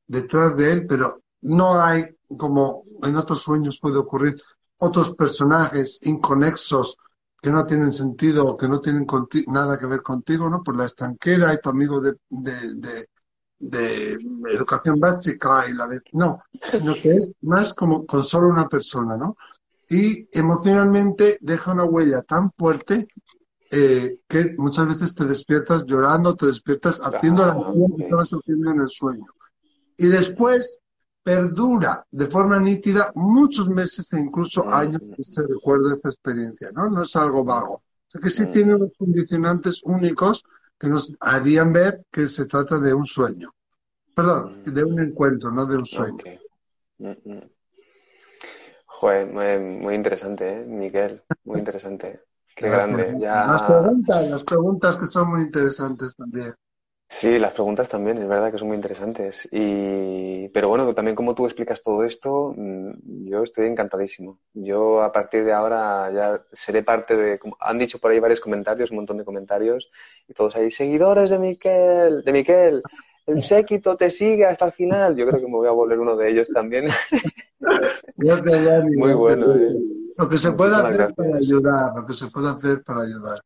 detrás 0.06 0.56
de 0.56 0.72
él, 0.72 0.86
pero 0.86 1.20
no 1.46 1.80
hay, 1.80 2.04
como 2.36 2.84
en 3.02 3.16
otros 3.16 3.40
sueños 3.40 3.78
puede 3.80 3.98
ocurrir, 3.98 4.40
otros 4.78 5.14
personajes 5.14 6.00
inconexos 6.02 6.98
que 7.40 7.50
no 7.50 7.66
tienen 7.66 7.92
sentido 7.92 8.44
o 8.44 8.56
que 8.56 8.68
no 8.68 8.80
tienen 8.80 9.06
nada 9.46 9.78
que 9.78 9.86
ver 9.86 10.02
contigo, 10.02 10.50
¿no? 10.50 10.62
Por 10.62 10.76
la 10.76 10.86
estanquera 10.86 11.54
y 11.54 11.60
tu 11.60 11.70
amigo 11.70 12.00
de, 12.00 12.14
de, 12.28 12.74
de, 12.74 13.08
de 13.58 14.18
educación 14.52 14.98
básica 14.98 15.64
y 15.68 15.74
la 15.74 15.86
de... 15.86 16.00
No, 16.12 16.42
sino 16.72 16.94
que 16.94 17.16
es 17.16 17.30
más 17.42 17.72
como 17.72 18.04
con 18.04 18.24
solo 18.24 18.48
una 18.48 18.68
persona, 18.68 19.16
¿no? 19.16 19.36
Y 19.88 20.28
emocionalmente 20.36 21.38
deja 21.40 21.72
una 21.72 21.84
huella 21.84 22.22
tan 22.22 22.50
fuerte 22.52 23.06
eh, 23.70 24.18
que 24.26 24.54
muchas 24.58 24.88
veces 24.88 25.14
te 25.14 25.24
despiertas 25.24 25.84
llorando, 25.86 26.34
te 26.34 26.46
despiertas 26.46 27.00
haciendo 27.00 27.46
la 27.46 27.52
acción 27.52 27.96
que 27.96 28.02
estabas 28.02 28.30
haciendo 28.30 28.70
en 28.72 28.80
el 28.80 28.88
sueño. 28.88 29.26
Y 29.96 30.06
después 30.08 30.80
perdura 31.26 32.06
de 32.08 32.26
forma 32.28 32.60
nítida 32.60 33.10
muchos 33.16 33.68
meses 33.68 34.12
e 34.12 34.20
incluso 34.20 34.62
mm. 34.62 34.72
años 34.72 35.02
ese 35.18 35.42
recuerdo, 35.42 35.92
esa 35.92 36.08
experiencia, 36.08 36.70
¿no? 36.70 36.88
No 36.88 37.02
es 37.02 37.16
algo 37.16 37.42
vago. 37.42 37.74
O 37.74 37.82
sea 38.06 38.20
que 38.20 38.30
sí 38.30 38.44
mm. 38.44 38.52
tiene 38.52 38.74
unos 38.76 38.92
condicionantes 38.96 39.82
únicos 39.82 40.44
que 40.78 40.88
nos 40.88 41.12
harían 41.18 41.72
ver 41.72 42.04
que 42.12 42.28
se 42.28 42.46
trata 42.46 42.78
de 42.78 42.94
un 42.94 43.04
sueño. 43.04 43.50
Perdón, 44.14 44.62
mm. 44.64 44.70
de 44.70 44.84
un 44.84 45.00
encuentro, 45.00 45.50
no 45.50 45.66
de 45.66 45.78
un 45.78 45.84
sueño. 45.84 46.22
Joder, 48.86 49.26
muy, 49.26 49.96
interesante, 49.96 50.60
¿eh, 50.60 50.64
Miguel? 50.64 51.24
Muy 51.42 51.58
interesante. 51.58 52.20
Qué 52.54 52.70
grande. 52.70 53.18
Las 53.18 53.64
preguntas, 53.64 54.30
las 54.30 54.44
preguntas 54.44 54.96
que 54.96 55.06
son 55.06 55.30
muy 55.30 55.42
interesantes 55.42 56.14
también. 56.14 56.54
Sí, 57.08 57.38
las 57.38 57.52
preguntas 57.52 57.88
también, 57.88 58.18
es 58.18 58.26
verdad 58.26 58.50
que 58.50 58.58
son 58.58 58.68
muy 58.68 58.76
interesantes. 58.76 59.48
Y... 59.52 60.48
Pero 60.48 60.68
bueno, 60.68 60.92
también 60.92 61.14
como 61.14 61.36
tú 61.36 61.44
explicas 61.44 61.80
todo 61.80 62.02
esto, 62.02 62.52
mm, 62.56 63.28
yo 63.28 63.44
estoy 63.44 63.66
encantadísimo. 63.66 64.40
Yo 64.52 65.02
a 65.02 65.12
partir 65.12 65.44
de 65.44 65.52
ahora 65.52 66.10
ya 66.12 66.44
seré 66.52 66.82
parte 66.82 67.16
de... 67.16 67.38
Han 67.60 67.78
dicho 67.78 68.00
por 68.00 68.10
ahí 68.10 68.18
varios 68.18 68.40
comentarios, 68.40 68.90
un 68.90 68.96
montón 68.96 69.18
de 69.18 69.24
comentarios, 69.24 69.90
y 70.26 70.34
todos 70.34 70.56
ahí, 70.56 70.70
seguidores 70.70 71.30
de 71.30 71.38
Miquel, 71.38 72.22
de 72.24 72.32
Miquel, 72.32 72.82
el 73.26 73.42
séquito 73.42 73.96
te 73.96 74.10
sigue 74.10 74.46
hasta 74.46 74.66
el 74.66 74.72
final. 74.72 75.16
Yo 75.16 75.26
creo 75.26 75.40
que 75.40 75.46
me 75.46 75.56
voy 75.56 75.68
a 75.68 75.72
volver 75.72 75.98
uno 75.98 76.16
de 76.16 76.30
ellos 76.30 76.48
también. 76.48 76.88
muy 78.96 79.14
bueno. 79.14 79.54
Eh. 79.54 79.76
Lo 80.16 80.28
que 80.28 80.38
se 80.38 80.52
puede 80.52 80.74
hacer 80.74 81.12
para 81.14 81.36
ayudar, 81.36 81.92
lo 81.94 82.06
que 82.06 82.14
se 82.14 82.26
puede 82.28 82.48
hacer 82.48 82.82
para 82.82 83.02
ayudar. 83.02 83.40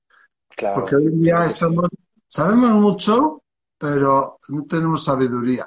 Claro. 0.56 0.80
Porque 0.80 0.96
hoy 0.96 1.06
en 1.06 1.22
día 1.22 1.46
estamos, 1.46 1.88
sabemos 2.28 2.70
mucho, 2.72 3.42
pero 3.80 4.36
no 4.50 4.64
tenemos 4.66 5.04
sabiduría. 5.04 5.66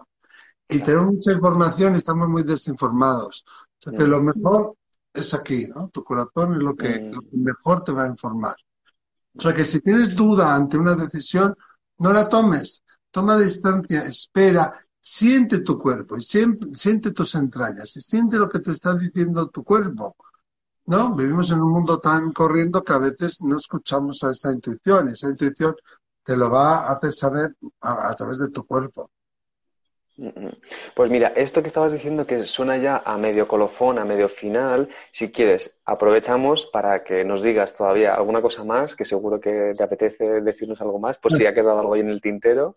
Y 0.70 0.80
tenemos 0.82 1.16
mucha 1.16 1.32
información 1.32 1.96
y 1.96 1.98
estamos 1.98 2.30
muy 2.30 2.44
desinformados. 2.44 3.44
O 3.48 3.90
sea 3.90 3.94
que 3.94 4.04
lo 4.04 4.22
mejor 4.22 4.78
es 5.12 5.34
aquí, 5.34 5.66
¿no? 5.66 5.90
Tu 5.90 6.04
corazón 6.04 6.54
es 6.54 6.62
lo 6.62 6.76
que, 6.76 7.10
lo 7.12 7.22
que 7.22 7.38
mejor 7.38 7.84
te 7.84 7.92
va 7.92 8.04
a 8.04 8.08
informar. 8.08 8.56
O 9.36 9.42
sea 9.42 9.52
que 9.52 9.66
si 9.66 9.80
tienes 9.82 10.16
duda 10.16 10.54
ante 10.54 10.78
una 10.78 10.96
decisión, 10.96 11.56
no 11.98 12.14
la 12.14 12.30
tomes. 12.30 12.84
Toma 13.10 13.36
distancia, 13.36 14.02
espera, 14.02 14.72
siente 15.02 15.62
tu 15.62 15.80
cuerpo 15.80 16.16
y 16.16 16.22
siente 16.22 17.12
tus 17.14 17.34
entrañas 17.34 17.98
y 17.98 18.02
siente 18.02 18.38
lo 18.38 18.48
que 18.48 18.60
te 18.60 18.72
está 18.72 18.94
diciendo 18.94 19.50
tu 19.50 19.64
cuerpo. 19.64 20.16
¿No? 20.86 21.16
Vivimos 21.16 21.50
en 21.50 21.62
un 21.62 21.72
mundo 21.72 21.98
tan 21.98 22.32
corriendo 22.32 22.84
que 22.84 22.94
a 22.94 23.00
veces 23.00 23.38
no 23.42 23.58
escuchamos 23.58 24.24
a 24.24 24.32
esa 24.32 24.52
intuición. 24.52 25.10
Esa 25.10 25.30
intuición 25.30 25.76
te 26.24 26.36
lo 26.38 26.50
va 26.50 26.88
a 26.88 26.94
hacer 26.94 27.14
saber 27.14 27.56
a, 27.82 28.14
través 28.16 28.40
de 28.40 28.50
tu 28.50 28.66
cuerpo. 28.66 29.10
Pues 30.94 31.10
mira, 31.10 31.34
esto 31.36 31.62
que 31.62 31.68
estabas 31.68 31.92
diciendo 31.92 32.28
que 32.28 32.44
suena 32.44 32.78
ya 32.78 33.02
a 33.04 33.18
medio 33.18 33.48
colofón, 33.48 33.98
a 33.98 34.06
medio 34.06 34.30
final, 34.30 34.90
si 35.12 35.32
quieres, 35.32 35.80
aprovechamos 35.86 36.68
para 36.68 37.04
que 37.04 37.26
nos 37.26 37.42
digas 37.42 37.74
todavía 37.74 38.14
alguna 38.14 38.42
cosa 38.42 38.64
más, 38.64 38.96
que 38.96 39.06
seguro 39.06 39.40
que 39.40 39.74
te 39.76 39.84
apetece 39.84 40.42
decirnos 40.42 40.82
algo 40.82 41.00
más, 41.00 41.18
por 41.18 41.34
si 41.34 41.46
ha 41.48 41.54
quedado 41.54 41.80
algo 41.80 41.96
ahí 41.96 42.02
en 42.02 42.10
el 42.10 42.22
tintero, 42.22 42.76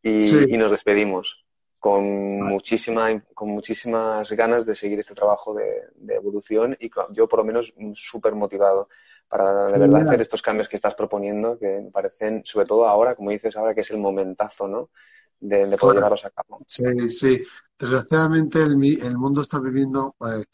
y, 0.00 0.56
nos 0.56 0.70
despedimos 0.70 1.44
con, 1.80 2.38
muchísima, 2.38 3.20
con 3.34 3.48
muchísimas 3.48 4.30
ganas 4.32 4.64
de 4.64 4.76
seguir 4.76 5.00
este 5.00 5.14
trabajo 5.14 5.54
de, 5.54 5.88
de 5.96 6.14
evolución 6.14 6.76
y 6.78 6.88
yo 7.10 7.26
por 7.28 7.40
lo 7.40 7.44
menos 7.44 7.74
súper 7.94 8.36
motivado 8.36 8.88
para 9.28 9.66
de 9.66 9.78
verdad 9.78 10.02
hacer 10.02 10.20
estos 10.20 10.42
cambios 10.42 10.68
que 10.68 10.76
estás 10.76 10.94
proponiendo, 10.94 11.58
que 11.58 11.82
me 11.84 11.90
parecen, 11.90 12.42
sobre 12.44 12.66
todo 12.66 12.86
ahora, 12.86 13.14
como 13.14 13.30
dices 13.30 13.56
ahora, 13.56 13.74
que 13.74 13.80
es 13.80 13.90
el 13.90 13.98
momentazo, 13.98 14.68
¿no? 14.68 14.90
De, 15.38 15.76
poder 15.76 15.96
llevarlos 15.96 16.24
a 16.24 16.30
cabo. 16.30 16.60
Sí, 16.66 17.10
sí. 17.10 17.42
Desgraciadamente 17.78 18.62
el, 18.62 18.72
el 19.02 19.18
mundo 19.18 19.42
está 19.42 19.60
viviendo 19.60 20.16
eh, 20.20 20.44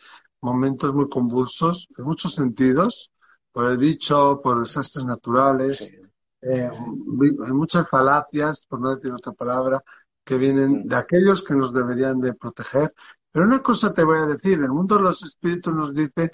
momentos 0.41 0.93
muy 0.93 1.09
convulsos, 1.09 1.89
en 1.97 2.05
muchos 2.05 2.35
sentidos, 2.35 3.13
por 3.53 3.71
el 3.71 3.79
bicho, 3.79 4.41
por 4.43 4.59
desastres 4.59 5.05
naturales, 5.05 5.93
eh, 6.43 6.69
hay 6.69 7.53
muchas 7.53 7.89
falacias, 7.89 8.67
por 8.67 8.81
no 8.81 8.95
decir 8.95 9.13
otra 9.13 9.33
palabra, 9.33 9.83
que 10.25 10.37
vienen 10.37 10.89
de 10.89 10.97
aquellos 10.97 11.43
que 11.43 11.55
nos 11.55 11.73
deberían 11.73 12.21
de 12.21 12.35
proteger. 12.35 12.93
Pero 13.31 13.47
una 13.47 13.63
cosa 13.63 13.95
te 13.95 14.05
voy 14.05 14.19
a 14.19 14.27
decir, 14.27 14.59
el 14.59 14.71
mundo 14.71 14.97
de 14.97 15.03
los 15.03 15.23
espíritus 15.23 15.75
nos 15.75 15.95
dice 15.95 16.31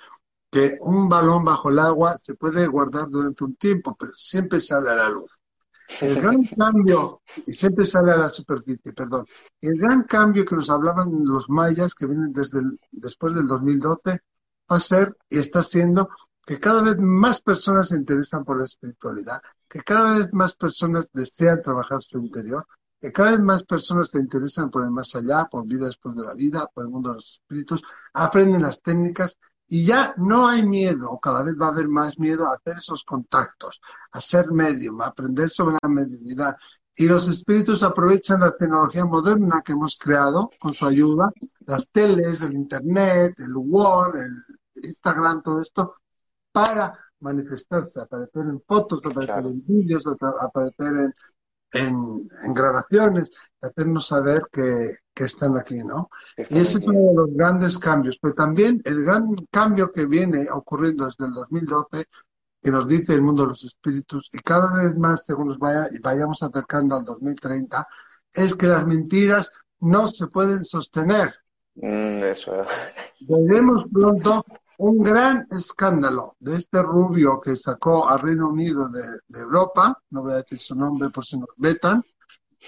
que 0.51 0.78
un 0.80 1.09
balón 1.09 1.44
bajo 1.44 1.70
el 1.70 1.78
agua 1.78 2.16
se 2.22 2.34
puede 2.34 2.66
guardar 2.66 3.09
durante 3.09 3.44
un 3.44 3.57
tiempo, 3.57 3.96
pero 3.99 4.12
siempre 4.14 4.61
sale 4.61 4.90
a 4.90 4.94
la 4.94 5.09
luz. 5.09 5.38
El 6.01 6.14
gran 6.22 6.42
cambio, 6.44 7.22
y 7.46 7.53
siempre 7.53 7.84
sale 7.84 8.12
a 8.12 8.16
la 8.16 8.28
superficie, 8.28 8.92
perdón, 8.92 9.26
el 9.61 9.78
gran 9.78 10.05
cambio 10.05 10.44
que 10.44 10.57
nos 10.57 10.70
hablaban 10.70 11.11
los 11.24 11.49
mayas, 11.49 11.94
que 11.94 12.07
vienen 12.07 12.32
desde 12.32 12.61
después 12.90 13.34
del 13.34 13.46
2012, 13.46 14.20
va 14.70 14.76
a 14.76 14.80
ser 14.80 15.16
y 15.28 15.38
está 15.38 15.62
siendo 15.62 16.09
que 16.44 16.59
cada 16.59 16.82
vez 16.82 16.96
más 16.99 17.42
personas 17.42 17.88
se 17.88 17.96
interesan 17.96 18.44
por 18.44 18.59
la 18.59 18.64
espiritualidad, 18.64 19.42
que 19.68 19.80
cada 19.80 20.18
vez 20.18 20.28
más 20.32 20.55
personas 20.55 21.11
desean 21.12 21.62
trabajar 21.62 22.03
su 22.03 22.18
interior, 22.18 22.66
que 23.01 23.12
cada 23.12 23.32
vez 23.32 23.40
más 23.40 23.64
personas 23.64 24.09
se 24.09 24.18
interesan 24.18 24.70
por 24.70 24.82
el 24.82 24.90
más 24.90 25.14
allá, 25.14 25.44
por 25.44 25.66
vida 25.66 25.86
después 25.86 26.16
de 26.16 26.24
la 26.24 26.34
vida, 26.34 26.66
por 26.72 26.84
el 26.84 26.90
mundo 26.90 27.11
de 27.11 27.16
los 27.16 27.32
espíritus, 27.34 27.82
aprenden 28.14 28.62
las 28.62 28.80
técnicas 28.80 29.36
y 29.68 29.84
ya 29.84 30.14
no 30.16 30.48
hay 30.48 30.66
miedo, 30.66 31.10
o 31.10 31.20
cada 31.20 31.42
vez 31.42 31.54
va 31.60 31.66
a 31.66 31.70
haber 31.70 31.88
más 31.88 32.18
miedo 32.18 32.46
a 32.46 32.54
hacer 32.54 32.78
esos 32.78 33.04
contactos, 33.04 33.80
a 34.12 34.20
ser 34.20 34.50
medium, 34.50 35.00
a 35.02 35.06
aprender 35.06 35.50
sobre 35.50 35.76
la 35.82 35.88
mediunidad. 35.88 36.56
Y 36.96 37.06
los 37.06 37.28
espíritus 37.28 37.82
aprovechan 37.82 38.40
la 38.40 38.56
tecnología 38.56 39.04
moderna 39.04 39.62
que 39.64 39.72
hemos 39.72 39.96
creado 39.96 40.50
con 40.58 40.74
su 40.74 40.86
ayuda, 40.86 41.30
las 41.60 41.88
teles, 41.90 42.42
el 42.42 42.54
internet, 42.54 43.34
el 43.38 43.54
Word, 43.56 44.16
el 44.16 44.84
Instagram, 44.84 45.42
todo 45.42 45.62
esto, 45.62 45.96
para 46.50 46.98
manifestarse, 47.20 48.00
aparecer 48.00 48.46
en 48.46 48.60
fotos, 48.62 49.00
aparecer 49.04 49.46
en 49.46 49.64
vídeos, 49.66 50.04
aparecer 50.40 50.94
en, 50.94 51.14
en, 51.72 52.28
grabaciones, 52.54 53.30
hacernos 53.60 54.08
saber 54.08 54.42
que, 54.52 54.96
están 55.14 55.56
aquí, 55.56 55.78
¿no? 55.78 56.10
Y 56.36 56.58
ese 56.60 56.78
es 56.78 56.86
uno 56.86 57.00
de 57.00 57.14
los 57.14 57.34
grandes 57.34 57.76
cambios. 57.76 58.16
Pero 58.22 58.34
también 58.34 58.80
el 58.84 59.04
gran 59.04 59.34
cambio 59.50 59.90
que 59.90 60.06
viene 60.06 60.46
ocurriendo 60.48 61.06
desde 61.06 61.26
el 61.26 61.34
2012, 61.34 62.04
que 62.62 62.70
nos 62.70 62.86
dice 62.86 63.14
el 63.14 63.22
mundo 63.22 63.42
de 63.42 63.48
los 63.48 63.64
espíritus, 63.64 64.28
y 64.32 64.38
cada 64.38 64.80
vez 64.80 64.96
más, 64.96 65.26
según 65.26 65.48
nos 65.48 65.58
vaya, 65.58 65.88
vayamos 66.00 66.40
acercando 66.44 66.94
al 66.94 67.04
2030, 67.04 67.84
es 68.32 68.54
que 68.54 68.68
las 68.68 68.86
mentiras 68.86 69.50
no 69.80 70.06
se 70.06 70.28
pueden 70.28 70.64
sostener. 70.64 71.34
Mm, 71.74 72.22
eso. 72.22 72.52
Veremos 73.20 73.86
pronto 73.92 74.44
un 74.79 75.03
gran 75.03 75.47
escándalo 75.51 76.37
de 76.39 76.57
este 76.57 76.83
rubio 76.83 77.41
que 77.41 77.57
sacó 77.57 78.09
al 78.09 78.20
Reino 78.20 78.49
Unido 78.49 78.89
de, 78.89 79.41
Europa, 79.41 80.01
no 80.11 80.22
voy 80.22 80.33
a 80.33 80.37
decir 80.37 80.61
su 80.61 80.74
nombre 80.74 81.11
por 81.11 81.24
si 81.24 81.37
nos 81.37 81.51
vetan, 81.57 82.03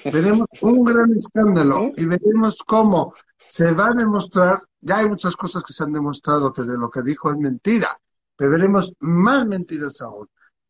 veremos 0.04 0.48
un 0.60 0.84
gran 0.84 1.12
escándalo 1.16 1.92
y 1.96 2.04
veremos 2.06 2.58
cómo 2.66 3.14
se 3.48 3.72
va 3.72 3.88
a 3.88 3.94
demostrar, 3.94 4.62
ya 4.80 4.98
hay 4.98 5.08
muchas 5.08 5.36
cosas 5.36 5.62
que 5.62 5.72
se 5.72 5.84
han 5.84 5.92
demostrado 5.92 6.52
que 6.52 6.62
de 6.62 6.76
lo 6.76 6.90
que 6.90 7.02
dijo 7.02 7.30
es 7.30 7.38
mentira, 7.38 7.96
pero 8.36 8.50
veremos 8.50 8.92
más 8.98 9.46
mentiras 9.46 10.00
aún, 10.00 10.28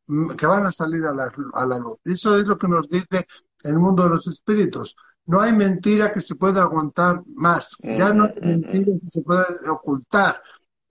mm, 0.09 0.29
que 0.33 0.47
van 0.47 0.67
a 0.67 0.73
salir 0.73 1.05
a 1.05 1.13
la, 1.13 1.33
a 1.55 1.67
la 1.67 1.79
luz. 1.79 1.99
Eso 2.05 2.37
es 2.37 2.47
lo 2.47 2.59
que 2.59 2.69
nos 2.69 2.89
dice 2.89 3.27
el 3.63 3.79
mundo 3.79 4.03
de 4.03 4.11
los 4.11 4.27
espíritus. 4.27 4.95
No 5.27 5.41
hay 5.41 5.55
mentira 5.55 6.13
que 6.13 6.21
se 6.21 6.35
pueda 6.35 6.63
aguantar 6.63 7.23
más, 7.35 7.77
ya 7.83 8.13
no 8.13 8.25
hay 8.25 8.35
mm, 8.35 8.45
mm, 8.45 8.49
mentira 8.49 8.93
que 9.01 9.09
se 9.09 9.23
pueda 9.23 9.47
ocultar 9.71 10.43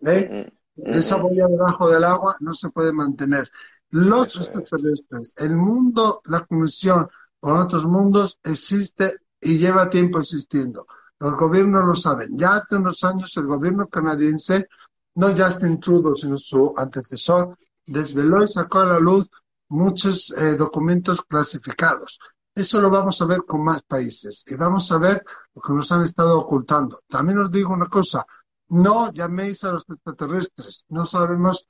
¿Eh? 0.02 0.52
Esa 0.76 1.18
boya 1.18 1.48
debajo 1.48 1.90
del 1.90 2.04
agua 2.04 2.38
no 2.40 2.54
se 2.54 2.70
puede 2.70 2.94
mantener. 2.94 3.50
Los 3.92 4.36
extraterrestres, 4.36 5.34
el 5.38 5.56
mundo, 5.56 6.22
la 6.26 6.46
conexión 6.46 7.08
con 7.40 7.58
otros 7.58 7.86
mundos 7.86 8.40
existe 8.44 9.18
y 9.42 9.58
lleva 9.58 9.90
tiempo 9.90 10.20
existiendo. 10.20 10.86
Los 11.20 11.34
gobiernos 11.34 11.86
lo 11.86 11.96
saben. 11.96 12.38
Ya 12.38 12.56
hace 12.56 12.76
unos 12.76 13.04
años 13.04 13.36
el 13.38 13.46
gobierno 13.46 13.88
canadiense, 13.88 14.68
no 15.16 15.36
Justin 15.36 15.80
Trudeau, 15.80 16.16
sino 16.16 16.38
su 16.38 16.74
antecesor, 16.78 17.58
desveló 17.86 18.44
y 18.44 18.48
sacó 18.48 18.80
a 18.80 18.86
la 18.86 19.00
luz 19.00 19.30
muchos 19.70 20.32
eh, 20.38 20.56
documentos 20.56 21.24
clasificados. 21.24 22.20
Eso 22.54 22.82
lo 22.82 22.90
vamos 22.90 23.22
a 23.22 23.26
ver 23.26 23.44
con 23.46 23.64
más 23.64 23.84
países 23.84 24.44
y 24.48 24.56
vamos 24.56 24.92
a 24.92 24.98
ver 24.98 25.24
lo 25.54 25.62
que 25.62 25.74
nos 25.74 25.92
han 25.92 26.04
estado 26.04 26.40
ocultando. 26.40 27.02
También 27.08 27.40
os 27.40 27.52
digo 27.52 27.74
una 27.74 27.88
cosa, 27.88 28.26
no 28.70 29.12
llaméis 29.12 29.64
a 29.64 29.72
los 29.72 29.86
extraterrestres, 29.90 30.86
no 30.90 31.06
sabemos 31.06 31.68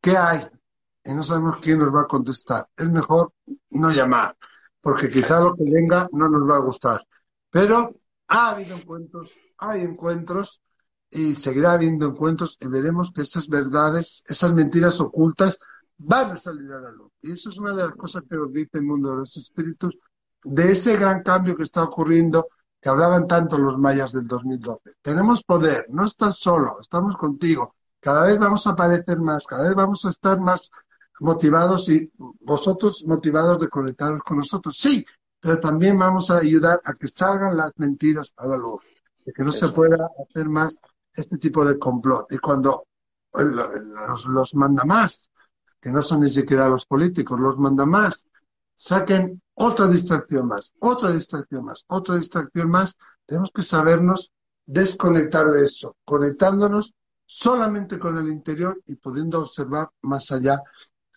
qué 0.00 0.16
hay 0.16 0.46
y 1.04 1.14
no 1.14 1.22
sabemos 1.22 1.58
quién 1.60 1.78
nos 1.78 1.94
va 1.94 2.02
a 2.02 2.06
contestar. 2.06 2.68
Es 2.76 2.88
mejor 2.88 3.32
no 3.70 3.90
llamar, 3.90 4.36
porque 4.80 5.08
quizá 5.08 5.40
lo 5.40 5.54
que 5.54 5.64
venga 5.64 6.08
no 6.12 6.28
nos 6.28 6.48
va 6.48 6.56
a 6.56 6.60
gustar. 6.60 7.06
Pero 7.50 7.94
ha 8.28 8.50
habido 8.50 8.76
encuentros, 8.76 9.32
hay 9.58 9.82
encuentros 9.82 10.60
y 11.10 11.34
seguirá 11.34 11.72
habiendo 11.72 12.06
encuentros 12.06 12.56
y 12.60 12.66
veremos 12.66 13.12
que 13.14 13.22
esas 13.22 13.48
verdades, 13.48 14.24
esas 14.26 14.52
mentiras 14.54 15.00
ocultas 15.00 15.58
van 15.98 16.32
a 16.32 16.38
salir 16.38 16.70
a 16.72 16.80
la 16.80 16.90
luz. 16.90 17.12
Y 17.22 17.32
eso 17.32 17.50
es 17.50 17.58
una 17.58 17.74
de 17.74 17.84
las 17.84 17.96
cosas 17.96 18.24
que 18.28 18.36
nos 18.36 18.52
dice 18.52 18.78
el 18.78 18.84
mundo 18.84 19.10
de 19.10 19.16
los 19.16 19.36
espíritus, 19.36 19.98
de 20.44 20.72
ese 20.72 20.96
gran 20.96 21.22
cambio 21.22 21.54
que 21.56 21.62
está 21.62 21.82
ocurriendo, 21.84 22.48
que 22.82 22.88
hablaban 22.88 23.28
tanto 23.28 23.56
los 23.58 23.78
mayas 23.78 24.10
del 24.10 24.26
2012. 24.26 24.94
Tenemos 25.00 25.44
poder, 25.44 25.86
no 25.90 26.04
estás 26.06 26.36
solo, 26.36 26.80
estamos 26.80 27.16
contigo. 27.16 27.76
Cada 28.00 28.24
vez 28.24 28.40
vamos 28.40 28.66
a 28.66 28.70
aparecer 28.70 29.20
más, 29.20 29.46
cada 29.46 29.68
vez 29.68 29.76
vamos 29.76 30.04
a 30.04 30.10
estar 30.10 30.40
más 30.40 30.68
motivados 31.20 31.88
y 31.88 32.10
vosotros 32.40 33.04
motivados 33.06 33.60
de 33.60 33.68
conectaros 33.68 34.20
con 34.24 34.38
nosotros. 34.38 34.76
Sí, 34.76 35.06
pero 35.38 35.60
también 35.60 35.96
vamos 35.96 36.32
a 36.32 36.38
ayudar 36.38 36.80
a 36.84 36.94
que 36.94 37.06
salgan 37.06 37.56
las 37.56 37.70
mentiras 37.76 38.34
a 38.36 38.48
la 38.48 38.56
luz, 38.56 38.82
de 39.24 39.32
que 39.32 39.44
no 39.44 39.52
se 39.52 39.68
pueda 39.68 40.08
hacer 40.20 40.48
más 40.48 40.76
este 41.14 41.38
tipo 41.38 41.64
de 41.64 41.78
complot. 41.78 42.32
Y 42.32 42.38
cuando 42.38 42.88
los, 43.32 44.26
los 44.26 44.54
mandamás, 44.56 45.30
que 45.80 45.90
no 45.90 46.02
son 46.02 46.20
ni 46.22 46.30
siquiera 46.30 46.68
los 46.68 46.86
políticos, 46.86 47.38
los 47.38 47.56
mandamás, 47.58 48.26
saquen 48.74 49.41
otra 49.54 49.86
distracción 49.86 50.46
más, 50.46 50.72
otra 50.80 51.12
distracción 51.12 51.64
más, 51.64 51.84
otra 51.88 52.16
distracción 52.16 52.70
más, 52.70 52.96
tenemos 53.26 53.50
que 53.54 53.62
sabernos 53.62 54.32
desconectar 54.66 55.50
de 55.50 55.64
eso, 55.64 55.96
conectándonos 56.04 56.94
solamente 57.26 57.98
con 57.98 58.18
el 58.18 58.28
interior 58.28 58.80
y 58.86 58.96
pudiendo 58.96 59.40
observar 59.40 59.88
más 60.02 60.30
allá 60.32 60.60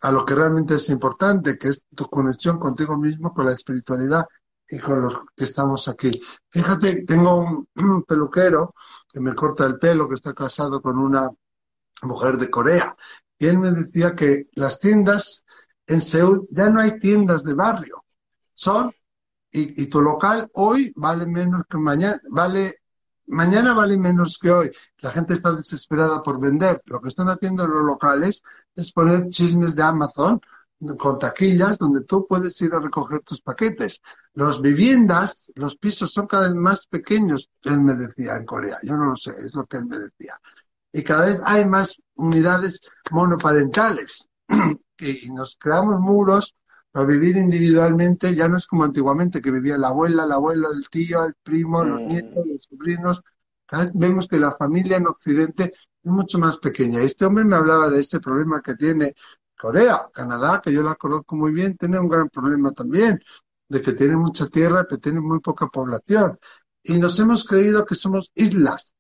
a 0.02 0.12
lo 0.12 0.24
que 0.26 0.36
realmente 0.36 0.76
es 0.76 0.90
importante, 0.90 1.58
que 1.58 1.70
es 1.70 1.84
tu 1.94 2.06
conexión 2.06 2.60
contigo 2.60 2.98
mismo, 2.98 3.34
con 3.34 3.46
la 3.46 3.54
espiritualidad 3.54 4.26
y 4.68 4.80
con 4.80 5.04
los 5.04 5.16
que 5.36 5.44
estamos 5.44 5.88
aquí. 5.88 6.12
Fíjate, 6.50 7.04
tengo 7.04 7.40
un, 7.40 8.04
peluquero 8.08 8.76
que 9.08 9.20
me 9.20 9.34
corta 9.34 9.66
el 9.66 9.78
pelo, 9.78 10.08
que 10.08 10.16
está 10.16 10.34
casado 10.34 10.82
con 10.82 10.98
una 10.98 11.30
mujer 12.04 12.38
de 12.38 12.50
Corea, 12.50 12.96
y 13.38 13.48
él 13.48 13.58
me 13.58 13.72
decía 13.72 14.16
que 14.16 14.48
las 14.54 14.80
tiendas 14.80 15.44
en 15.88 16.02
Seúl 16.02 16.48
ya 16.50 16.70
no 16.70 16.80
hay 16.80 17.00
tiendas 17.00 17.44
de 17.44 17.54
barrio, 17.54 18.05
son, 18.56 18.92
y, 19.52 19.88
tu 19.88 20.02
local 20.02 20.50
hoy 20.54 20.92
vale 20.96 21.26
menos 21.26 21.62
que 21.70 21.78
mañana, 21.78 22.20
vale 22.30 22.82
mañana 23.28 23.74
vale 23.74 23.98
menos 23.98 24.38
que 24.38 24.52
hoy. 24.52 24.72
La 25.00 25.12
gente 25.12 25.34
está 25.34 25.54
desesperada 25.54 26.22
por 26.22 26.40
vender. 26.40 26.82
Lo 26.88 27.00
que 27.00 27.10
están 27.10 27.30
haciendo 27.30 27.64
en 27.64 27.72
los 27.72 27.84
locales 27.84 28.42
es 28.76 28.92
poner 28.92 29.30
chismes 29.30 29.76
de 29.76 29.84
Amazon 29.84 30.42
con 30.98 31.18
taquillas 31.18 31.78
donde 31.78 32.02
tú 32.02 32.28
puedes 32.28 32.62
ir 32.62 32.74
a 32.74 32.82
recoger 32.82 33.22
tus 33.22 33.42
paquetes. 33.42 34.02
Las 34.34 34.62
viviendas, 34.62 35.52
los 35.56 35.78
pisos 35.78 36.12
son 36.12 36.28
cada 36.28 36.48
vez 36.48 36.56
más 36.56 36.86
pequeños, 36.88 37.50
él 37.64 37.82
me 37.82 37.94
decía 37.94 38.36
en 38.36 38.46
Corea. 38.46 38.78
Yo 38.84 38.96
no 38.96 39.06
lo 39.06 39.18
sé, 39.18 39.34
es 39.40 39.56
lo 39.56 39.66
que 39.66 39.78
él 39.78 39.86
me 39.86 40.00
decía. 40.00 40.36
Y 40.92 41.02
cada 41.02 41.26
vez 41.26 41.42
hay 41.46 41.66
más 41.66 42.02
unidades 42.16 42.82
monoparentales. 43.12 44.28
y 45.00 45.30
nos 45.32 45.56
creamos 45.58 46.00
muros 46.00 46.54
para 46.96 47.08
vivir 47.08 47.36
individualmente 47.36 48.34
ya 48.34 48.48
no 48.48 48.56
es 48.56 48.68
como 48.68 48.86
antiguamente, 48.86 49.42
que 49.42 49.52
vivía 49.52 49.78
la 49.78 49.90
abuela, 49.90 50.26
la 50.26 50.36
abuelo, 50.36 50.70
el 50.72 50.88
tío, 50.88 51.26
el 51.26 51.34
primo, 51.44 51.84
los 51.84 52.00
Mm. 52.06 52.08
nietos, 52.08 52.46
los 52.48 52.64
sobrinos. 52.64 53.22
Vemos 53.94 54.30
que 54.30 54.40
la 54.40 54.54
familia 54.54 54.96
en 54.96 55.08
Occidente 55.08 55.74
es 55.74 56.10
mucho 56.10 56.40
más 56.40 56.56
pequeña. 56.58 57.02
Este 57.02 57.26
hombre 57.26 57.44
me 57.44 57.58
hablaba 57.58 57.90
de 57.90 58.00
ese 58.00 58.22
problema 58.22 58.62
que 58.62 58.76
tiene 58.76 59.14
Corea, 59.60 60.10
Canadá, 60.14 60.62
que 60.64 60.72
yo 60.72 60.84
la 60.84 60.96
conozco 60.96 61.36
muy 61.36 61.52
bien, 61.52 61.76
tiene 61.76 62.00
un 62.00 62.08
gran 62.08 62.30
problema 62.30 62.72
también, 62.72 63.20
de 63.68 63.82
que 63.82 63.92
tiene 63.92 64.16
mucha 64.16 64.48
tierra, 64.48 64.86
pero 64.88 65.02
tiene 65.02 65.20
muy 65.20 65.42
poca 65.42 65.68
población. 65.68 66.40
Y 66.82 66.98
nos 66.98 67.20
hemos 67.20 67.44
creído 67.44 67.86
que 67.86 67.96
somos 67.96 68.32
islas, 68.36 68.94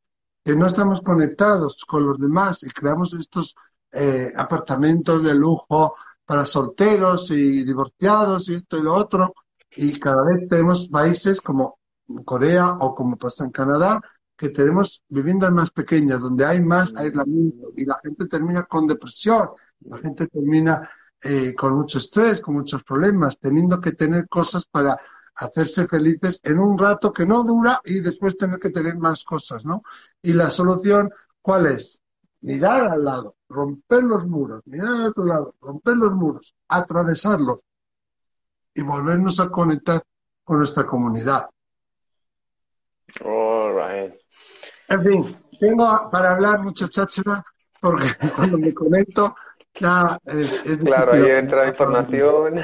que 0.43 0.53
no 0.53 0.67
estamos 0.67 0.99
conectados 1.01 1.77
con 1.87 2.05
los 2.05 2.19
demás 2.19 2.61
y 2.63 2.69
creamos 2.71 3.13
estos 3.13 3.55
eh, 3.93 4.33
apartamentos 4.35 5.23
de 5.23 5.33
lujo 5.33 5.93
para 6.26 6.45
solteros 6.45 7.32
y 7.32 7.63
divorciados 7.63 8.49
y 8.49 8.55
esto 8.55 8.78
y 8.78 8.84
lo 8.84 8.95
otro. 8.95 9.34
Y 9.76 9.99
cada 9.99 10.23
vez 10.23 10.47
tenemos 10.49 10.88
países 10.89 11.41
como 11.41 11.80
Corea 12.23 12.78
o 12.80 12.95
como 12.95 13.17
pasa 13.17 13.45
en 13.45 13.51
Canadá, 13.51 14.01
que 14.38 14.49
tenemos 14.49 15.03
viviendas 15.07 15.51
más 15.51 15.71
pequeñas, 15.71 16.19
donde 16.21 16.45
hay 16.45 16.61
más 16.61 16.95
aislamiento 16.95 17.69
y 17.76 17.86
la 17.86 17.97
gente 18.03 18.28
termina 18.28 18.63
con 18.63 18.88
depresión, 18.88 19.49
la 19.82 19.97
gente 19.97 20.28
termina 20.28 20.89
eh, 21.23 21.55
con 21.55 21.76
mucho 21.76 21.97
estrés, 21.97 22.41
con 22.41 22.55
muchos 22.55 22.84
problemas, 22.84 23.39
teniendo 23.39 23.80
que 23.80 23.93
tener 23.93 24.28
cosas 24.28 24.65
para 24.65 24.97
hacerse 25.36 25.88
felices 25.88 26.39
en 26.43 26.59
un 26.59 26.78
rato 26.78 27.11
que 27.11 27.26
no 27.26 27.43
dura 27.43 27.82
y 27.84 27.99
después 28.01 28.38
tener 28.38 28.59
que 28.59 28.69
tener 28.69 28.97
más 28.97 29.23
cosas, 29.23 29.65
¿no? 29.65 29.84
Y 30.21 30.34
la 30.34 30.49
solución, 30.49 31.09
¿cuál 31.41 31.67
es? 31.67 32.01
Mirar 32.45 32.91
al 32.91 33.03
lado, 33.03 33.37
romper 33.49 34.03
los 34.03 34.23
muros, 34.27 34.61
mirar 34.67 34.89
al 34.89 35.05
otro 35.07 35.23
lado, 35.25 35.55
romper 35.61 35.97
los 35.97 36.13
muros, 36.13 36.53
atravesarlos 36.67 37.59
y 38.71 38.83
volvernos 38.83 39.39
a 39.39 39.49
conectar 39.49 39.99
con 40.43 40.57
nuestra 40.57 40.85
comunidad. 40.85 41.49
All 43.23 43.73
right. 43.73 44.13
En 44.89 45.01
fin, 45.01 45.37
tengo 45.59 46.07
para 46.11 46.33
hablar 46.33 46.61
mucha 46.61 46.87
cháchara 46.87 47.43
porque 47.81 48.09
cuando 48.35 48.59
me 48.59 48.71
conecto 48.75 49.35
ya 49.73 50.15
es, 50.25 50.67
es 50.67 50.77
Claro, 50.77 51.13
ahí 51.13 51.31
entra 51.31 51.67
información. 51.67 52.59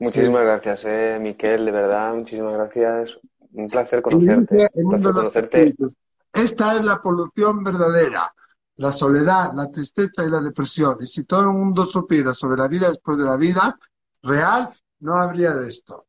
Muchísimas 0.00 0.42
gracias, 0.42 0.84
eh, 0.86 1.18
Miquel, 1.20 1.66
de 1.66 1.70
verdad, 1.70 2.14
muchísimas 2.14 2.54
gracias. 2.54 3.20
Un 3.52 3.68
placer 3.68 4.02
conocerte. 4.02 4.68
Un 4.74 5.00
placer. 5.00 5.74
Esta 6.32 6.76
es 6.76 6.84
la 6.84 7.00
polución 7.00 7.62
verdadera, 7.62 8.34
la 8.76 8.92
soledad, 8.92 9.52
la 9.54 9.70
tristeza 9.70 10.24
y 10.24 10.30
la 10.30 10.40
depresión. 10.40 10.96
Y 11.00 11.06
si 11.06 11.24
todo 11.24 11.40
el 11.40 11.48
mundo 11.48 11.84
supiera 11.84 12.34
sobre 12.34 12.60
la 12.60 12.68
vida 12.68 12.88
después 12.88 13.16
de 13.18 13.24
la 13.24 13.36
vida 13.36 13.78
real, 14.22 14.70
no 15.00 15.20
habría 15.20 15.54
de 15.54 15.68
esto. 15.68 16.06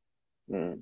Mm. 0.48 0.74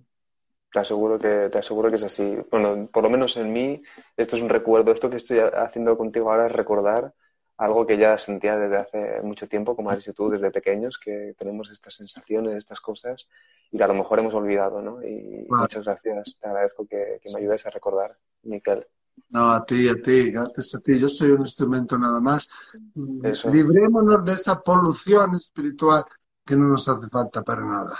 Te 0.72 0.80
aseguro 0.80 1.18
que, 1.18 1.50
te 1.50 1.58
aseguro 1.58 1.90
que 1.90 1.96
es 1.96 2.04
así. 2.04 2.38
Bueno, 2.52 2.90
por 2.92 3.04
lo 3.04 3.10
menos 3.10 3.38
en 3.38 3.54
mí, 3.54 3.82
esto 4.18 4.36
es 4.36 4.42
un 4.42 4.50
recuerdo. 4.50 4.92
Esto 4.92 5.10
que 5.10 5.18
estoy 5.18 5.40
haciendo 5.40 5.98
contigo 5.98 6.32
ahora 6.32 6.48
es 6.48 6.52
recordar 6.52 7.14
algo 7.58 7.86
que 7.86 7.98
ya 7.98 8.18
sentía 8.18 8.58
desde 8.58 8.78
hace 8.78 9.22
mucho 9.22 9.48
tiempo, 9.48 9.76
como 9.76 9.90
has 9.90 10.00
dicho 10.00 10.14
tú, 10.14 10.30
desde 10.30 10.52
pequeños, 10.52 11.00
que 11.00 11.34
tenemos 11.38 11.72
estas 11.72 11.96
sensaciones, 11.96 12.56
estas 12.56 12.82
cosas, 12.82 13.28
y 13.72 13.78
que 13.78 13.84
a 13.84 13.88
lo 13.88 13.94
mejor 13.94 14.20
hemos 14.20 14.34
olvidado, 14.34 14.82
¿no? 14.82 15.02
Y 15.02 15.46
Vale. 15.48 15.62
muchas 15.62 15.86
gracias. 15.86 16.38
Te 16.42 16.48
agradezco 16.48 16.86
que, 16.86 17.22
que 17.24 17.32
me 17.34 17.40
ayudes 17.40 17.66
a 17.66 17.70
recordar, 17.70 18.18
Miquel. 18.44 18.86
No, 19.30 19.52
a 19.52 19.66
ti, 19.66 19.90
a 19.90 19.96
ti, 19.96 20.32
gracias 20.32 20.76
a 20.76 20.80
ti. 20.80 21.00
Yo 21.00 21.10
soy 21.10 21.32
un 21.32 21.42
instrumento 21.42 21.98
nada 21.98 22.22
más. 22.22 22.50
Eso. 23.24 23.50
Librémonos 23.50 24.24
de 24.24 24.34
esa 24.34 24.62
polución 24.62 25.36
espiritual 25.36 26.06
que 26.46 26.56
no 26.56 26.70
nos 26.70 26.88
hace 26.88 27.10
falta 27.10 27.44
para 27.44 27.66
nada. 27.66 28.00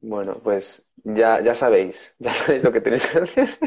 Bueno, 0.00 0.38
pues 0.42 0.82
ya, 1.02 1.40
ya 1.40 1.54
sabéis, 1.54 2.14
ya 2.18 2.32
sabéis 2.32 2.62
lo 2.62 2.72
que 2.72 2.80
tenéis 2.80 3.06
que 3.06 3.18
hacer. 3.18 3.58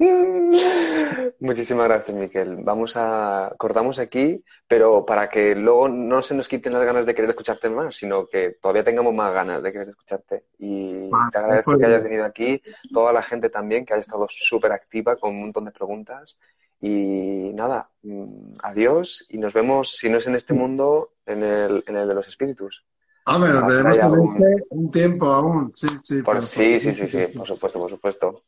Muchísimas 1.40 1.86
gracias, 1.88 2.16
Miquel. 2.16 2.56
Vamos 2.62 2.94
a 2.96 3.52
cortamos 3.58 3.98
aquí, 3.98 4.42
pero 4.66 5.04
para 5.04 5.28
que 5.28 5.54
luego 5.54 5.88
no 5.88 6.22
se 6.22 6.34
nos 6.34 6.48
quiten 6.48 6.72
las 6.72 6.84
ganas 6.84 7.06
de 7.06 7.14
querer 7.14 7.30
escucharte 7.30 7.68
más, 7.68 7.94
sino 7.94 8.26
que 8.26 8.56
todavía 8.60 8.84
tengamos 8.84 9.14
más 9.14 9.32
ganas 9.32 9.62
de 9.62 9.72
querer 9.72 9.88
escucharte. 9.90 10.44
Y 10.58 11.08
Vale, 11.10 11.30
te 11.32 11.38
agradezco 11.38 11.72
de 11.72 11.78
que 11.78 11.84
acuerdo. 11.84 11.86
hayas 11.86 12.02
venido 12.04 12.24
aquí, 12.24 12.62
toda 12.92 13.12
la 13.12 13.22
gente 13.22 13.50
también 13.50 13.84
que 13.84 13.92
haya 13.94 14.00
estado 14.00 14.26
súper 14.28 14.72
activa 14.72 15.16
con 15.16 15.30
un 15.30 15.40
montón 15.42 15.66
de 15.66 15.70
preguntas. 15.72 16.36
Y 16.80 17.52
nada, 17.54 17.90
mm, 18.02 18.52
adiós 18.62 19.26
y 19.28 19.36
nos 19.38 19.52
vemos, 19.52 19.96
si 19.98 20.08
no 20.08 20.16
es 20.16 20.26
en 20.26 20.34
este 20.34 20.54
mundo, 20.54 21.12
en 21.26 21.42
el, 21.42 21.84
en 21.86 21.96
el 21.96 22.08
de 22.08 22.14
los 22.14 22.26
espíritus. 22.26 22.84
Veremos 23.26 23.98
algún- 23.98 24.42
este 24.42 24.66
un 24.70 24.90
tiempo 24.90 25.26
aún. 25.26 25.70
Sí, 25.74 25.88
sí. 26.02 26.22
Por- 26.22 26.36
pero- 26.36 26.46
sí, 26.46 26.80
sí, 26.80 26.94
sí, 26.94 27.06
sí, 27.06 27.26
por 27.36 27.46
supuesto, 27.46 27.78
por 27.78 27.90
supuesto. 27.90 28.42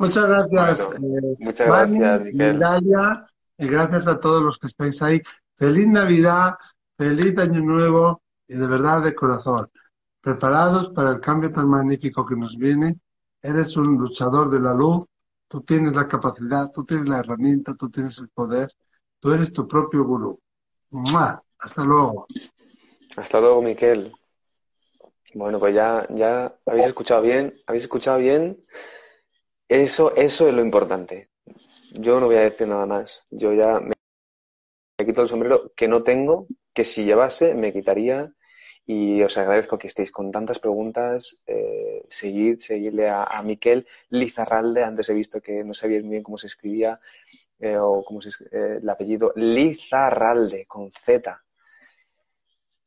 Muchas 0.00 0.26
gracias, 0.26 0.94
eh, 0.94 1.36
Muchas 1.40 1.66
gracias. 1.66 2.58
Dalia, 2.58 3.26
y 3.58 3.68
gracias 3.68 4.06
a 4.06 4.18
todos 4.18 4.42
los 4.42 4.56
que 4.56 4.68
estáis 4.68 5.02
ahí. 5.02 5.20
Feliz 5.54 5.86
Navidad, 5.88 6.54
feliz 6.96 7.36
Año 7.36 7.60
Nuevo 7.60 8.22
y 8.48 8.56
de 8.56 8.66
verdad 8.66 9.02
de 9.02 9.14
corazón. 9.14 9.70
Preparados 10.22 10.88
para 10.94 11.10
el 11.10 11.20
cambio 11.20 11.52
tan 11.52 11.68
magnífico 11.68 12.24
que 12.24 12.34
nos 12.34 12.56
viene. 12.56 12.98
Eres 13.42 13.76
un 13.76 13.98
luchador 13.98 14.48
de 14.48 14.60
la 14.60 14.72
luz, 14.72 15.04
tú 15.46 15.60
tienes 15.60 15.94
la 15.94 16.08
capacidad, 16.08 16.70
tú 16.72 16.82
tienes 16.84 17.06
la 17.06 17.18
herramienta, 17.18 17.74
tú 17.74 17.90
tienes 17.90 18.18
el 18.20 18.30
poder, 18.30 18.70
tú 19.18 19.34
eres 19.34 19.52
tu 19.52 19.68
propio 19.68 20.04
gurú. 20.04 20.40
¡Mua! 20.92 21.42
Hasta 21.58 21.84
luego. 21.84 22.26
Hasta 23.18 23.38
luego, 23.38 23.60
Miquel. 23.60 24.10
Bueno, 25.34 25.58
pues 25.58 25.74
ya, 25.74 26.06
ya 26.08 26.54
habéis 26.64 26.86
escuchado 26.86 27.20
bien, 27.20 27.54
habéis 27.66 27.82
escuchado 27.82 28.16
bien. 28.16 28.56
Eso, 29.70 30.16
eso 30.16 30.48
es 30.48 30.54
lo 30.54 30.62
importante. 30.62 31.30
Yo 31.92 32.18
no 32.18 32.26
voy 32.26 32.34
a 32.36 32.40
decir 32.40 32.66
nada 32.66 32.86
más. 32.86 33.24
Yo 33.30 33.52
ya 33.52 33.78
me, 33.78 33.92
quito 35.06 35.22
el 35.22 35.28
sombrero 35.28 35.72
que 35.76 35.86
no 35.86 36.02
tengo, 36.02 36.48
que 36.74 36.84
si 36.84 37.04
llevase 37.04 37.54
me 37.54 37.72
quitaría. 37.72 38.32
Y 38.84 39.22
os 39.22 39.38
agradezco 39.38 39.78
que 39.78 39.86
estéis 39.86 40.10
con 40.10 40.32
tantas 40.32 40.58
preguntas. 40.58 41.44
Eh, 41.46 42.02
seguid, 42.08 42.58
seguidle 42.60 43.08
a, 43.08 43.22
a 43.22 43.42
Miquel 43.44 43.86
Lizarralde. 44.08 44.82
Antes 44.82 45.08
he 45.08 45.14
visto 45.14 45.40
que 45.40 45.62
no 45.62 45.72
sabíais 45.72 46.02
muy 46.02 46.12
bien 46.12 46.24
cómo 46.24 46.38
se 46.38 46.48
escribía. 46.48 46.98
eh, 47.60 47.76
o 47.78 48.04
como 48.04 48.20
se 48.22 48.30
eh, 48.50 48.78
el 48.82 48.88
apellido, 48.88 49.32
Lizarralde, 49.36 50.66
con 50.66 50.90
Z. 50.92 51.44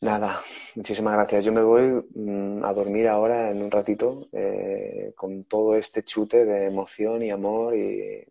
Nada, 0.04 0.42
muchísimas 0.76 1.14
gracias. 1.14 1.46
Yo 1.46 1.54
me 1.54 1.64
voy 1.64 2.06
mm, 2.14 2.66
a 2.66 2.74
dormir 2.74 3.08
ahora 3.08 3.50
en 3.52 3.62
un 3.64 3.72
ratito 3.72 4.28
eh, 4.34 5.14
con 5.16 5.46
todo 5.46 5.76
este 5.78 6.04
chute 6.04 6.44
de 6.44 6.66
emoción 6.66 7.24
y 7.24 7.32
amor 7.32 7.74
y 7.74 8.22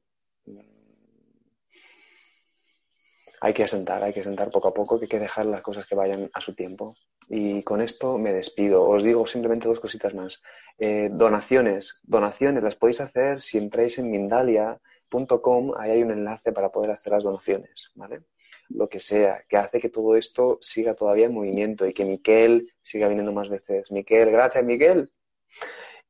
mm, 0.45 0.59
hay 3.41 3.55
que 3.55 3.65
asentar, 3.65 4.03
hay 4.03 4.13
que 4.13 4.21
asentar 4.21 4.51
poco 4.51 4.69
a 4.69 4.75
poco, 4.75 4.99
que 4.99 5.07
hay 5.07 5.09
que 5.09 5.19
dejar 5.19 5.47
las 5.47 5.63
cosas 5.63 5.87
que 5.87 5.95
vayan 5.95 6.29
a 6.35 6.43
su 6.43 6.55
tiempo. 6.55 6.95
Y 7.31 7.63
con 7.63 7.81
esto 7.81 8.19
me 8.19 8.35
despido. 8.35 8.87
Os 8.87 9.03
digo 9.03 9.27
simplemente 9.27 9.67
dos 9.67 9.81
cositas 9.81 10.15
más. 10.15 10.43
Eh, 10.77 11.09
donaciones, 11.11 12.03
donaciones 12.03 12.63
las 12.63 12.77
podéis 12.77 13.01
hacer 13.01 13.43
si 13.43 13.57
entráis 13.57 13.99
en 13.99 14.11
mindalia.com, 14.11 15.73
ahí 15.79 15.93
hay 15.93 16.03
un 16.03 16.11
enlace 16.11 16.53
para 16.53 16.71
poder 16.71 16.91
hacer 16.91 17.15
las 17.15 17.25
donaciones, 17.25 17.93
¿vale? 17.95 18.21
Lo 18.75 18.89
que 18.89 18.99
sea, 18.99 19.45
que 19.49 19.57
hace 19.57 19.81
que 19.81 19.89
todo 19.89 20.17
esto 20.17 20.59
siga 20.61 20.95
todavía 20.95 21.27
en 21.27 21.35
movimiento 21.35 21.87
y 21.87 21.93
que 21.93 22.05
Miquel 22.05 22.73
siga 22.83 23.09
viniendo 23.09 23.33
más 23.33 23.49
veces. 23.49 23.91
Miquel, 23.91 24.31
gracias, 24.31 24.65
Miquel. 24.65 25.11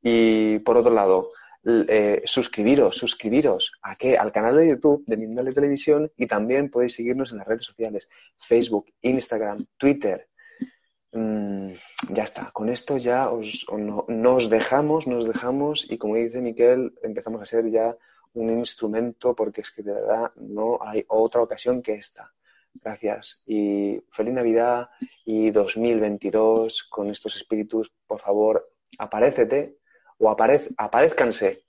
Y 0.01 0.59
por 0.59 0.77
otro 0.77 0.93
lado, 0.93 1.31
eh, 1.65 2.21
suscribiros, 2.25 2.97
suscribiros 2.97 3.71
a 3.81 3.95
qué? 3.95 4.17
Al 4.17 4.33
canal 4.33 4.57
de 4.57 4.67
YouTube 4.67 5.05
de 5.05 5.15
Mindalia 5.15 5.53
Televisión 5.53 6.11
y 6.17 6.27
también 6.27 6.69
podéis 6.69 6.95
seguirnos 6.95 7.31
en 7.31 7.37
las 7.37 7.47
redes 7.47 7.65
sociales, 7.65 8.09
Facebook, 8.37 8.87
Instagram, 9.01 9.65
Twitter. 9.77 10.27
Mm, 11.13 11.71
ya 12.09 12.23
está, 12.23 12.51
con 12.51 12.69
esto 12.69 12.97
ya 12.97 13.29
os, 13.29 13.65
nos 14.07 14.49
dejamos, 14.49 15.07
nos 15.07 15.25
dejamos 15.25 15.89
y 15.89 15.97
como 15.97 16.15
dice 16.15 16.41
Miquel, 16.41 16.93
empezamos 17.01 17.41
a 17.41 17.45
ser 17.45 17.69
ya 17.69 17.95
un 18.33 18.49
instrumento 18.49 19.33
porque 19.35 19.61
es 19.61 19.71
que 19.71 19.83
de 19.83 19.93
verdad 19.93 20.31
no 20.35 20.79
hay 20.81 21.05
otra 21.07 21.41
ocasión 21.41 21.81
que 21.81 21.93
esta. 21.93 22.33
Gracias. 22.73 23.43
Y 23.45 24.01
feliz 24.11 24.33
Navidad 24.33 24.89
y 25.25 25.51
2022 25.51 26.83
con 26.83 27.09
estos 27.09 27.35
espíritus, 27.35 27.91
por 28.07 28.19
favor, 28.19 28.69
aparécete 28.97 29.77
o 30.17 30.29
aparez, 30.29 30.69
aparezcanse 30.77 31.62